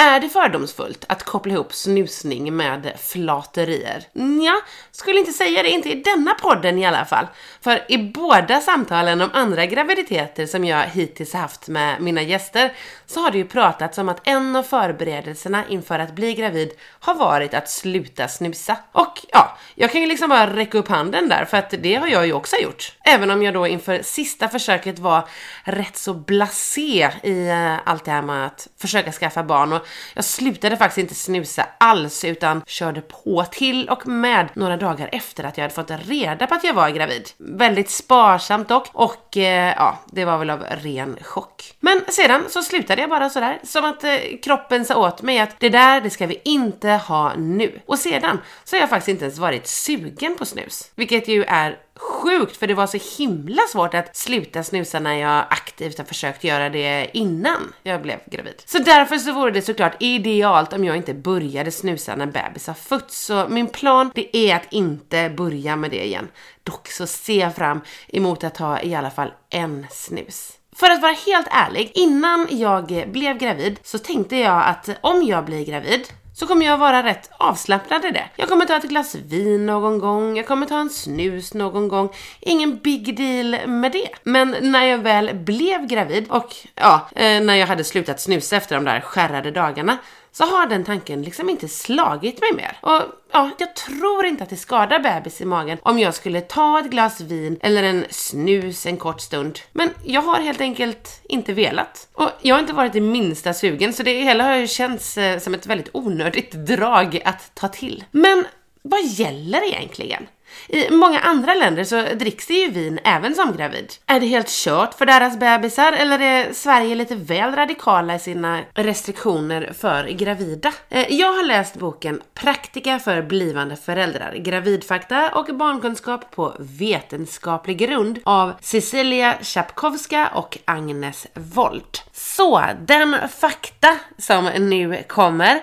Är 0.02 0.20
det 0.20 0.28
fördomsfullt 0.28 1.04
att 1.08 1.22
koppla 1.22 1.52
ihop 1.52 1.72
snusning 1.72 2.56
med 2.56 2.92
flaterier? 2.98 4.08
Ja, 4.46 4.60
skulle 5.00 5.18
inte 5.18 5.32
säga 5.32 5.62
det, 5.62 5.68
inte 5.68 5.88
i 5.88 5.94
denna 5.94 6.34
podden 6.34 6.78
i 6.78 6.86
alla 6.86 7.04
fall. 7.04 7.26
För 7.60 7.84
i 7.88 7.98
båda 7.98 8.60
samtalen 8.60 9.20
om 9.20 9.30
andra 9.32 9.66
graviditeter 9.66 10.46
som 10.46 10.64
jag 10.64 10.82
hittills 10.82 11.32
haft 11.32 11.68
med 11.68 12.00
mina 12.00 12.22
gäster 12.22 12.72
så 13.06 13.20
har 13.20 13.30
det 13.30 13.38
ju 13.38 13.44
pratats 13.44 13.98
om 13.98 14.08
att 14.08 14.20
en 14.24 14.56
av 14.56 14.62
förberedelserna 14.62 15.64
inför 15.68 15.98
att 15.98 16.14
bli 16.14 16.34
gravid 16.34 16.70
har 17.00 17.14
varit 17.14 17.54
att 17.54 17.70
sluta 17.70 18.28
snusa. 18.28 18.76
Och 18.92 19.20
ja, 19.28 19.58
jag 19.74 19.92
kan 19.92 20.00
ju 20.00 20.06
liksom 20.06 20.28
bara 20.28 20.56
räcka 20.56 20.78
upp 20.78 20.88
handen 20.88 21.28
där 21.28 21.44
för 21.44 21.56
att 21.56 21.70
det 21.70 21.94
har 21.94 22.06
jag 22.06 22.26
ju 22.26 22.32
också 22.32 22.56
gjort. 22.56 22.92
Även 23.04 23.30
om 23.30 23.42
jag 23.42 23.54
då 23.54 23.66
inför 23.66 24.02
sista 24.02 24.48
försöket 24.48 24.98
var 24.98 25.28
rätt 25.64 25.96
så 25.96 26.14
blasé 26.14 27.10
i 27.22 27.48
eh, 27.48 27.76
allt 27.84 28.04
det 28.04 28.10
här 28.10 28.22
med 28.22 28.46
att 28.46 28.68
försöka 28.78 29.12
skaffa 29.12 29.42
barn 29.42 29.72
och 29.72 29.86
jag 30.14 30.24
slutade 30.24 30.76
faktiskt 30.76 30.98
inte 30.98 31.14
snusa 31.14 31.66
alls 31.78 32.24
utan 32.24 32.62
körde 32.66 33.00
på 33.00 33.44
till 33.50 33.88
och 33.88 34.06
med 34.06 34.48
några 34.54 34.76
dagar 34.76 34.89
efter 35.12 35.44
att 35.44 35.56
jag 35.56 35.64
hade 35.64 35.74
fått 35.74 35.90
reda 36.08 36.46
på 36.46 36.54
att 36.54 36.64
jag 36.64 36.74
var 36.74 36.90
gravid. 36.90 37.30
Väldigt 37.36 37.90
sparsamt 37.90 38.68
dock 38.68 38.88
och 38.92 39.36
eh, 39.36 39.74
ja, 39.76 39.98
det 40.06 40.24
var 40.24 40.38
väl 40.38 40.50
av 40.50 40.62
ren 40.62 41.18
chock. 41.22 41.74
Men 41.80 42.00
sedan 42.08 42.44
så 42.48 42.62
slutade 42.62 43.00
jag 43.00 43.10
bara 43.10 43.30
sådär, 43.30 43.58
som 43.62 43.84
att 43.84 44.04
eh, 44.04 44.16
kroppen 44.42 44.84
sa 44.84 44.96
åt 44.96 45.22
mig 45.22 45.38
att 45.38 45.60
det 45.60 45.68
där, 45.68 46.00
det 46.00 46.10
ska 46.10 46.26
vi 46.26 46.40
inte 46.44 46.88
ha 46.88 47.34
nu. 47.36 47.80
Och 47.86 47.98
sedan 47.98 48.38
så 48.64 48.76
har 48.76 48.80
jag 48.80 48.90
faktiskt 48.90 49.08
inte 49.08 49.24
ens 49.24 49.38
varit 49.38 49.66
sugen 49.66 50.36
på 50.36 50.44
snus, 50.44 50.90
vilket 50.94 51.28
ju 51.28 51.44
är 51.44 51.78
sjukt 52.00 52.56
för 52.56 52.66
det 52.66 52.74
var 52.74 52.86
så 52.86 52.98
himla 53.18 53.62
svårt 53.72 53.94
att 53.94 54.16
sluta 54.16 54.62
snusa 54.62 55.00
när 55.00 55.14
jag 55.14 55.44
aktivt 55.50 55.98
har 55.98 56.04
försökt 56.04 56.44
göra 56.44 56.68
det 56.68 57.10
innan 57.12 57.72
jag 57.82 58.02
blev 58.02 58.18
gravid. 58.26 58.62
Så 58.66 58.78
därför 58.78 59.18
så 59.18 59.32
vore 59.32 59.50
det 59.50 59.62
såklart 59.62 59.96
idealt 60.00 60.72
om 60.72 60.84
jag 60.84 60.96
inte 60.96 61.14
började 61.14 61.70
snusa 61.70 62.16
när 62.16 62.26
bebis 62.26 62.66
har 62.66 62.74
fötts. 62.74 63.24
Så 63.24 63.46
min 63.48 63.68
plan 63.68 64.10
det 64.14 64.36
är 64.36 64.56
att 64.56 64.72
inte 64.72 65.30
börja 65.36 65.76
med 65.76 65.90
det 65.90 66.06
igen. 66.06 66.28
Dock 66.62 66.88
så 66.88 67.06
ser 67.06 67.40
jag 67.40 67.56
fram 67.56 67.80
emot 68.08 68.44
att 68.44 68.54
ta 68.54 68.80
i 68.80 68.94
alla 68.94 69.10
fall 69.10 69.32
en 69.50 69.86
snus. 69.90 70.52
För 70.76 70.90
att 70.90 71.02
vara 71.02 71.12
helt 71.26 71.46
ärlig, 71.50 71.90
innan 71.94 72.46
jag 72.50 73.08
blev 73.12 73.38
gravid 73.38 73.78
så 73.82 73.98
tänkte 73.98 74.36
jag 74.36 74.64
att 74.64 74.88
om 75.00 75.22
jag 75.22 75.44
blir 75.44 75.64
gravid 75.64 76.08
så 76.40 76.46
kommer 76.46 76.66
jag 76.66 76.78
vara 76.78 77.02
rätt 77.02 77.30
avslappnad 77.36 78.04
i 78.04 78.10
det. 78.10 78.24
Jag 78.36 78.48
kommer 78.48 78.64
ta 78.64 78.76
ett 78.76 78.88
glas 78.88 79.14
vin 79.14 79.66
någon 79.66 79.98
gång, 79.98 80.36
jag 80.36 80.46
kommer 80.46 80.66
ta 80.66 80.80
en 80.80 80.90
snus 80.90 81.54
någon 81.54 81.88
gång. 81.88 82.12
Ingen 82.40 82.78
big 82.78 83.16
deal 83.16 83.68
med 83.68 83.92
det. 83.92 84.08
Men 84.22 84.56
när 84.60 84.84
jag 84.84 84.98
väl 84.98 85.34
blev 85.34 85.86
gravid 85.86 86.30
och 86.30 86.56
ja, 86.74 87.08
eh, 87.16 87.40
när 87.40 87.54
jag 87.54 87.66
hade 87.66 87.84
slutat 87.84 88.20
snusa 88.20 88.56
efter 88.56 88.74
de 88.74 88.84
där 88.84 89.00
skärrade 89.00 89.50
dagarna 89.50 89.98
så 90.32 90.44
har 90.44 90.66
den 90.66 90.84
tanken 90.84 91.22
liksom 91.22 91.50
inte 91.50 91.68
slagit 91.68 92.40
mig 92.40 92.52
mer. 92.54 92.78
Och 92.80 93.02
ja, 93.32 93.50
jag 93.58 93.76
tror 93.76 94.26
inte 94.26 94.42
att 94.42 94.50
det 94.50 94.56
skadar 94.56 95.00
bebis 95.00 95.40
i 95.40 95.44
magen 95.44 95.78
om 95.82 95.98
jag 95.98 96.14
skulle 96.14 96.40
ta 96.40 96.80
ett 96.80 96.90
glas 96.90 97.20
vin 97.20 97.58
eller 97.60 97.82
en 97.82 98.04
snus 98.10 98.86
en 98.86 98.96
kort 98.96 99.20
stund. 99.20 99.58
Men 99.72 99.90
jag 100.04 100.22
har 100.22 100.40
helt 100.40 100.60
enkelt 100.60 101.20
inte 101.28 101.52
velat. 101.52 102.08
Och 102.12 102.30
jag 102.42 102.54
har 102.54 102.60
inte 102.60 102.72
varit 102.72 102.92
det 102.92 103.00
minsta 103.00 103.54
sugen, 103.54 103.92
så 103.92 104.02
det 104.02 104.22
hela 104.22 104.44
har 104.44 104.56
ju 104.56 104.66
känts 104.66 105.18
eh, 105.18 105.38
som 105.38 105.54
ett 105.54 105.66
väldigt 105.66 105.90
onödigt 105.92 106.52
drag 106.52 107.22
att 107.24 107.54
ta 107.54 107.68
till. 107.68 108.04
Men 108.10 108.44
vad 108.82 109.04
gäller 109.04 109.68
egentligen? 109.68 110.26
I 110.68 110.90
många 110.90 111.20
andra 111.20 111.54
länder 111.54 111.84
så 111.84 112.02
dricks 112.02 112.46
det 112.46 112.54
ju 112.54 112.70
vin 112.70 112.98
även 113.04 113.34
som 113.34 113.56
gravid. 113.56 113.92
Är 114.06 114.20
det 114.20 114.26
helt 114.26 114.48
kört 114.48 114.94
för 114.94 115.06
deras 115.06 115.38
bebisar 115.38 115.92
eller 115.92 116.20
är 116.20 116.52
Sverige 116.52 116.94
lite 116.94 117.14
väl 117.14 117.54
radikala 117.54 118.14
i 118.14 118.18
sina 118.18 118.60
restriktioner 118.74 119.72
för 119.78 120.04
gravida? 120.04 120.72
Eh, 120.88 121.14
jag 121.14 121.32
har 121.32 121.42
läst 121.42 121.74
boken 121.74 122.22
Praktika 122.34 122.98
för 122.98 123.22
blivande 123.22 123.76
föräldrar, 123.76 124.34
gravidfakta 124.34 125.30
och 125.34 125.56
barnkunskap 125.56 126.30
på 126.30 126.56
vetenskaplig 126.58 127.78
grund 127.78 128.18
av 128.24 128.52
Cecilia 128.60 129.38
Chapkowska 129.42 130.30
och 130.34 130.58
Agnes 130.64 131.26
Volt. 131.34 132.04
Så, 132.12 132.62
den 132.80 133.16
fakta 133.28 133.96
som 134.18 134.44
nu 134.44 135.04
kommer 135.08 135.60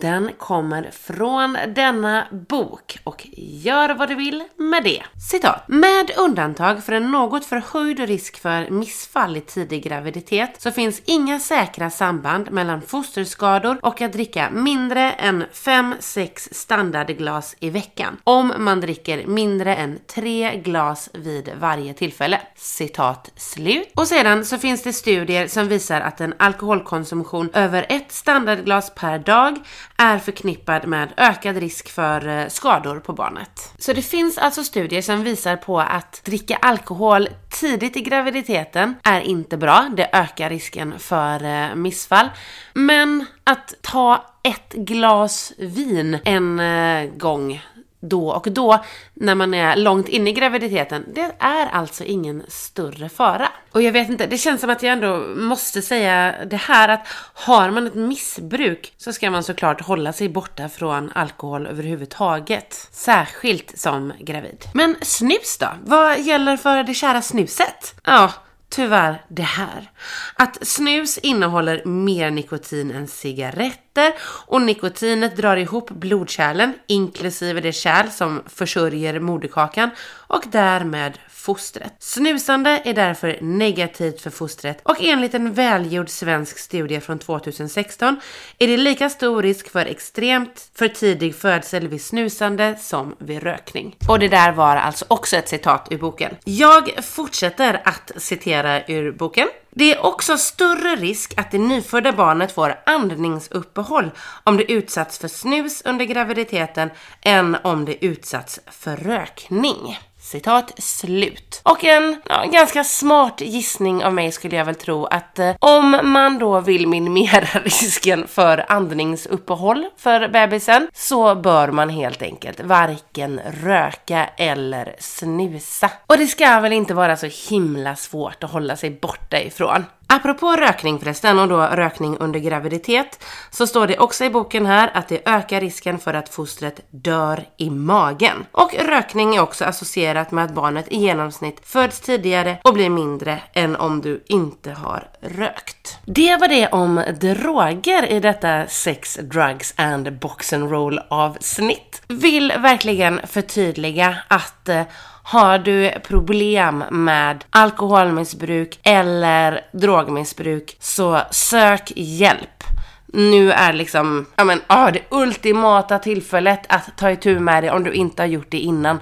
den 0.00 0.30
kommer 0.38 0.90
från 0.92 1.56
denna 1.74 2.26
bok 2.48 2.98
och 3.04 3.26
gör 3.36 3.94
vad 3.94 4.08
du 4.08 4.14
vill 4.14 4.44
med 4.56 4.84
det. 4.84 5.02
Citat. 5.30 5.64
Med 5.68 6.10
undantag 6.16 6.84
för 6.84 6.92
en 6.92 7.10
något 7.10 7.44
förhöjd 7.44 8.00
risk 8.00 8.40
för 8.40 8.70
missfall 8.70 9.36
i 9.36 9.40
tidig 9.40 9.84
graviditet 9.84 10.62
så 10.62 10.70
finns 10.70 11.02
inga 11.04 11.38
säkra 11.38 11.90
samband 11.90 12.50
mellan 12.50 12.82
fosterskador 12.82 13.78
och 13.82 14.00
att 14.00 14.12
dricka 14.12 14.50
mindre 14.50 15.12
än 15.12 15.44
5-6 15.52 16.48
standardglas 16.52 17.56
i 17.60 17.70
veckan 17.70 18.16
om 18.24 18.52
man 18.58 18.80
dricker 18.80 19.26
mindre 19.26 19.74
än 19.74 19.98
3 20.06 20.56
glas 20.64 21.10
vid 21.14 21.50
varje 21.60 21.94
tillfälle. 21.94 22.40
Citat 22.56 23.30
slut. 23.36 23.92
Och 23.96 24.06
sedan 24.06 24.44
så 24.44 24.58
finns 24.58 24.82
det 24.82 24.92
studier 24.92 25.46
som 25.46 25.68
visar 25.68 26.00
att 26.00 26.20
en 26.20 26.34
alkoholkonsumtion 26.38 27.50
över 27.52 27.86
ett 27.88 28.12
standardglas 28.12 28.94
per 28.94 29.18
dag 29.18 29.58
är 30.00 30.18
förknippad 30.18 30.86
med 30.86 31.12
ökad 31.16 31.56
risk 31.56 31.88
för 31.88 32.28
eh, 32.28 32.48
skador 32.48 33.00
på 33.00 33.12
barnet. 33.12 33.72
Så 33.78 33.92
det 33.92 34.02
finns 34.02 34.38
alltså 34.38 34.64
studier 34.64 35.02
som 35.02 35.24
visar 35.24 35.56
på 35.56 35.80
att 35.80 36.24
dricka 36.24 36.56
alkohol 36.56 37.28
tidigt 37.50 37.96
i 37.96 38.00
graviditeten 38.00 38.94
är 39.02 39.20
inte 39.20 39.56
bra. 39.56 39.90
Det 39.96 40.10
ökar 40.12 40.50
risken 40.50 40.98
för 40.98 41.44
eh, 41.44 41.74
missfall. 41.74 42.28
Men 42.74 43.24
att 43.44 43.74
ta 43.82 44.24
ett 44.42 44.72
glas 44.72 45.52
vin 45.58 46.18
en 46.24 46.60
eh, 46.60 47.10
gång 47.16 47.62
då 48.00 48.30
och 48.30 48.52
då 48.52 48.84
när 49.14 49.34
man 49.34 49.54
är 49.54 49.76
långt 49.76 50.08
inne 50.08 50.30
i 50.30 50.32
graviditeten, 50.32 51.04
det 51.14 51.32
är 51.38 51.66
alltså 51.66 52.04
ingen 52.04 52.42
större 52.48 53.08
fara. 53.08 53.48
Och 53.72 53.82
jag 53.82 53.92
vet 53.92 54.08
inte, 54.08 54.26
det 54.26 54.38
känns 54.38 54.60
som 54.60 54.70
att 54.70 54.82
jag 54.82 54.92
ändå 54.92 55.16
måste 55.36 55.82
säga 55.82 56.34
det 56.44 56.56
här 56.56 56.88
att 56.88 57.06
har 57.34 57.70
man 57.70 57.86
ett 57.86 57.94
missbruk 57.94 58.92
så 58.96 59.12
ska 59.12 59.30
man 59.30 59.42
såklart 59.42 59.80
hålla 59.80 60.12
sig 60.12 60.28
borta 60.28 60.68
från 60.68 61.10
alkohol 61.14 61.66
överhuvudtaget. 61.66 62.88
Särskilt 62.92 63.78
som 63.78 64.12
gravid. 64.20 64.64
Men 64.74 64.96
snus 65.02 65.58
då? 65.60 65.68
Vad 65.82 66.20
gäller 66.20 66.56
för 66.56 66.82
det 66.82 66.94
kära 66.94 67.22
snuset? 67.22 67.94
Ja, 68.04 68.32
tyvärr 68.68 69.24
det 69.28 69.42
här. 69.42 69.90
Att 70.34 70.66
snus 70.66 71.18
innehåller 71.18 71.84
mer 71.84 72.30
nikotin 72.30 72.90
än 72.90 73.08
cigarett 73.08 73.89
cigaretter 74.00 74.20
och 74.46 74.62
nikotinet 74.62 75.36
drar 75.36 75.56
ihop 75.56 75.90
blodkärlen, 75.90 76.74
inklusive 76.86 77.60
det 77.60 77.72
kärl 77.72 78.08
som 78.08 78.42
försörjer 78.46 79.20
moderkakan 79.20 79.90
och 80.28 80.44
därmed 80.52 81.18
fostret. 81.28 81.94
Snusande 81.98 82.82
är 82.84 82.94
därför 82.94 83.38
negativt 83.40 84.20
för 84.20 84.30
fostret 84.30 84.80
och 84.82 84.96
enligt 85.00 85.34
en 85.34 85.52
välgjord 85.52 86.08
svensk 86.08 86.58
studie 86.58 87.00
från 87.00 87.18
2016 87.18 88.20
är 88.58 88.66
det 88.66 88.76
lika 88.76 89.10
stor 89.10 89.42
risk 89.42 89.70
för 89.70 89.86
extremt 89.86 90.70
för 90.74 90.88
tidig 90.88 91.34
födsel 91.34 91.88
vid 91.88 92.02
snusande 92.02 92.76
som 92.80 93.16
vid 93.18 93.42
rökning. 93.42 93.96
Och 94.08 94.18
det 94.18 94.28
där 94.28 94.52
var 94.52 94.76
alltså 94.76 95.04
också 95.08 95.36
ett 95.36 95.48
citat 95.48 95.88
ur 95.90 95.98
boken. 95.98 96.36
Jag 96.44 96.90
fortsätter 97.04 97.80
att 97.84 98.12
citera 98.16 98.86
ur 98.86 99.12
boken. 99.12 99.48
Det 99.70 99.94
är 99.94 100.04
också 100.06 100.38
större 100.38 100.96
risk 100.96 101.34
att 101.36 101.50
det 101.50 101.58
nyfödda 101.58 102.12
barnet 102.12 102.52
får 102.52 102.80
andningsuppehåll 102.86 104.10
om 104.44 104.56
det 104.56 104.72
utsatts 104.72 105.18
för 105.18 105.28
snus 105.28 105.82
under 105.84 106.04
graviditeten 106.04 106.90
än 107.20 107.56
om 107.62 107.84
det 107.84 108.04
utsatts 108.04 108.60
för 108.70 108.96
rökning. 108.96 109.98
Citat 110.30 110.72
slut. 110.78 111.60
Och 111.62 111.84
en 111.84 112.20
ja, 112.28 112.44
ganska 112.44 112.84
smart 112.84 113.40
gissning 113.40 114.04
av 114.04 114.14
mig 114.14 114.32
skulle 114.32 114.56
jag 114.56 114.64
väl 114.64 114.74
tro 114.74 115.04
att 115.04 115.38
eh, 115.38 115.54
om 115.58 116.00
man 116.02 116.38
då 116.38 116.60
vill 116.60 116.86
minimera 116.86 117.60
risken 117.64 118.28
för 118.28 118.72
andningsuppehåll 118.72 119.86
för 119.96 120.28
bebisen 120.28 120.88
så 120.94 121.34
bör 121.34 121.68
man 121.68 121.88
helt 121.88 122.22
enkelt 122.22 122.60
varken 122.60 123.40
röka 123.62 124.26
eller 124.36 124.96
snusa. 124.98 125.90
Och 126.06 126.18
det 126.18 126.26
ska 126.26 126.60
väl 126.60 126.72
inte 126.72 126.94
vara 126.94 127.16
så 127.16 127.26
himla 127.50 127.96
svårt 127.96 128.44
att 128.44 128.50
hålla 128.50 128.76
sig 128.76 128.90
borta 128.90 129.40
ifrån. 129.40 129.84
Apropå 130.12 130.56
rökning 130.56 130.98
förresten 130.98 131.38
och 131.38 131.48
då 131.48 131.60
rökning 131.62 132.16
under 132.20 132.40
graviditet 132.40 133.24
så 133.50 133.66
står 133.66 133.86
det 133.86 133.98
också 133.98 134.24
i 134.24 134.30
boken 134.30 134.66
här 134.66 134.90
att 134.94 135.08
det 135.08 135.28
ökar 135.28 135.60
risken 135.60 135.98
för 135.98 136.14
att 136.14 136.28
fostret 136.28 136.80
dör 136.90 137.44
i 137.56 137.70
magen. 137.70 138.46
Och 138.52 138.74
rökning 138.74 139.36
är 139.36 139.40
också 139.40 139.64
associerat 139.64 140.30
med 140.30 140.44
att 140.44 140.54
barnet 140.54 140.86
i 140.88 140.96
genomsnitt 140.96 141.60
föds 141.64 142.00
tidigare 142.00 142.58
och 142.64 142.74
blir 142.74 142.90
mindre 142.90 143.42
än 143.52 143.76
om 143.76 144.00
du 144.00 144.24
inte 144.26 144.70
har 144.70 145.08
rökt. 145.20 145.98
Det 146.04 146.36
var 146.36 146.48
det 146.48 146.68
om 146.68 147.04
droger 147.20 148.06
i 148.12 148.20
detta 148.20 148.66
sex, 148.66 149.18
drugs 149.22 149.74
and 149.76 150.18
box 150.18 150.52
and 150.52 150.70
roll 150.70 151.00
avsnitt. 151.10 152.02
Vill 152.08 152.52
verkligen 152.58 153.20
förtydliga 153.26 154.16
att 154.28 154.68
eh, 154.68 154.82
har 155.30 155.58
du 155.58 155.92
problem 156.02 156.84
med 156.90 157.44
alkoholmissbruk 157.50 158.80
eller 158.82 159.60
drogmissbruk 159.72 160.76
så 160.80 161.20
sök 161.30 161.92
hjälp. 161.96 162.64
Nu 163.06 163.52
är 163.52 163.72
liksom, 163.72 164.26
ja 164.36 164.44
men, 164.44 164.60
ah, 164.66 164.90
det 164.90 165.02
ultimata 165.10 165.98
tillfället 165.98 166.60
att 166.68 166.96
ta 166.96 167.10
itu 167.10 167.38
med 167.38 167.62
det 167.62 167.70
om 167.70 167.84
du 167.84 167.92
inte 167.92 168.22
har 168.22 168.26
gjort 168.26 168.50
det 168.50 168.58
innan. 168.58 169.00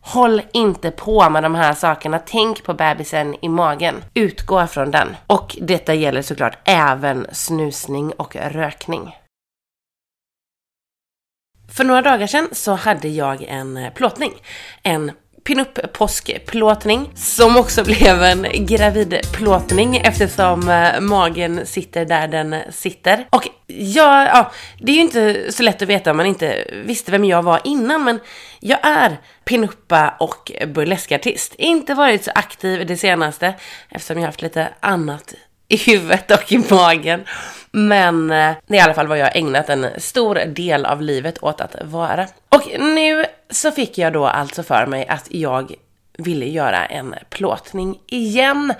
Håll 0.00 0.42
inte 0.52 0.90
på 0.90 1.30
med 1.30 1.42
de 1.42 1.54
här 1.54 1.74
sakerna. 1.74 2.18
Tänk 2.18 2.64
på 2.64 2.74
bebisen 2.74 3.36
i 3.42 3.48
magen. 3.48 3.94
Utgå 4.14 4.66
från 4.66 4.90
den. 4.90 5.16
Och 5.26 5.56
detta 5.60 5.94
gäller 5.94 6.22
såklart 6.22 6.58
även 6.64 7.26
snusning 7.32 8.12
och 8.12 8.36
rökning. 8.36 9.16
För 11.76 11.84
några 11.84 12.02
dagar 12.02 12.26
sedan 12.26 12.48
så 12.52 12.74
hade 12.74 13.08
jag 13.08 13.42
en 13.42 13.78
plåtning. 13.94 14.32
En 14.82 15.12
pinup 15.48 15.92
påskplåtning 15.92 17.10
som 17.14 17.56
också 17.56 17.84
blev 17.84 18.22
en 18.22 18.46
gravidplåtning 18.66 19.96
eftersom 19.96 20.68
eh, 20.68 21.00
magen 21.00 21.66
sitter 21.66 22.04
där 22.04 22.28
den 22.28 22.56
sitter. 22.70 23.26
Och 23.30 23.48
jag, 23.66 24.26
ja, 24.26 24.52
det 24.80 24.92
är 24.92 24.96
ju 24.96 25.02
inte 25.02 25.52
så 25.52 25.62
lätt 25.62 25.82
att 25.82 25.88
veta 25.88 26.10
om 26.10 26.16
man 26.16 26.26
inte 26.26 26.64
visste 26.84 27.10
vem 27.10 27.24
jag 27.24 27.42
var 27.42 27.60
innan 27.64 28.04
men 28.04 28.20
jag 28.60 28.78
är 28.82 29.16
pinuppa 29.44 30.14
och 30.20 30.52
burleskartist. 30.66 31.54
Inte 31.54 31.94
varit 31.94 32.24
så 32.24 32.30
aktiv 32.34 32.86
det 32.86 32.96
senaste 32.96 33.54
eftersom 33.90 34.18
jag 34.18 34.26
haft 34.26 34.42
lite 34.42 34.68
annat 34.80 35.34
i 35.68 35.76
huvudet 35.76 36.30
och 36.30 36.52
i 36.52 36.58
magen. 36.70 37.24
Men 37.70 38.30
eh, 38.30 38.52
det 38.66 38.74
är 38.74 38.78
i 38.78 38.80
alla 38.80 38.94
fall 38.94 39.06
vad 39.06 39.18
jag 39.18 39.36
ägnat 39.36 39.68
en 39.68 39.86
stor 39.98 40.34
del 40.34 40.86
av 40.86 41.02
livet 41.02 41.42
åt 41.42 41.60
att 41.60 41.76
vara. 41.82 42.26
Och 42.48 42.80
nu 42.80 43.24
så 43.50 43.70
fick 43.70 43.98
jag 43.98 44.12
då 44.12 44.26
alltså 44.26 44.62
för 44.62 44.86
mig 44.86 45.06
att 45.06 45.26
jag 45.30 45.74
ville 46.18 46.46
göra 46.46 46.86
en 46.86 47.14
plåtning 47.30 47.98
igen. 48.06 48.74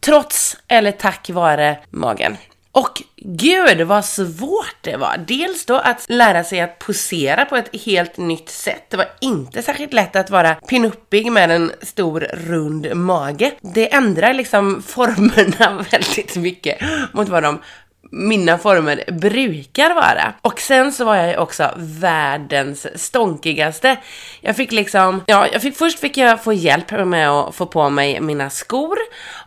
Trots 0.00 0.56
eller 0.68 0.92
tack 0.92 1.30
vare 1.30 1.78
magen. 1.90 2.36
Och 2.74 3.02
gud 3.16 3.80
vad 3.80 4.04
svårt 4.04 4.76
det 4.80 4.96
var! 4.96 5.16
Dels 5.26 5.66
då 5.66 5.74
att 5.74 6.06
lära 6.08 6.44
sig 6.44 6.60
att 6.60 6.78
posera 6.78 7.44
på 7.44 7.56
ett 7.56 7.84
helt 7.84 8.16
nytt 8.16 8.48
sätt. 8.48 8.84
Det 8.90 8.96
var 8.96 9.08
inte 9.20 9.62
särskilt 9.62 9.92
lätt 9.92 10.16
att 10.16 10.30
vara 10.30 10.54
pinuppig 10.54 11.32
med 11.32 11.50
en 11.50 11.72
stor 11.82 12.20
rund 12.20 12.96
mage. 12.96 13.52
Det 13.60 13.94
ändrar 13.94 14.34
liksom 14.34 14.82
formerna 14.82 15.84
väldigt 15.90 16.36
mycket 16.36 16.78
mot 17.12 17.28
vad 17.28 17.42
de 17.42 17.60
mina 18.14 18.58
former 18.58 19.04
brukar 19.12 19.94
vara. 19.94 20.34
Och 20.40 20.60
sen 20.60 20.92
så 20.92 21.04
var 21.04 21.16
jag 21.16 21.28
ju 21.28 21.36
också 21.36 21.70
världens 21.76 23.02
stånkigaste. 23.02 23.96
Jag 24.40 24.56
fick 24.56 24.72
liksom, 24.72 25.22
ja, 25.26 25.46
jag 25.52 25.62
fick, 25.62 25.76
först 25.76 25.98
fick 25.98 26.16
jag 26.16 26.44
få 26.44 26.52
hjälp 26.52 26.90
med 26.90 27.30
att 27.30 27.54
få 27.54 27.66
på 27.66 27.90
mig 27.90 28.20
mina 28.20 28.50
skor 28.50 28.98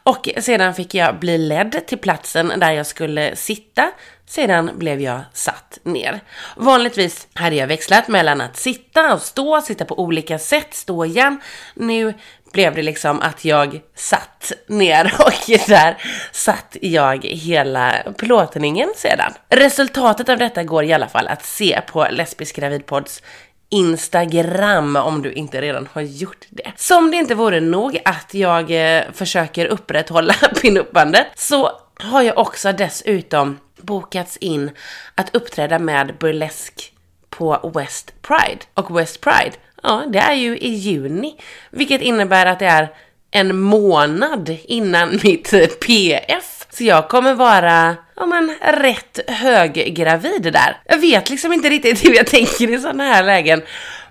och 0.04 0.30
sedan 0.38 0.74
fick 0.74 0.94
jag 0.94 1.20
bli 1.20 1.38
ledd 1.38 1.88
till 1.88 1.98
platsen 1.98 2.54
där 2.58 2.72
jag 2.72 2.88
skulle 2.88 3.36
sitta 3.36 3.92
sedan 4.30 4.72
blev 4.76 5.02
jag 5.02 5.22
satt 5.34 5.80
ner. 5.84 6.20
Vanligtvis 6.56 7.28
hade 7.34 7.56
jag 7.56 7.68
växlat 7.68 8.08
mellan 8.08 8.42
att 8.42 8.58
sitta 8.58 9.14
och 9.14 9.22
stå, 9.22 9.62
sitta 9.62 9.86
på 9.86 10.00
olika 10.00 10.40
sätt, 10.40 10.74
stå 10.74 11.06
igen. 11.06 11.40
Nu 11.74 12.14
blev 12.52 12.76
det 12.76 12.82
liksom 12.82 13.22
att 13.22 13.46
jag 13.46 13.82
satt 13.96 14.52
ner 14.68 15.14
och 15.20 15.50
där 15.68 15.98
satt 16.32 16.78
jag 16.82 17.26
hela 17.26 17.96
plåtningen 18.18 18.90
sedan. 18.96 19.34
Resultatet 19.50 20.30
av 20.30 20.38
detta 20.38 20.64
går 20.64 20.84
i 20.84 20.94
alla 20.94 21.08
fall 21.08 21.28
att 21.28 21.46
se 21.46 21.82
på 21.88 22.08
Lesbisk 22.12 22.56
gravidpods 22.56 23.22
Instagram 23.70 24.96
om 24.96 25.22
du 25.22 25.32
inte 25.34 25.62
redan 25.62 25.90
har 25.94 26.02
gjort 26.02 26.46
det. 26.50 26.72
Som 26.76 27.12
det 27.12 27.18
inte 27.18 27.36
vore 27.36 27.60
nog 27.60 28.02
att 28.06 28.34
jag 28.34 28.72
eh, 28.72 29.04
försöker 29.14 29.66
upprätthålla 29.66 30.34
pinuppandet 30.62 31.28
så 31.36 31.72
har 31.96 32.22
jag 32.22 32.38
också 32.38 32.72
dessutom 32.72 33.60
bokats 33.82 34.38
in 34.38 34.72
att 35.16 35.36
uppträda 35.36 35.80
med 35.80 36.18
burlesk 36.18 36.94
på 37.30 37.72
West 37.76 38.14
Pride. 38.22 38.62
Och 38.74 39.00
West 39.00 39.22
Pride, 39.22 39.56
ja, 39.84 40.04
det 40.08 40.20
är 40.20 40.34
ju 40.34 40.58
i 40.58 40.70
juni, 40.70 41.36
vilket 41.72 42.02
innebär 42.02 42.46
att 42.46 42.60
det 42.60 42.66
är 42.66 42.90
en 43.32 43.60
månad 43.60 44.58
innan 44.64 45.10
mitt 45.24 45.80
PF. 45.80 46.66
Så 46.70 46.84
jag 46.84 47.10
kommer 47.10 47.34
vara, 47.34 47.96
ja 48.16 48.26
men, 48.26 48.56
rätt 48.62 49.20
höggravid 49.28 50.44
där. 50.54 50.78
Jag 50.86 50.98
vet 50.98 51.30
liksom 51.30 51.54
inte 51.54 51.70
riktigt 51.70 52.06
hur 52.06 52.16
jag 52.16 52.28
tänker 52.28 52.70
i 52.70 52.80
sådana 52.80 53.04
här 53.04 53.24
lägen. 53.24 53.62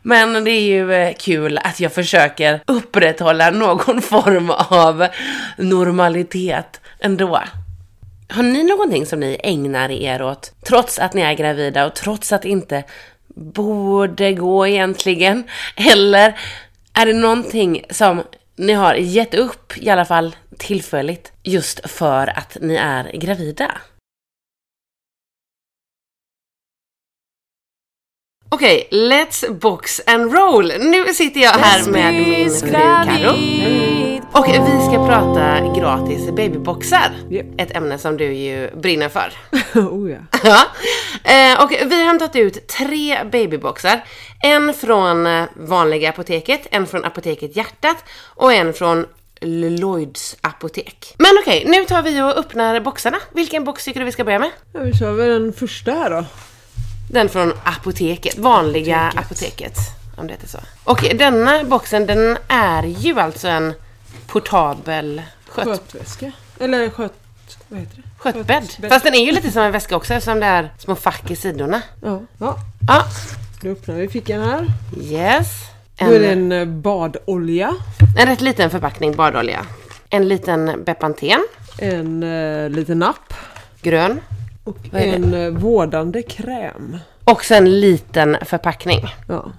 Men 0.03 0.45
det 0.45 0.51
är 0.51 0.61
ju 0.61 0.93
eh, 0.93 1.15
kul 1.15 1.59
att 1.59 1.81
jag 1.81 1.93
försöker 1.93 2.61
upprätthålla 2.67 3.51
någon 3.51 4.03
form 4.03 4.51
av 4.51 5.07
normalitet 5.57 6.81
ändå. 7.01 7.43
Har 8.29 8.43
ni 8.43 8.63
någonting 8.63 9.07
som 9.07 9.21
ni 9.21 9.41
ägnar 9.43 9.91
er 9.91 10.23
åt 10.23 10.53
trots 10.67 10.99
att 10.99 11.15
ni 11.15 11.23
är 11.23 11.35
gravida 11.35 11.87
och 11.87 11.95
trots 11.95 12.33
att 12.33 12.45
inte 12.45 12.85
borde 13.37 14.33
gå 14.33 14.67
egentligen? 14.67 15.45
Eller 15.77 16.39
är 16.93 17.07
det 17.07 17.13
någonting 17.13 17.85
som 17.91 18.23
ni 18.57 18.73
har 18.73 18.95
gett 18.95 19.35
upp, 19.35 19.73
i 19.77 19.91
alla 19.91 20.05
fall 20.05 20.37
tillfälligt, 20.59 21.33
just 21.43 21.91
för 21.91 22.39
att 22.39 22.57
ni 22.61 22.75
är 22.75 23.11
gravida? 23.13 23.73
Okej, 28.57 28.89
let's 28.91 29.59
box 29.59 30.01
and 30.07 30.33
roll! 30.33 30.73
Nu 30.81 31.15
sitter 31.15 31.41
jag 31.41 31.51
här 31.51 31.91
med 31.91 32.15
min 32.15 32.51
fru 32.51 32.71
Karo. 32.71 33.31
Och 34.33 34.47
vi 34.49 34.87
ska 34.87 35.07
prata 35.07 35.75
gratis 35.81 36.31
babyboxar. 36.31 37.17
Japp. 37.31 37.47
Ett 37.59 37.77
ämne 37.77 37.99
som 37.99 38.17
du 38.17 38.33
ju 38.33 38.71
brinner 38.77 39.09
för. 39.09 39.33
oh 39.81 40.11
ja. 40.11 40.19
Ja. 40.45 40.65
Eh, 41.33 41.65
och 41.65 41.73
vi 41.73 41.99
har 41.99 42.05
hämtat 42.05 42.37
ut 42.37 42.69
tre 42.69 43.25
babyboxar. 43.25 44.05
En 44.43 44.75
från 44.75 45.27
eh, 45.27 45.45
vanliga 45.57 46.09
apoteket, 46.09 46.67
en 46.71 46.87
från 46.87 47.05
apoteket 47.05 47.57
Hjärtat 47.57 48.05
och 48.25 48.53
en 48.53 48.73
från 48.73 49.07
Lloyds 49.41 50.37
apotek. 50.41 51.15
Men 51.19 51.31
okej, 51.43 51.65
nu 51.67 51.85
tar 51.85 52.03
vi 52.03 52.23
och 52.23 52.39
öppnar 52.39 52.81
boxarna. 52.81 53.19
Vilken 53.33 53.65
box 53.65 53.85
tycker 53.85 54.01
du 54.01 54.07
vi 54.07 54.13
ska 54.13 54.25
börja 54.25 54.39
med? 54.39 54.51
ja. 54.73 54.81
Vi 54.81 54.93
kör 54.93 55.13
väl 55.13 55.43
den 55.43 55.53
första 55.53 55.93
här 55.93 56.11
då. 56.11 56.25
Den 57.11 57.29
från 57.29 57.53
apoteket, 57.65 58.39
vanliga 58.39 58.99
apoteket. 59.01 59.27
Apoteket. 59.27 59.79
Om 60.17 60.27
det 60.27 60.33
heter 60.33 60.49
så. 60.49 60.59
Och 60.85 61.05
denna 61.19 61.65
boxen 61.65 62.07
den 62.07 62.39
är 62.49 62.83
ju 62.83 63.21
alltså 63.21 63.49
en 63.49 63.75
portabel 64.27 65.23
sköt, 65.49 65.65
Skötväska. 65.67 66.33
Eller 66.61 66.91
sköt... 66.91 67.13
Vad 67.69 67.81
heter 67.81 67.97
det? 67.97 68.03
skötbädd. 68.19 68.47
Skötbädd. 68.63 68.91
Fast 68.91 69.05
den 69.05 69.15
är 69.15 69.25
ju 69.27 69.33
lite 69.33 69.51
som 69.51 69.63
en 69.63 69.73
väska 69.73 69.97
också 69.97 70.15
eftersom 70.15 70.41
det 70.41 70.47
är 70.47 70.71
små 70.79 70.95
fack 70.95 71.31
i 71.31 71.37
sidorna. 71.37 71.83
Ja. 72.03 72.21
ja. 72.39 72.57
Ja, 72.89 73.05
Då 73.61 73.69
öppnar 73.69 73.95
vi 73.95 74.09
fickan 74.09 74.41
här. 74.43 74.67
yes. 75.01 75.49
Då 75.99 76.05
är 76.05 76.19
det 76.21 76.33
En, 76.33 76.53
en 76.53 76.61
eh, 76.69 76.75
badolja. 76.75 77.75
en 78.19 78.27
rätt 78.27 78.41
liten 78.41 78.71
förpackning 78.71 79.17
badolja. 79.17 79.67
En 80.11 80.29
liten 80.29 80.85
Bepanten, 80.85 81.47
En 81.79 82.23
uh, 82.23 82.71
liten 82.71 82.99
napp. 82.99 83.35
grön. 83.83 84.21
Och 84.67 84.77
en 84.93 85.35
uh, 85.35 85.59
vårdande 85.59 86.23
kräm. 86.23 86.99
Också 87.25 87.55
en 87.55 87.81
liten 87.81 88.37
förpackning. 88.45 89.01
Ja. 89.29 89.53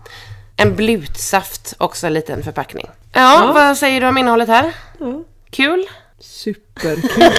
En 0.56 0.76
blutsaft, 0.76 1.74
också 1.78 2.08
en 2.08 2.14
liten 2.14 2.44
förpackning. 2.44 2.86
Ja, 3.14 3.46
Ja. 3.46 3.52
vad 3.54 3.78
säger 3.78 4.02
du 4.02 4.08
om 4.08 4.18
innehållet 4.18 4.50
här? 4.50 4.74
ja. 5.00 5.24
Kul? 5.50 5.86
Superkul. 6.20 7.24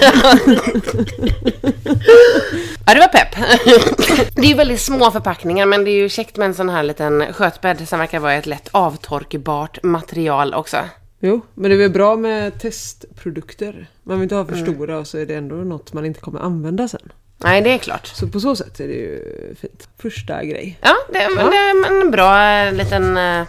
Ja, 2.86 2.94
det 2.94 3.00
var 3.00 3.08
pepp. 3.08 3.34
det 4.34 4.40
är 4.42 4.46
ju 4.48 4.54
väldigt 4.54 4.80
små 4.80 5.10
förpackningar, 5.10 5.66
men 5.66 5.84
det 5.84 5.90
är 5.90 5.96
ju 6.02 6.08
käckt 6.08 6.36
med 6.36 6.46
en 6.46 6.54
sån 6.54 6.68
här 6.68 6.82
liten 6.82 7.32
skötbädd 7.32 7.88
som 7.88 7.98
verkar 7.98 8.18
vara 8.20 8.34
ett 8.34 8.46
lätt 8.46 8.68
avtorkbart 8.72 9.82
material 9.82 10.54
också. 10.54 10.76
jo, 11.20 11.40
men 11.54 11.70
det 11.70 11.76
är 11.76 11.78
väl 11.78 11.90
bra 11.90 12.16
med 12.16 12.60
testprodukter. 12.60 13.86
Man 14.02 14.16
vill 14.16 14.22
inte 14.22 14.34
ha 14.34 14.44
för 14.44 14.52
Mm. 14.54 14.74
stora 14.74 14.98
och 14.98 15.06
så 15.06 15.18
är 15.18 15.26
det 15.26 15.34
ändå 15.34 15.54
något 15.56 15.92
man 15.92 16.04
inte 16.06 16.20
kommer 16.20 16.40
använda 16.40 16.88
sen. 16.88 17.12
Nej, 17.40 17.62
det 17.62 17.70
är 17.70 17.78
klart. 17.78 18.06
Så 18.06 18.28
på 18.28 18.40
så 18.40 18.56
sätt 18.56 18.80
är 18.80 18.88
det 18.88 18.94
ju 18.94 19.54
fint. 19.60 19.88
Första 19.98 20.44
grej. 20.44 20.78
Ja, 20.82 20.94
det, 21.12 21.18
är- 21.18 21.50
det 21.50 21.56
är 21.56 22.00
en 22.04 22.10
bra 22.10 22.42
eh, 22.50 22.72
liten 22.72 23.16
uh, 23.16 23.46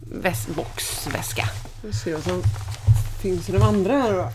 väs- 0.00 0.54
boxväska. 0.54 1.44
Vi 1.82 1.92
ser 1.92 2.12
vad 2.12 2.22
som 2.22 2.42
finns 3.22 3.48
i 3.48 3.52
de 3.52 3.62
andra 3.62 3.92
här 3.92 4.12
då. 4.12 4.30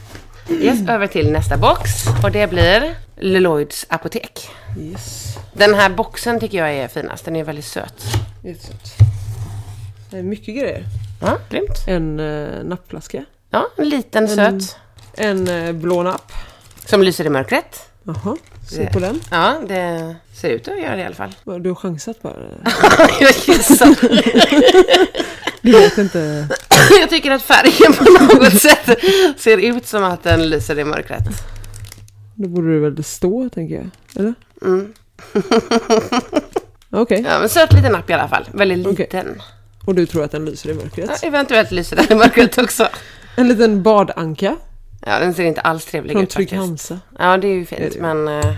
Yes, 0.53 0.89
över 0.89 1.07
till 1.07 1.31
nästa 1.31 1.57
box. 1.57 1.89
Och 2.23 2.31
det 2.31 2.47
blir 2.49 2.95
Lloyds 3.19 3.85
apotek. 3.89 4.49
Yes. 4.79 5.35
Den 5.53 5.73
här 5.73 5.89
boxen 5.89 6.39
tycker 6.39 6.57
jag 6.57 6.73
är 6.73 6.87
finast. 6.87 7.25
Den 7.25 7.35
är 7.35 7.43
väldigt 7.43 7.65
söt. 7.65 8.03
Jättesött. 8.43 8.93
Det 10.09 10.17
är 10.17 10.23
mycket 10.23 10.55
grejer. 10.55 10.85
Ja, 11.21 11.37
grymt. 11.49 11.87
En 11.87 12.19
uh, 12.19 12.63
nappflaska. 12.63 13.25
Ja, 13.49 13.67
en 13.77 13.89
liten 13.89 14.23
En- 14.39 14.61
söt. 14.61 14.77
En 15.13 15.49
uh, 15.49 15.71
blå 15.71 16.03
napp. 16.03 16.31
Som 16.85 17.01
lyser 17.03 17.25
i 17.25 17.29
mörkret. 17.29 17.89
Jaha, 18.03 18.37
se 18.67 18.89
på 18.93 18.99
den. 18.99 19.21
Ja, 19.31 19.55
det 19.67 20.15
ser 20.33 20.49
ut 20.49 20.67
att 20.67 20.81
göra 20.81 20.95
det 20.95 21.01
i 21.01 21.05
alla 21.05 21.15
fall. 21.15 21.35
Du 21.43 21.69
har 21.69 21.75
chansat 21.75 22.21
bara. 22.21 22.35
jag 23.19 23.31
gissar. 23.31 23.95
Du 25.61 25.71
vet 25.71 25.97
inte. 25.97 26.47
Jag 26.99 27.09
tycker 27.09 27.31
att 27.31 27.41
färgen 27.41 27.93
på 27.93 28.03
något 28.03 28.61
sätt 28.61 28.99
ser 29.37 29.57
ut 29.57 29.87
som 29.87 30.03
att 30.03 30.23
den 30.23 30.49
lyser 30.49 30.79
i 30.79 30.83
mörkret. 30.83 31.23
Då 32.35 32.47
borde 32.47 32.73
det 32.73 32.79
väl 32.79 33.03
stå, 33.03 33.49
tänker 33.49 33.75
jag. 33.75 33.89
Eller? 34.15 34.33
Mm. 34.61 34.93
Okej. 36.89 37.25
Ja, 37.27 37.39
men 37.39 37.49
söt 37.49 37.73
liten 37.73 37.91
napp 37.91 38.09
i 38.09 38.13
alla 38.13 38.27
fall. 38.27 38.45
Väldigt 38.51 38.87
Okej. 38.87 38.95
liten. 38.97 39.41
Och 39.85 39.95
du 39.95 40.05
tror 40.05 40.23
att 40.23 40.31
den 40.31 40.45
lyser 40.45 40.69
i 40.69 40.73
mörkret? 40.73 41.09
Ja, 41.21 41.27
eventuellt 41.27 41.71
lyser 41.71 41.95
den 41.95 42.11
i 42.11 42.15
mörkret 42.15 42.57
också. 42.57 42.87
En 43.35 43.47
liten 43.47 43.83
badanka 43.83 44.55
Ja, 45.05 45.19
den 45.19 45.33
ser 45.33 45.43
inte 45.45 45.61
alls 45.61 45.85
trevlig 45.85 46.11
från 46.11 46.23
ut 46.23 46.29
Trygg 46.29 46.49
faktiskt. 46.49 46.67
Hansa. 46.67 46.99
Ja, 47.19 47.37
det 47.37 47.47
är 47.47 47.53
ju 47.53 47.61
Är 47.61 47.65
fint, 47.65 47.93
det. 47.93 48.01
men 48.01 48.27
eh, 48.27 48.55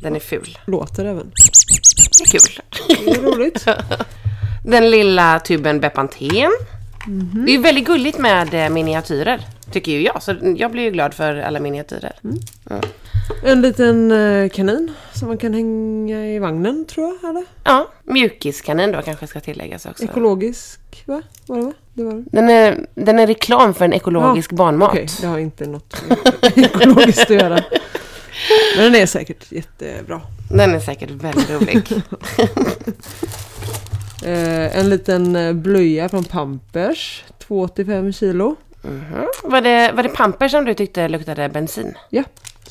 den 0.00 0.16
är 0.16 0.20
ful. 0.20 0.58
Låter 0.64 1.04
även. 1.04 1.32
Det 2.18 2.24
är 2.24 2.38
kul. 2.38 2.62
Det 3.04 3.10
är 3.10 3.22
roligt. 3.22 3.66
Den 4.64 4.90
lilla 4.90 5.40
tuben 5.40 5.80
Bepanten. 5.80 6.50
Mhm. 7.06 7.42
Det 7.46 7.50
är 7.50 7.56
ju 7.56 7.62
väldigt 7.62 7.86
gulligt 7.86 8.18
med 8.18 8.54
eh, 8.64 8.68
miniatyrer, 8.70 9.40
tycker 9.72 9.92
ju 9.92 10.02
jag. 10.02 10.22
Så 10.22 10.34
jag 10.56 10.70
blir 10.70 10.82
ju 10.82 10.90
glad 10.90 11.14
för 11.14 11.36
alla 11.36 11.60
miniatyrer. 11.60 12.12
Mm. 12.24 12.38
En 13.44 13.62
liten 13.62 14.12
eh, 14.12 14.48
kanin 14.48 14.92
som 15.12 15.28
man 15.28 15.38
kan 15.38 15.54
hänga 15.54 16.26
i 16.26 16.38
vagnen, 16.38 16.84
tror 16.84 17.18
jag. 17.22 17.30
Eller? 17.30 17.44
Ja, 17.64 17.88
mjukiskanin 18.04 18.92
då 18.92 19.02
kanske 19.02 19.26
ska 19.26 19.40
tilläggas 19.40 19.86
också. 19.86 20.04
Ekologisk, 20.04 21.02
va? 21.06 21.22
Var 21.46 21.56
det 21.56 21.62
va? 21.62 21.72
Det 21.94 22.04
var 22.04 22.12
det. 22.12 22.24
Den 22.30 22.50
är, 22.50 22.86
den 22.94 23.18
är 23.18 23.26
reklam 23.26 23.74
för 23.74 23.84
en 23.84 23.92
ekologisk 23.92 24.52
barnmat. 24.52 24.90
Okej, 24.90 25.06
det 25.20 25.26
har 25.26 25.38
inte 25.38 25.66
något 25.66 26.02
ekologiskt 26.56 27.30
att 27.30 27.36
göra. 27.36 27.64
Men 28.76 28.84
den 28.84 29.02
är 29.02 29.06
säkert 29.06 29.52
jättebra. 29.52 30.20
Den 30.50 30.74
är 30.74 30.80
säkert 30.80 31.10
väldigt 31.10 31.50
rolig. 31.50 31.82
Eh, 34.22 34.78
en 34.78 34.90
liten 34.90 35.36
eh, 35.36 35.52
blöja 35.52 36.08
från 36.08 36.24
Pampers. 36.24 37.24
2,85 37.48 38.12
kilo. 38.12 38.56
Mhm. 38.88 39.26
Var, 39.42 39.60
det, 39.60 39.92
var 39.92 40.02
det 40.02 40.08
Pampers 40.08 40.50
som 40.50 40.64
du 40.64 40.74
tyckte 40.74 41.08
luktade 41.08 41.48
bensin? 41.48 41.94
Ja, 42.10 42.22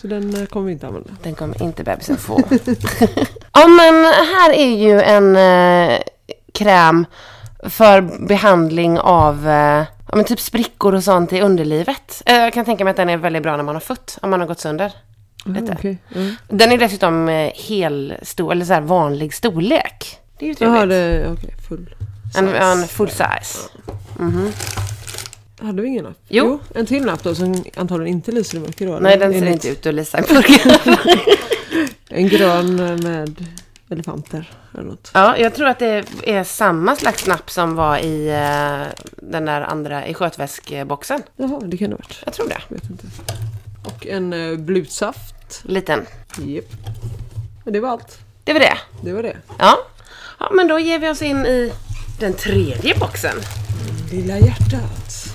så 0.02 0.08
den 0.08 0.42
eh, 0.42 0.46
kommer 0.46 0.66
vi 0.66 0.72
inte 0.72 0.88
använda. 0.88 1.10
Den 1.24 1.36
kommer 1.36 1.64
inte 1.64 1.84
bebisen 1.84 2.18
få. 2.18 2.42
ja 3.54 3.68
men 3.68 4.06
här 4.06 4.54
är 4.54 4.76
ju 4.76 5.02
en 5.02 5.36
eh, 5.36 6.00
kräm 6.54 7.06
för 7.64 8.02
behandling 8.28 9.00
av 9.00 9.48
eh, 9.48 9.86
ja, 10.10 10.16
men 10.16 10.26
typ 10.26 10.40
sprickor 10.40 10.96
och 10.96 11.04
sånt 11.04 11.34
i 11.34 11.42
underlivet. 11.42 12.24
Eh, 12.26 12.36
jag 12.36 12.54
kan 12.54 12.66
tänka 12.66 12.84
mig 12.84 12.92
att 12.92 12.98
den 12.98 13.10
är 13.10 13.18
väldigt 13.18 13.44
bra 13.44 13.58
när 13.58 13.64
man 13.64 13.76
har 13.76 13.80
fött, 13.80 14.18
om 14.22 14.30
man 14.30 14.40
har 14.40 14.48
gått 14.48 14.60
sönder. 14.60 14.92
Lite. 15.46 15.74
Okej. 15.78 15.98
ja. 16.10 16.22
Den 16.48 16.72
är 16.72 16.78
dessutom 16.78 17.30
eh, 17.30 17.52
hel 17.56 18.14
stor, 18.22 18.52
eller 18.52 18.66
så 18.66 18.74
här 18.74 18.82
vanlig 18.82 19.34
storlek. 19.34 20.20
Det 20.40 20.46
är 20.46 20.50
ju 20.50 20.56
trevligt. 20.56 20.78
Jaha, 20.78 20.86
det 20.86 21.30
okej. 21.32 21.54
full 21.70 21.96
en, 22.38 22.48
size. 22.48 22.58
en 22.58 22.88
full 22.88 23.10
size. 23.10 23.70
Hade 25.60 25.82
vi 25.82 25.88
ingen 25.88 26.04
napp? 26.04 26.18
Jo. 26.28 26.60
En 26.76 26.86
till 26.86 27.06
napp 27.06 27.24
då 27.24 27.36
som 27.36 27.64
antagligen 27.76 28.16
inte 28.18 28.32
lyser 28.32 28.58
i 28.58 28.62
mörker 28.62 28.88
då? 28.88 29.00
Nej, 29.00 29.18
den 29.18 29.34
ser 29.34 29.46
inte 29.46 29.70
ut 29.70 29.86
att 29.86 29.94
lysa 29.94 30.20
i 30.20 30.34
mörkret. 30.34 30.82
En 32.10 32.28
grön 32.28 32.76
med 33.04 33.46
elefanter 33.90 34.52
eller 34.74 34.84
något. 34.84 35.12
Ja, 35.14 35.38
jag 35.38 35.56
tror 35.56 35.68
att 35.68 35.80
det 35.80 36.06
är 36.24 36.44
samma 36.44 36.96
slags 36.96 37.28
napp 37.28 37.50
som 37.50 37.76
var 37.76 37.98
i 37.98 38.28
eh, 38.30 39.04
den 39.18 39.46
där 39.46 39.62
andra, 39.62 40.08
i 40.08 40.14
skötväskboxen. 40.14 41.22
Jaha, 41.36 41.62
det 41.66 41.78
kan 41.78 41.90
det 41.90 41.96
ha 41.96 41.98
varit. 41.98 42.22
Jag 42.26 42.34
tror 42.34 42.50
det. 42.50 42.62
Vet 42.70 42.90
inte. 42.90 43.08
Och 43.84 44.08
en 44.08 44.34
uh, 44.34 44.60
blutsaft. 44.60 45.62
Liten. 45.64 46.06
Japp. 46.38 46.66
Och 47.64 47.72
det 47.72 47.80
var 47.80 47.90
allt. 47.90 48.20
Det 48.44 48.54
var 48.54 48.60
det. 48.60 48.78
Det 49.02 49.14
var 49.14 49.24
det. 49.24 49.38
Ja. 49.60 49.78
ja, 50.40 50.52
men 50.54 50.68
då 50.68 50.80
ger 50.80 51.00
vi 51.00 51.10
oss 51.10 51.22
in 51.22 51.46
i 51.46 51.74
den 52.20 52.34
tredje 52.34 53.00
boxen. 53.00 53.36
Lilla 54.12 54.38
hjärtat. 54.38 55.27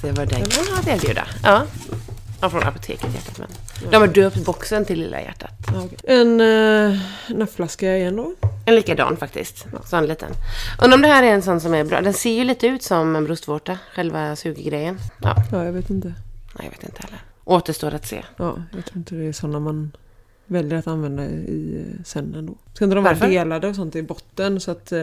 Se 0.00 0.12
vad 0.12 0.28
den 0.28 0.44
kan 0.44 0.66
ha 0.66 0.80
att 0.80 0.86
erbjuda. 0.86 1.26
Ja. 1.42 1.66
Ja, 2.40 2.50
från 2.50 2.62
apoteket 2.62 3.14
hjärtat 3.14 3.38
men. 3.38 3.48
De 3.90 3.96
har 3.96 4.06
döpt 4.06 4.44
boxen 4.44 4.84
till 4.84 4.98
Lilla 4.98 5.20
hjärtat. 5.20 5.50
En 6.04 6.40
uh, 6.40 6.98
nappflaska 7.28 7.96
igen 7.96 8.16
då. 8.16 8.34
En 8.66 8.74
likadan 8.74 9.16
faktiskt. 9.16 9.66
Sån 9.84 10.06
liten. 10.06 10.30
Undrar 10.82 10.96
om 10.96 11.02
det 11.02 11.08
här 11.08 11.22
är 11.22 11.32
en 11.34 11.42
sån 11.42 11.60
som 11.60 11.74
är 11.74 11.84
bra. 11.84 12.00
Den 12.00 12.14
ser 12.14 12.32
ju 12.32 12.44
lite 12.44 12.66
ut 12.66 12.82
som 12.82 13.16
en 13.16 13.24
bröstvårta. 13.24 13.78
Själva 13.94 14.36
suggrejen. 14.36 14.98
Ja, 15.22 15.36
Ja, 15.52 15.64
jag 15.64 15.72
vet 15.72 15.90
inte. 15.90 16.08
nej, 16.08 16.14
jag 16.64 16.70
vet 16.70 16.84
inte 16.84 17.02
heller. 17.02 17.18
Återstår 17.44 17.94
att 17.94 18.06
se. 18.06 18.24
Ja, 18.36 18.56
jag 18.74 18.84
tror 18.84 18.96
inte 18.98 19.14
det 19.14 19.24
är 19.24 19.32
sådana 19.32 19.60
man 19.60 19.92
väljer 20.46 20.78
att 20.78 20.86
använda 20.86 21.24
i 21.24 21.84
eh, 21.86 22.04
sen 22.04 22.34
ändå. 22.34 22.54
Ska 22.74 22.84
inte 22.84 22.94
de 22.94 23.04
vara 23.04 23.14
delade 23.14 23.68
och 23.68 23.74
sånt 23.76 23.96
i 23.96 24.02
botten 24.02 24.60
så 24.60 24.70
att 24.70 24.92
eh, 24.92 25.00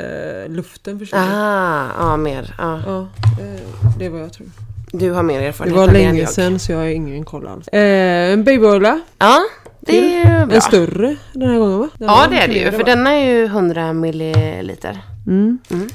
luften 0.47 0.99
försvinner? 0.99 1.31
Ah, 1.33 1.87
ja 1.97 2.17
mer. 2.17 2.55
Ja. 2.57 2.81
Ja, 2.85 2.99
eh, 3.43 3.61
det 3.99 4.05
är 4.05 4.09
vad 4.09 4.21
jag 4.21 4.33
tror. 4.33 4.47
Du 4.91 5.11
har 5.11 5.23
mer 5.23 5.41
erfarenhet 5.41 5.77
var 5.77 5.87
det 5.87 5.89
än 5.89 5.93
länge 6.05 6.19
jag. 6.19 6.29
sedan 6.29 6.59
så 6.59 6.71
jag 6.71 6.79
har 6.79 6.85
ingen 6.85 7.25
koll 7.25 7.47
alls. 7.47 7.67
Eh, 7.67 8.33
en 8.33 8.43
babyola. 8.43 8.99
Ja, 9.19 9.39
det 9.79 9.97
är 9.97 10.19
ju 10.39 10.45
bra. 10.45 10.55
En 10.55 10.61
större 10.61 11.15
den 11.33 11.49
här 11.49 11.57
gången 11.57 11.79
va? 11.79 11.89
Den 11.97 12.07
Ja, 12.07 12.15
var 12.15 12.27
det 12.35 12.41
är 12.43 12.47
det 12.47 12.53
ju. 12.53 12.71
För 12.71 12.77
va? 12.77 12.83
denna 12.83 13.11
är 13.13 13.25
ju 13.33 13.45
100 13.45 13.93
milliliter. 13.93 14.97
Mm. 15.27 15.59
Mm. 15.71 15.89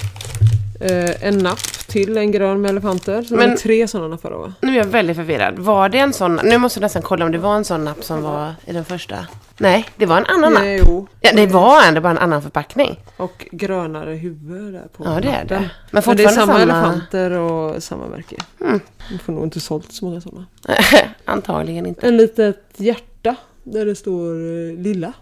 Eh, 0.80 1.26
en 1.28 1.38
napp 1.38 1.58
till 1.90 2.16
en 2.18 2.32
grön 2.32 2.60
med 2.60 2.70
elefanter. 2.70 3.22
Så 3.22 3.34
Men- 3.34 3.48
Men... 3.48 3.58
tre 3.58 3.88
sådana 3.88 4.18
då 4.22 4.38
va? 4.38 4.54
Nu 4.60 4.72
är 4.72 4.76
jag 4.76 4.84
väldigt 4.84 5.16
förvirrad. 5.16 5.58
Var 5.58 5.88
det 5.88 5.98
en 5.98 6.12
sån... 6.12 6.40
Nu 6.44 6.58
måste 6.58 6.78
jag 6.78 6.82
nästan 6.82 7.02
kolla 7.02 7.24
om 7.24 7.32
det 7.32 7.38
var 7.38 7.56
en 7.56 7.64
sån 7.64 7.84
napp 7.84 8.04
som 8.04 8.22
var 8.22 8.54
i 8.64 8.72
den 8.72 8.84
första. 8.84 9.26
Nej, 9.58 9.86
det 9.96 10.06
var 10.06 10.16
en 10.16 10.26
annan 10.26 10.52
napp. 10.52 10.62
Eh, 10.62 10.76
jo. 10.76 11.06
Ja, 11.20 11.30
det 11.34 11.46
var 11.46 11.82
en, 11.82 11.94
det 11.94 12.00
var 12.00 12.10
en 12.10 12.18
annan 12.18 12.42
förpackning. 12.42 13.00
Och 13.16 13.46
grönare 13.52 14.14
huvud 14.14 14.72
där 14.72 14.88
på 14.96 15.04
Ja, 15.04 15.20
det 15.20 15.28
är 15.28 15.44
det. 15.44 15.54
Men 15.54 15.68
Men 15.90 16.16
det 16.16 16.22
är 16.22 16.28
fortfarande 16.28 16.28
samma, 16.28 16.46
samma... 16.46 16.62
elefanter 16.62 17.30
och 17.30 17.82
samma 17.82 18.06
märke. 18.06 18.36
Mm. 18.60 18.80
Vi 19.10 19.18
får 19.18 19.32
nog 19.32 19.44
inte 19.44 19.60
sålt 19.60 19.92
så 19.92 20.04
många 20.04 20.20
sådana. 20.20 20.46
Antagligen 21.24 21.86
inte. 21.86 22.06
En 22.06 22.16
litet 22.16 22.64
hjärta 22.76 23.36
där 23.64 23.86
det 23.86 23.94
står 23.94 24.34
eh, 24.34 24.78
lilla. 24.78 25.12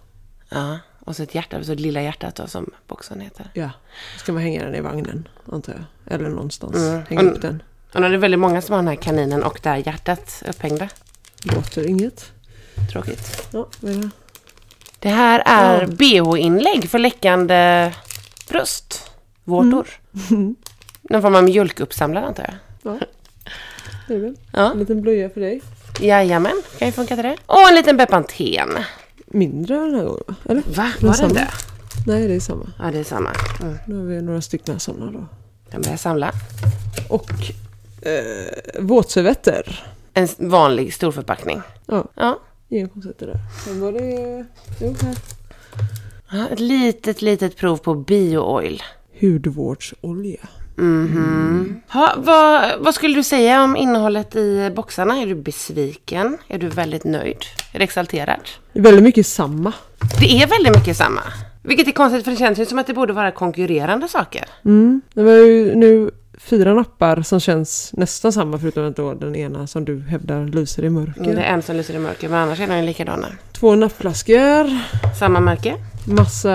Ja, 0.48 0.78
och 1.00 1.16
så 1.16 1.22
ett 1.22 1.34
hjärta, 1.34 1.64
så 1.64 1.72
ett 1.72 1.80
lilla 1.80 2.02
hjärtat 2.02 2.34
då 2.34 2.46
som 2.46 2.70
boxen 2.86 3.20
heter. 3.20 3.50
Ja. 3.54 3.70
Ska 4.18 4.32
man 4.32 4.42
hänga 4.42 4.64
den 4.64 4.74
i 4.74 4.80
vagnen 4.80 5.28
antar 5.52 5.72
jag. 5.72 5.84
Eller 6.11 6.28
någonstans. 6.28 6.76
Mm. 6.76 7.00
Hänga 7.09 7.20
Och- 7.22 7.36
upp 7.36 7.42
den. 7.42 7.62
Och 7.94 8.00
nu 8.00 8.06
är 8.06 8.11
det 8.11 8.18
väldigt 8.18 8.40
många 8.40 8.62
som 8.62 8.72
har 8.72 8.78
den 8.78 8.88
här 8.88 8.94
kaninen 8.96 9.42
och 9.42 9.61
det 9.62 9.68
här 9.68 9.76
hjärtat 9.86 10.42
upphängda. 10.48 10.88
Låter 11.42 11.86
inget. 11.88 12.32
Tråkigt. 12.92 13.46
Ja, 13.52 13.68
det? 13.80 14.11
Det 14.98 15.09
här 15.09 15.42
är 15.46 15.80
Ja. 15.80 15.86
bh-inlägg 15.86 16.90
för 16.90 16.98
läckande 16.98 17.92
bröstvårtor. 18.48 19.88
Mm. 20.30 20.56
Någon 21.11 21.22
form 21.22 21.34
av 21.34 21.44
mjölkuppsamlare 21.44 22.24
antar 22.26 22.44
jag. 22.82 22.92
Ja. 22.92 22.98
Det 24.09 24.14
är 24.14 24.18
väl. 24.18 24.34
Ja. 24.52 24.72
En 24.72 24.78
liten 24.78 25.00
blöja 25.02 25.30
för 25.30 25.40
dig. 25.40 25.62
Jajamän, 26.00 26.62
kan 26.78 26.88
ju 26.88 26.92
funka 26.92 27.14
till 27.14 27.24
det. 27.24 27.36
Och 27.46 27.68
en 27.68 27.74
liten 27.74 27.96
Bepanten. 27.96 28.68
Mindre 29.26 29.74
den 29.76 29.94
här 29.94 30.04
gången? 30.04 30.22
Eller? 30.44 30.62
Va? 30.76 30.92
Var 31.00 31.16
det 31.16 31.24
inte? 31.24 31.48
Nej, 32.06 32.28
det 32.28 32.34
är 32.34 32.40
samma. 32.40 32.66
Ja, 32.78 32.84
det 32.90 32.98
är 32.98 33.04
samma. 33.04 33.32
Mm. 33.61 33.78
Nu 33.86 33.96
har 33.96 34.04
vi 34.04 34.22
några 34.22 34.40
stycken 34.40 34.80
sådana 34.80 35.11
då. 35.12 35.26
Den 35.70 35.82
börjar 35.82 35.96
samla. 35.96 36.32
Och 37.08 37.30
eh, 38.02 38.80
våtservetter. 38.82 39.84
En 40.14 40.28
vanlig 40.38 40.94
storförpackning. 40.94 41.62
Ja, 41.86 42.04
Ja. 42.14 42.38
inga 42.68 42.88
konstigheter 42.88 43.26
där. 43.26 43.36
Sen 43.64 43.80
var 43.80 43.92
det... 43.92 44.44
Jo, 44.80 44.94
här. 45.02 45.14
ja. 46.32 46.48
Ett 46.52 46.60
litet, 46.60 47.22
litet 47.22 47.56
prov 47.56 47.76
på 47.76 47.94
bio-oil. 47.94 48.82
Hudvårdsolja. 49.20 50.40
Mhm. 50.76 51.80
Ha, 51.88 52.14
vad, 52.16 52.78
vad 52.80 52.94
skulle 52.94 53.14
du 53.14 53.22
säga 53.22 53.62
om 53.64 53.76
innehållet 53.76 54.36
i 54.36 54.70
boxarna? 54.76 55.16
Är 55.22 55.26
du 55.26 55.34
besviken? 55.34 56.38
Är 56.48 56.58
du 56.58 56.68
väldigt 56.68 57.04
nöjd? 57.04 57.38
Är 57.72 57.78
du 57.78 57.84
exalterad? 57.84 58.40
Det 58.72 58.78
är 58.78 58.82
väldigt 58.82 59.02
mycket 59.04 59.26
samma. 59.26 59.72
Det 60.20 60.42
är 60.42 60.46
väldigt 60.46 60.76
mycket 60.76 60.96
samma. 60.96 61.22
Vilket 61.68 61.88
är 61.88 61.92
konstigt 61.92 62.24
för 62.24 62.30
det 62.30 62.36
känns 62.36 62.58
ju 62.58 62.66
som 62.66 62.78
att 62.78 62.86
det 62.86 62.94
borde 62.94 63.12
vara 63.12 63.30
konkurrerande 63.30 64.08
saker. 64.08 64.44
Mm. 64.64 65.00
Det 65.14 65.22
var 65.22 65.32
ju 65.32 65.74
nu 65.74 66.10
fyra 66.38 66.74
nappar 66.74 67.22
som 67.22 67.40
känns 67.40 67.90
nästan 67.92 68.32
samma 68.32 68.58
förutom 68.58 68.88
att 68.88 68.96
då 68.96 69.14
den 69.14 69.36
ena 69.36 69.66
som 69.66 69.84
du 69.84 70.00
hävdar 70.00 70.44
lyser 70.44 70.84
i 70.84 70.90
mörker. 70.90 71.34
Det 71.36 71.42
är 71.42 71.54
en 71.54 71.62
som 71.62 71.76
lyser 71.76 71.94
i 71.94 71.98
mörker 71.98 72.28
men 72.28 72.38
annars 72.38 72.60
är 72.60 72.66
de 72.66 72.82
likadana. 72.82 73.26
Två 73.52 73.74
nappflaskor. 73.74 74.70
Samma 75.18 75.40
märke. 75.40 75.74
Massa 76.06 76.48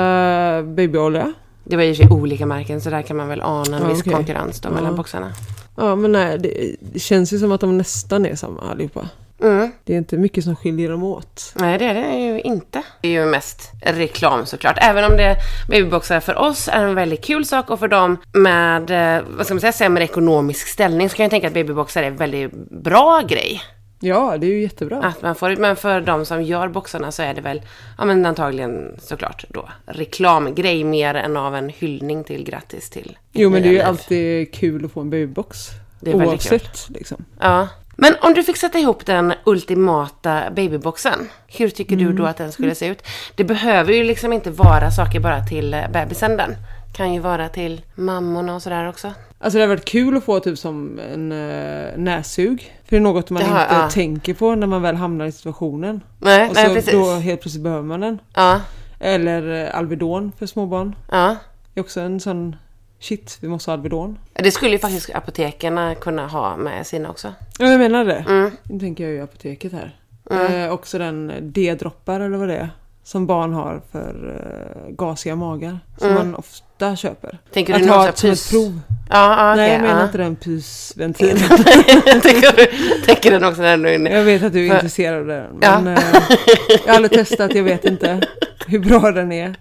babyolja. 0.64 1.34
Det 1.64 1.76
var 1.76 1.84
ju 1.84 1.96
sig 1.96 2.10
olika 2.10 2.46
märken 2.46 2.82
så 2.82 2.90
där 2.90 3.02
kan 3.02 3.18
man 3.18 3.28
väl 3.28 3.42
ana 3.42 3.78
en 3.78 3.84
Ja, 3.84 3.90
viss 3.90 4.00
okej. 4.02 4.14
konkurrens 4.14 4.60
då 4.62 4.70
mellan 4.70 4.90
Ja. 4.92 4.98
boxarna. 4.98 5.32
Ja 5.76 5.96
men 5.96 6.12
nej, 6.12 6.38
det, 6.40 6.76
det 6.94 7.00
känns 7.00 7.34
ju 7.34 7.40
som 7.40 7.52
att 7.52 7.62
de 7.62 7.78
nästan 7.78 8.26
är 8.26 8.36
samma 8.36 8.62
allihopa. 8.72 9.10
Mm. 9.44 9.72
Det 9.84 9.94
är 9.94 9.98
inte 9.98 10.18
mycket 10.18 10.44
som 10.44 10.56
skiljer 10.56 10.90
dem 10.90 11.04
åt. 11.04 11.54
Nej, 11.56 11.78
det 11.78 11.86
är 11.86 11.94
det 11.94 12.16
ju 12.16 12.42
inte. 12.42 12.84
Det 13.02 13.08
är 13.08 13.12
ju 13.12 13.26
mest 13.26 13.72
reklam 13.82 14.46
såklart. 14.46 14.78
Även 14.82 15.12
om 15.12 15.18
det 15.18 15.38
babyboxar 15.70 16.20
för 16.20 16.38
oss 16.38 16.70
är 16.72 16.86
en 16.86 16.96
väldigt 16.96 17.26
kul 17.26 17.46
sak 17.46 17.70
och 17.70 17.80
för 17.80 17.88
dem 17.88 18.18
med, 18.34 19.16
eh, 19.18 19.24
vad 19.38 19.46
ska 19.46 19.56
man 19.56 19.62
säga, 19.62 19.74
sämre 19.74 20.04
ekonomisk 20.04 20.68
ställning 20.68 21.10
så 21.10 21.16
kan 21.16 21.24
jag 21.24 21.32
tänka 21.32 21.48
att 21.48 21.54
babyboxar 21.54 22.04
är 22.04 22.08
en 22.08 22.16
väldigt 22.16 22.52
bra 22.70 23.22
grej. 23.22 23.62
Ja, 24.00 24.38
det 24.38 24.48
är 24.48 24.52
ju 24.52 24.62
jättebra. 24.62 25.02
Att 25.02 25.22
man 25.22 25.36
får. 25.36 25.56
Men 25.56 25.76
för 25.76 26.02
de 26.02 26.26
som 26.26 26.44
gör 26.44 26.68
boxarna 26.68 27.12
så 27.12 27.24
är 27.24 27.34
det 27.34 27.42
väl, 27.42 27.62
ja 27.98 28.06
men 28.06 28.26
antagligen 28.26 28.96
såklart 29.00 29.46
då, 29.50 29.70
reklamgrej 29.86 30.84
mer 30.84 31.16
än 31.16 31.38
av 31.38 31.56
en 31.56 31.70
hyllning 31.70 32.24
till 32.24 32.44
grattis 32.44 32.90
till 32.90 33.18
Jo 33.32 33.50
men 33.50 33.62
det 33.62 33.68
är 33.68 33.72
ju 33.72 33.82
alltid 33.82 34.54
kul 34.54 34.86
att 34.86 34.92
få 34.92 35.02
en 35.02 35.10
babybox. 35.10 35.70
Det 36.00 36.12
är 36.12 36.18
väldigt 36.18 36.52
Oavsett 36.52 36.90
liksom. 36.90 37.26
Ja. 37.40 37.68
Men 37.96 38.16
om 38.22 38.34
du 38.34 38.44
fick 38.44 38.58
sätta 38.58 38.80
ihop 38.80 39.06
den 39.06 39.34
ultimata 39.44 40.42
babyboxen, 40.52 41.30
hur 41.48 41.70
tycker 41.70 41.96
Mm. 41.96 42.06
du 42.08 42.14
då 42.14 42.26
att 42.26 42.38
den 42.38 42.52
skulle 42.52 42.76
se 42.76 42.88
ut? 42.88 43.04
Det 43.36 43.44
behöver 43.44 43.94
ju 43.94 44.04
liksom 44.04 44.34
inte 44.34 44.52
vara 44.52 44.92
saker 44.92 45.20
bara 45.20 45.44
till 45.44 45.74
eh, 45.74 45.90
bebisen 45.94 46.38
den. 46.38 46.56
Kan 46.96 47.14
ju 47.14 47.20
vara 47.20 47.50
till 47.50 47.82
mammorna 47.96 48.56
och 48.56 48.62
sådär 48.62 48.90
också. 48.90 49.14
Alltså 49.40 49.58
det 49.58 49.64
har 49.64 49.68
varit 49.70 49.86
kul 49.86 50.18
att 50.18 50.24
få 50.24 50.40
typ 50.40 50.58
som 50.60 51.00
en 51.14 51.32
uh, 51.32 51.98
nässug. 51.98 52.74
För 52.86 52.90
det 52.90 52.96
är 52.96 53.02
något 53.02 53.30
man 53.30 53.42
Ja, 53.44 53.62
inte 53.64 53.76
ja. 53.76 53.90
tänker 53.90 54.34
på 54.34 54.56
när 54.56 54.68
man 54.68 54.82
väl 54.82 54.96
hamnar 54.96 55.26
i 55.26 55.32
situationen. 55.32 56.02
Nej, 56.20 56.50
Och 56.50 56.56
nej 56.56 56.68
så 56.68 56.74
precis. 56.74 56.94
då 56.94 57.12
helt 57.14 57.42
plötsligt 57.42 57.64
behöver 57.64 57.84
man 57.84 58.00
den. 58.00 58.20
Ja, 58.36 58.62
Eller 59.00 59.64
eh, 59.68 59.78
Alvedon 59.78 60.32
för 60.40 60.46
småbarn. 60.46 60.96
ja. 61.12 61.36
Det 61.74 61.80
är 61.80 61.84
också 61.84 62.00
en 62.02 62.20
sån 62.20 62.56
shit, 63.04 63.38
vi 63.42 63.48
måste 63.48 63.72
ha 63.72 63.74
Alvedon. 63.74 64.18
Det 64.34 64.52
skulle 64.52 64.72
ju 64.72 64.80
faktiskt 64.80 65.10
apoteken 65.16 65.96
kunna 66.02 66.28
ha 66.28 66.58
med 66.58 66.88
sina 66.88 67.10
också. 67.10 67.34
Ja 67.60 67.66
jag 67.72 67.80
menar 67.80 68.06
det. 68.06 68.26
Mm. 68.30 68.52
Nu 68.64 68.80
tänker 68.80 69.04
jag 69.04 69.14
ju 69.14 69.22
apoteket 69.24 69.72
här. 69.74 69.96
Eh, 70.32 70.72
också 70.74 70.98
den 70.98 71.32
D-droppar 71.42 72.20
eller 72.20 72.38
vad 72.38 72.48
det 72.48 72.56
är. 72.58 72.70
Som 73.04 73.28
barn 73.28 73.54
har 73.54 73.82
för 73.92 74.36
eh, 74.88 74.94
gasiga 74.96 75.36
magar. 75.36 75.80
Som 75.98 76.10
Mm. 76.10 76.18
man 76.28 76.36
ofta 76.36 76.96
köper. 76.96 77.38
Tänker 77.54 77.74
Att 77.74 77.80
du 77.82 77.90
ha 77.90 78.00
som 78.02 78.10
ett 78.10 78.22
pys? 78.22 78.50
prov. 78.52 78.80
Ja, 79.10 79.50
ja 79.50 79.56
Nej 79.56 79.72
jag 79.72 79.82
menar 79.82 80.00
ja. 80.00 80.06
inte 80.06 80.18
den 80.18 80.36
pysventilen. 80.36 81.38
tänker, 82.22 82.56
du, 82.58 82.66
tänker 83.06 83.32
den 83.32 83.44
också 83.44 83.62
när 83.62 83.78
du 83.78 83.94
inne? 83.96 84.14
Jag 84.14 84.24
vet 84.24 84.44
att 84.44 84.54
du 84.54 84.66
är 84.66 84.70
För- 84.70 84.76
intresserad 84.76 85.20
av 85.20 85.28
den. 85.28 85.58
Ja. 85.62 85.80
Men 85.82 85.98
eh, 85.98 86.04
jag 86.86 86.88
har 86.88 86.96
aldrig 86.96 87.12
testat, 87.12 87.56
jag 87.56 87.64
vet 87.64 87.86
inte 87.86 88.22
hur 88.68 88.80
bra 88.80 89.12
den 89.12 89.32
är. 89.32 89.56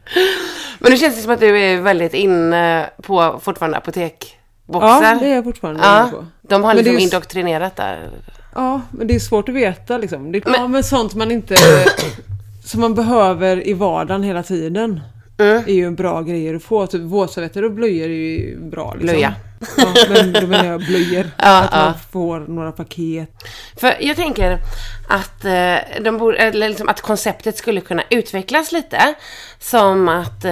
Men 0.82 0.90
det 0.90 0.96
känns 0.96 1.16
det 1.16 1.22
som 1.22 1.32
att 1.32 1.40
du 1.40 1.58
är 1.60 1.80
väldigt 1.80 2.14
inne 2.14 2.90
på 3.02 3.40
fortfarande 3.42 3.76
apotekboxar. 3.76 5.02
Ja, 5.02 5.18
det 5.20 5.26
är 5.28 5.34
jag 5.34 5.44
fortfarande 5.44 5.80
Ja, 5.82 6.02
inne 6.02 6.10
på. 6.12 6.26
de 6.42 6.64
har 6.64 6.74
liksom 6.74 6.94
är 6.94 6.98
ju- 6.98 7.04
indoktrinerat 7.04 7.76
där. 7.76 8.10
Ja, 8.54 8.80
men 8.90 9.06
det 9.06 9.14
är 9.14 9.18
svårt 9.18 9.48
att 9.48 9.54
veta 9.54 9.98
liksom. 9.98 10.32
Det, 10.32 10.44
Men- 10.44 10.54
ja, 10.54 10.68
men 10.68 10.84
sånt 10.84 11.14
man 11.14 11.30
inte... 11.30 11.56
som 12.64 12.80
man 12.80 12.94
behöver 12.94 13.68
i 13.68 13.72
vardagen 13.72 14.22
hela 14.22 14.42
tiden. 14.42 15.00
Mm. 15.38 15.62
är 15.66 15.72
ju 15.72 15.86
en 15.86 15.94
bra 15.94 16.22
grej 16.22 16.56
att 16.56 16.62
få. 16.62 16.86
Typ 16.86 17.00
våtservetter 17.00 17.64
och 17.64 17.72
blöjor 17.72 18.04
är 18.04 18.08
ju 18.08 18.58
bra. 18.58 18.94
Liksom. 18.94 19.06
Blöja. 19.06 19.34
Ja, 19.76 19.94
men 20.08 20.32
då 20.32 20.46
menar 20.46 20.64
jag 20.64 20.80
blöjor. 20.80 21.30
Ja, 21.38 21.58
att 21.58 21.72
man 21.72 21.86
ja. 21.86 21.94
får 22.12 22.40
några 22.40 22.72
paket. 22.72 23.28
För 23.76 23.94
jag 24.00 24.16
tänker 24.16 24.58
att, 25.08 25.44
eh, 25.44 26.02
de 26.04 26.18
borde, 26.18 26.38
eller 26.38 26.68
liksom 26.68 26.88
att 26.88 27.00
konceptet 27.00 27.56
skulle 27.56 27.80
kunna 27.80 28.02
utvecklas 28.10 28.72
lite. 28.72 29.14
Som 29.58 30.08
att 30.08 30.44
eh, 30.44 30.50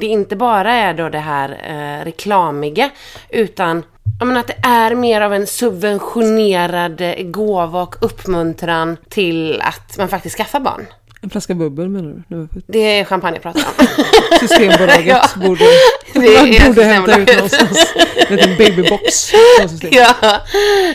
det 0.00 0.02
inte 0.02 0.36
bara 0.36 0.72
är 0.72 0.94
då 0.94 1.08
det 1.08 1.18
här 1.18 1.48
eh, 1.48 2.04
reklamiga, 2.04 2.90
utan 3.28 3.82
jag 4.18 4.26
menar 4.26 4.40
att 4.40 4.46
det 4.46 4.68
är 4.68 4.94
mer 4.94 5.20
av 5.20 5.34
en 5.34 5.46
subventionerad 5.46 7.02
gåva 7.32 7.82
och 7.82 7.96
uppmuntran 8.00 8.96
till 9.08 9.60
att 9.60 9.98
man 9.98 10.08
faktiskt 10.08 10.36
skaffar 10.36 10.60
barn. 10.60 10.86
En 11.20 11.30
flaska 11.30 11.54
bubbel 11.54 11.88
menar 11.88 12.22
du? 12.28 12.48
Det 12.66 12.78
är 12.78 13.04
champagne 13.04 13.36
jag 13.36 13.42
pratar 13.42 13.62
om. 13.78 13.86
Systembolaget 14.48 15.06
Ja. 15.06 15.28
borde, 15.36 15.64
Det 16.12 16.20
man 16.20 16.46
är 16.48 16.66
borde 16.66 16.84
hämta 16.84 17.18
ut 17.18 17.34
någonstans. 17.34 17.92
En 18.28 18.36
liten 18.36 18.56
babybox. 18.56 19.32
Ja, 19.90 20.14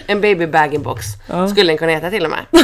en 0.07 0.21
baby 0.21 0.45
bag 0.47 0.81
box 0.81 1.05
Ja. 1.27 1.47
skulle 1.47 1.71
den 1.71 1.77
kunna 1.77 1.91
heta 1.91 2.09
till 2.09 2.25
och 2.25 2.31
med. 2.31 2.45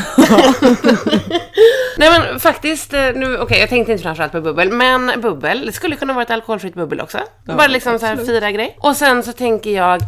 Nej 1.98 2.10
men 2.10 2.40
faktiskt, 2.40 2.94
eh, 2.94 3.02
nu, 3.16 3.38
okej 3.38 3.60
jag 3.60 3.70
tänkte 3.70 3.92
inte 3.92 4.04
framförallt 4.04 4.32
på 4.32 4.42
bubbel, 4.42 4.72
men 4.72 5.22
bubbel, 5.22 5.66
det 5.66 5.72
skulle 5.72 5.96
kunna 5.96 6.14
vara 6.14 6.24
ett 6.24 6.32
alkoholfritt 6.32 6.74
bubbel 6.76 7.02
också. 7.02 7.18
Bara 7.46 7.68
liksom 7.68 8.00
så 8.00 8.06
här 8.06 8.16
fira 8.16 8.52
grej. 8.52 8.78
Och 8.80 8.96
sen 8.96 9.24
så 9.24 9.32
tänker 9.32 9.70
jag 9.70 10.02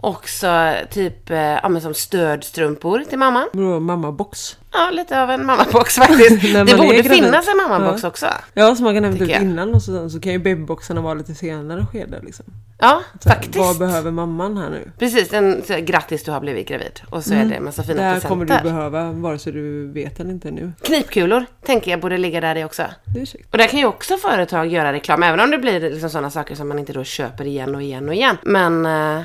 också 0.00 0.72
typ, 0.90 1.30
eh, 1.30 1.38
ja 1.38 1.68
men 1.68 1.82
som 1.82 1.94
stödstrumpor 1.94 3.04
till 3.08 3.18
mamma. 3.18 3.44
Vadå, 3.52 3.80
mammabox? 3.80 4.56
Ja, 4.72 4.90
lite 4.92 5.22
av 5.22 5.30
en 5.30 5.46
mammabox 5.46 5.94
faktiskt. 5.98 6.42
Det 6.52 6.76
borde 6.76 7.02
finnas 7.02 7.48
en 7.48 7.56
mammabox 7.56 8.02
Ja. 8.02 8.08
också. 8.08 8.26
Ja, 8.54 8.74
så 8.74 8.82
man 8.82 8.94
kan 8.94 9.04
hämta 9.04 9.24
ut 9.24 9.30
jag. 9.30 9.42
innan 9.42 9.74
och 9.74 9.82
så, 9.82 10.10
så 10.10 10.20
kan 10.20 10.32
ju 10.32 10.38
babyboxarna 10.38 11.00
vara 11.00 11.14
lite 11.14 11.34
senare 11.34 11.86
skede 11.92 12.20
liksom. 12.22 12.46
Ja, 12.78 13.02
Så 13.20 13.28
här, 13.28 13.36
faktiskt. 13.36 13.58
Vad 13.58 13.78
behöver 13.78 14.10
mamman 14.10 14.56
här 14.56 14.70
nu? 14.70 14.90
Precis, 14.98 15.32
en 15.32 15.62
så 15.66 15.72
här, 15.72 15.80
grattis 15.80 16.24
du 16.24 16.30
har 16.30 16.40
blivit 16.40 16.68
gravid. 16.68 17.00
Och 17.10 17.24
så 17.24 17.34
är 17.34 17.44
det 17.44 17.54
en 17.54 17.64
massa 17.64 17.82
fina 17.82 17.94
Det 17.96 18.02
här 18.02 18.12
presenter. 18.14 18.28
kommer 18.28 18.44
du 18.44 18.62
behöva 18.70 19.12
vare 19.12 19.38
sig 19.38 19.52
du 19.52 19.92
vet 19.92 20.20
eller 20.20 20.30
inte 20.30 20.50
nu. 20.50 20.72
Knipkulor 20.82 21.44
tänker 21.66 21.90
jag 21.90 22.00
borde 22.00 22.18
ligga 22.18 22.40
där 22.40 22.56
i 22.56 22.64
också. 22.64 22.82
Det 23.14 23.20
är. 23.20 23.26
Och 23.50 23.58
där 23.58 23.66
kan 23.66 23.78
ju 23.80 23.86
också 23.86 24.16
företag 24.16 24.66
göra 24.66 24.92
reklam, 24.92 25.22
även 25.22 25.40
om 25.40 25.50
det 25.50 25.58
blir 25.58 25.80
liksom 25.80 26.10
sådana 26.10 26.30
saker 26.30 26.54
som 26.54 26.68
man 26.68 26.78
inte 26.78 26.92
då 26.92 27.04
köper 27.04 27.44
igen 27.44 27.74
och 27.74 27.82
igen 27.82 28.08
och 28.08 28.14
igen. 28.14 28.36
Men 28.42 28.86
eh, 28.86 29.22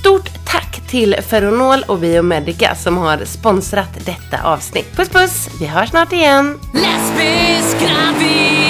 Stort 0.00 0.30
tack 0.46 0.80
till 0.88 1.16
Ferronol 1.28 1.84
och 1.86 1.98
Biomedica 1.98 2.74
som 2.74 2.96
har 2.96 3.24
sponsrat 3.24 3.98
detta 4.04 4.42
avsnitt. 4.42 4.96
Puss 4.96 5.08
puss, 5.08 5.48
vi 5.60 5.66
hörs 5.66 5.90
snart 5.90 6.12
igen! 6.12 6.58
Lesbisk 6.74 7.78
gravid. 7.80 8.67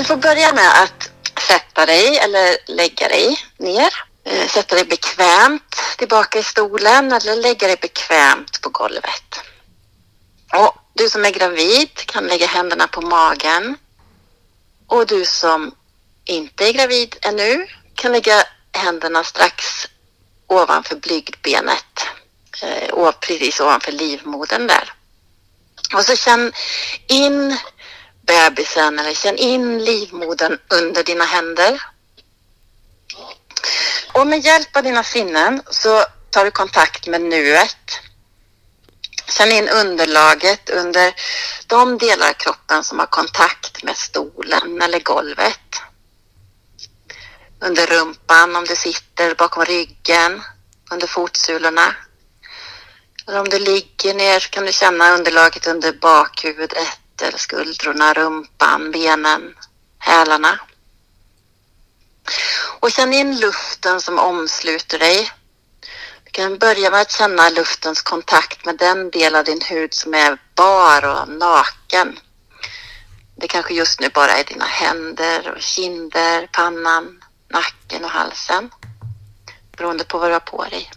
Du 0.00 0.04
får 0.04 0.16
börja 0.16 0.52
med 0.52 0.82
att 0.82 1.10
sätta 1.48 1.86
dig 1.86 2.18
eller 2.18 2.56
lägga 2.66 3.08
dig 3.08 3.38
ner. 3.58 3.94
Eh, 4.24 4.48
sätta 4.48 4.74
dig 4.74 4.84
bekvämt 4.84 5.76
tillbaka 5.98 6.38
i 6.38 6.42
stolen 6.42 7.12
eller 7.12 7.36
lägga 7.36 7.66
dig 7.66 7.76
bekvämt 7.76 8.60
på 8.60 8.68
golvet. 8.68 9.40
Och 10.52 10.74
du 10.94 11.08
som 11.08 11.24
är 11.24 11.30
gravid 11.30 11.90
kan 11.94 12.26
lägga 12.26 12.46
händerna 12.46 12.88
på 12.88 13.00
magen. 13.00 13.76
Och 14.86 15.06
du 15.06 15.24
som 15.24 15.74
inte 16.24 16.68
är 16.68 16.72
gravid 16.72 17.16
ännu 17.22 17.66
kan 17.94 18.12
lägga 18.12 18.44
händerna 18.72 19.24
strax 19.24 19.88
ovanför 20.46 20.96
blygdbenet. 20.96 22.06
Eh, 22.62 23.10
precis 23.20 23.60
ovanför 23.60 23.92
livmodern 23.92 24.66
där. 24.66 24.92
Och 25.94 26.04
så 26.04 26.16
känn 26.16 26.52
in 27.06 27.58
bebisen 28.30 28.98
eller 28.98 29.14
känn 29.14 29.36
in 29.36 29.84
livmodern 29.84 30.58
under 30.68 31.02
dina 31.02 31.24
händer. 31.24 31.82
Och 34.12 34.26
med 34.26 34.40
hjälp 34.44 34.76
av 34.76 34.82
dina 34.82 35.04
sinnen 35.04 35.62
så 35.70 36.04
tar 36.30 36.44
du 36.44 36.50
kontakt 36.50 37.06
med 37.06 37.20
nuet. 37.20 38.00
Känn 39.26 39.52
in 39.52 39.68
underlaget 39.68 40.70
under 40.70 41.14
de 41.66 41.98
delar 41.98 42.28
av 42.28 42.32
kroppen 42.32 42.84
som 42.84 42.98
har 42.98 43.06
kontakt 43.06 43.82
med 43.82 43.96
stolen 43.96 44.82
eller 44.82 45.00
golvet. 45.00 45.82
Under 47.60 47.86
rumpan 47.86 48.56
om 48.56 48.64
du 48.64 48.76
sitter 48.76 49.34
bakom 49.34 49.64
ryggen, 49.64 50.42
under 50.90 51.06
fotsulorna. 51.06 51.94
Eller 53.28 53.40
om 53.40 53.48
du 53.48 53.58
ligger 53.58 54.14
ner 54.14 54.40
så 54.40 54.48
kan 54.50 54.66
du 54.66 54.72
känna 54.72 55.14
underlaget 55.14 55.66
under 55.66 55.92
bakhuvudet 55.92 56.99
eller 57.22 57.38
skuldrorna, 57.38 58.14
rumpan, 58.14 58.90
benen, 58.90 59.54
hälarna. 59.98 60.60
Och 62.80 62.90
känn 62.90 63.12
in 63.12 63.38
luften 63.38 64.00
som 64.00 64.18
omsluter 64.18 64.98
dig. 64.98 65.30
Du 66.24 66.30
kan 66.30 66.58
börja 66.58 66.90
med 66.90 67.00
att 67.00 67.12
känna 67.12 67.48
luftens 67.48 68.02
kontakt 68.02 68.64
med 68.64 68.78
den 68.78 69.10
del 69.10 69.34
av 69.34 69.44
din 69.44 69.60
hud 69.60 69.94
som 69.94 70.14
är 70.14 70.38
bar 70.54 71.04
och 71.04 71.28
naken. 71.28 72.18
Det 73.36 73.48
kanske 73.48 73.74
just 73.74 74.00
nu 74.00 74.08
bara 74.08 74.32
är 74.32 74.44
dina 74.44 74.64
händer 74.64 75.52
och 75.56 75.62
kinder, 75.62 76.48
pannan, 76.52 77.22
nacken 77.48 78.04
och 78.04 78.10
halsen. 78.10 78.70
Beroende 79.76 80.04
på 80.04 80.18
vad 80.18 80.28
du 80.28 80.32
har 80.32 80.40
på 80.40 80.64
dig. 80.64 80.90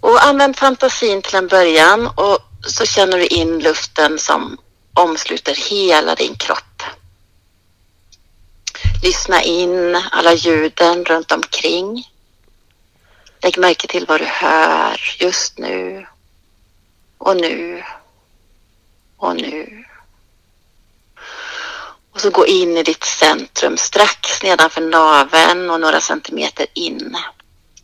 Och 0.00 0.24
använd 0.24 0.56
fantasin 0.56 1.22
till 1.22 1.34
en 1.34 1.48
början 1.48 2.06
och 2.06 2.38
så 2.66 2.86
känner 2.86 3.18
du 3.18 3.26
in 3.26 3.58
luften 3.58 4.18
som 4.18 4.58
omsluter 4.94 5.54
hela 5.54 6.14
din 6.14 6.36
kropp. 6.36 6.82
Lyssna 9.02 9.42
in 9.42 10.02
alla 10.10 10.34
ljuden 10.34 11.04
runt 11.04 11.32
omkring. 11.32 12.08
Lägg 13.42 13.58
märke 13.58 13.86
till 13.86 14.06
vad 14.06 14.20
du 14.20 14.24
hör 14.24 15.16
just 15.18 15.58
nu 15.58 16.06
och 17.18 17.36
nu 17.36 17.84
och 19.16 19.36
nu. 19.36 19.84
Och 22.12 22.20
så 22.20 22.30
gå 22.30 22.46
in 22.46 22.76
i 22.76 22.82
ditt 22.82 23.04
centrum 23.04 23.76
strax 23.76 24.42
nedanför 24.42 24.80
naveln 24.80 25.70
och 25.70 25.80
några 25.80 26.00
centimeter 26.00 26.66
in. 26.74 27.16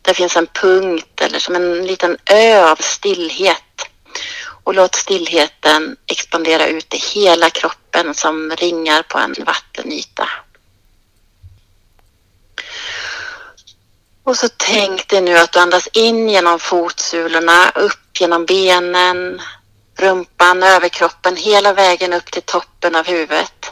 Där 0.01 0.13
finns 0.13 0.37
en 0.37 0.47
punkt 0.47 1.21
eller 1.21 1.39
som 1.39 1.55
en 1.55 1.85
liten 1.85 2.17
ö 2.25 2.71
av 2.71 2.75
stillhet. 2.75 3.63
Och 4.63 4.73
låt 4.73 4.95
stillheten 4.95 5.97
expandera 6.07 6.67
ut 6.67 6.93
i 6.93 6.97
hela 6.97 7.49
kroppen 7.49 8.13
som 8.13 8.51
ringar 8.51 9.03
på 9.03 9.17
en 9.17 9.35
vattenyta. 9.45 10.29
Och 14.23 14.37
så 14.37 14.49
tänk 14.57 15.07
dig 15.07 15.21
nu 15.21 15.37
att 15.37 15.51
du 15.51 15.59
andas 15.59 15.87
in 15.87 16.29
genom 16.29 16.59
fotsulorna, 16.59 17.69
upp 17.75 18.19
genom 18.19 18.45
benen, 18.45 19.41
rumpan, 19.97 20.63
överkroppen, 20.63 21.35
hela 21.35 21.73
vägen 21.73 22.13
upp 22.13 22.31
till 22.31 22.41
toppen 22.41 22.95
av 22.95 23.07
huvudet. 23.07 23.71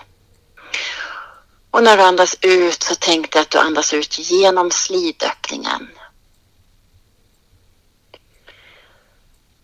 Och 1.71 1.83
när 1.83 1.97
du 1.97 2.03
andas 2.03 2.37
ut 2.41 2.83
så 2.83 2.95
tänk 2.95 3.31
dig 3.31 3.41
att 3.41 3.49
du 3.49 3.57
andas 3.57 3.93
ut 3.93 4.19
genom 4.19 4.71
slidöppningen. 4.71 5.89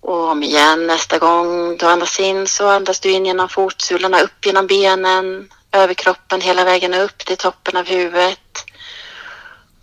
Och 0.06 0.30
om 0.30 0.44
igen 0.44 0.88
nästa 0.88 1.20
gång 1.20 1.78
du 1.78 1.86
andas 1.86 2.20
in 2.20 2.48
så 2.48 2.68
andas 2.68 3.00
du 3.00 3.12
in 3.12 3.26
genom 3.26 3.50
fotsulorna, 3.50 4.22
upp 4.22 4.46
genom 4.46 4.68
benen, 4.68 5.50
överkroppen 5.72 6.42
hela 6.42 6.64
vägen 6.64 6.94
upp 6.94 7.18
till 7.18 7.38
toppen 7.38 7.78
av 7.78 7.86
huvudet. 7.86 8.66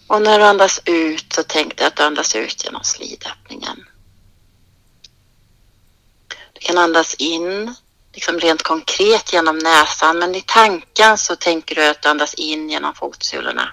Och 0.07 0.23
när 0.23 0.39
du 0.39 0.45
andas 0.45 0.81
ut 0.85 1.33
så 1.33 1.43
tänk 1.43 1.77
dig 1.77 1.87
att 1.87 1.97
du 1.97 2.03
andas 2.03 2.37
ut 2.37 2.65
genom 2.65 2.85
slidöppningen. 2.85 3.85
Du 6.53 6.61
kan 6.61 6.79
andas 6.79 7.15
in, 7.15 7.75
liksom 8.13 8.41
rent 8.41 8.63
konkret 8.63 9.33
genom 9.33 9.59
näsan, 9.59 10.19
men 10.19 10.35
i 10.35 10.43
tanken 10.47 11.19
så 11.19 11.37
tänker 11.37 11.75
du 11.75 11.87
att 11.87 12.03
du 12.03 12.09
andas 12.09 12.35
in 12.35 12.71
genom 12.71 12.95
fotsulorna. 12.95 13.73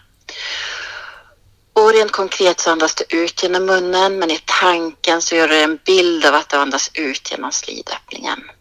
Och 1.80 1.93
rent 1.93 2.11
konkret 2.11 2.60
så 2.60 2.72
andas 2.72 2.95
du 2.95 3.18
ut 3.18 3.43
genom 3.43 3.65
munnen, 3.65 4.19
men 4.19 4.31
i 4.31 4.39
tanken 4.45 5.22
så 5.22 5.35
gör 5.35 5.47
du 5.47 5.61
en 5.61 5.80
bild 5.85 6.26
av 6.26 6.35
att 6.35 6.49
du 6.49 6.57
andas 6.57 6.91
ut 6.93 7.31
genom 7.31 7.51
slidöppningen. 7.51 8.51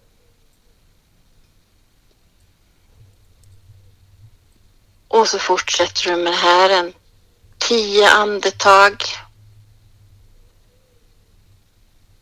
Och 5.08 5.28
så 5.28 5.38
fortsätter 5.38 6.10
du 6.10 6.16
med 6.16 6.32
det 6.32 6.36
här 6.36 6.70
en 6.70 6.92
tio 7.58 8.10
andetag. 8.10 9.04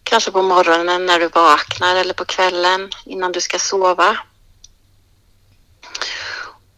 Kanske 0.02 0.30
på 0.30 0.42
morgonen 0.42 1.06
när 1.06 1.20
du 1.20 1.28
vaknar 1.28 1.96
eller 1.96 2.14
på 2.14 2.24
kvällen 2.24 2.90
innan 3.04 3.32
du 3.32 3.40
ska 3.40 3.58
sova. 3.58 4.18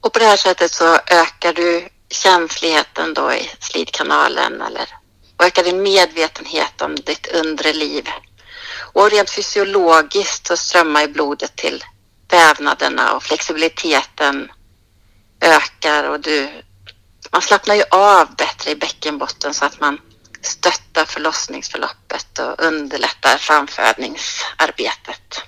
Och 0.00 0.12
på 0.12 0.18
det 0.18 0.24
här 0.24 0.36
sättet 0.36 0.72
så 0.72 0.94
ökar 0.94 1.52
du 1.52 1.88
känsligheten 2.10 3.14
då 3.14 3.32
i 3.32 3.50
slidkanalen 3.60 4.62
eller 4.62 4.88
ökar 5.42 5.64
din 5.64 5.82
medvetenhet 5.82 6.82
om 6.82 6.94
ditt 6.94 7.26
undre 7.26 7.72
liv. 7.72 8.08
Och 8.92 9.10
rent 9.10 9.30
fysiologiskt 9.30 10.46
så 10.46 10.56
strömmar 10.56 11.00
ju 11.00 11.08
blodet 11.08 11.56
till 11.56 11.84
vävnaderna 12.28 13.12
och 13.12 13.22
flexibiliteten 13.22 14.50
ökar 15.40 16.04
och 16.04 16.20
du, 16.20 16.62
man 17.30 17.42
slappnar 17.42 17.74
ju 17.74 17.82
av 17.90 18.36
bättre 18.36 18.70
i 18.70 18.76
bäckenbotten 18.76 19.54
så 19.54 19.64
att 19.64 19.80
man 19.80 20.00
stöttar 20.42 21.04
förlossningsförloppet 21.04 22.38
och 22.38 22.64
underlättar 22.64 23.36
framfödningsarbetet. 23.36 25.42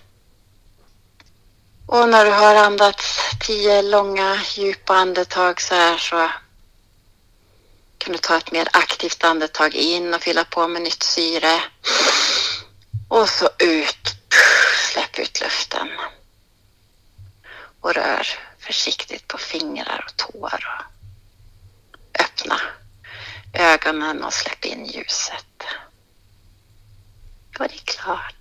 Och 1.87 2.09
när 2.09 2.25
du 2.25 2.31
har 2.31 2.55
andats 2.55 3.19
tio 3.47 3.83
långa 3.83 4.39
djupa 4.57 4.95
andetag 4.95 5.61
så 5.61 5.75
här 5.75 5.99
så 5.99 6.31
kan 8.01 8.13
du 8.13 8.19
ta 8.19 8.37
ett 8.37 8.53
mer 8.53 8.69
aktivt 8.73 9.25
andetag 9.25 9.75
in 9.75 10.15
och 10.15 10.23
fylla 10.23 10.45
på 10.45 10.69
med 10.69 10.83
nytt 10.83 11.03
syre. 11.03 11.63
Och 13.09 13.29
så 13.29 13.49
ut. 13.59 14.17
Släpp 14.93 15.19
ut 15.19 15.41
luften. 15.41 15.89
Och 17.81 17.95
rör 17.95 18.27
försiktigt 18.59 19.29
på 19.29 19.39
fingrar 19.39 20.05
och 20.07 20.17
tår. 20.17 20.65
Och 20.67 22.21
öppna 22.21 22.61
ögonen 23.53 24.25
och 24.25 24.35
släpp 24.35 24.65
in 24.65 24.87
ljuset. 24.87 25.65
Och 27.59 27.69
det 27.69 27.75
är 27.75 27.85
klart. 27.85 28.40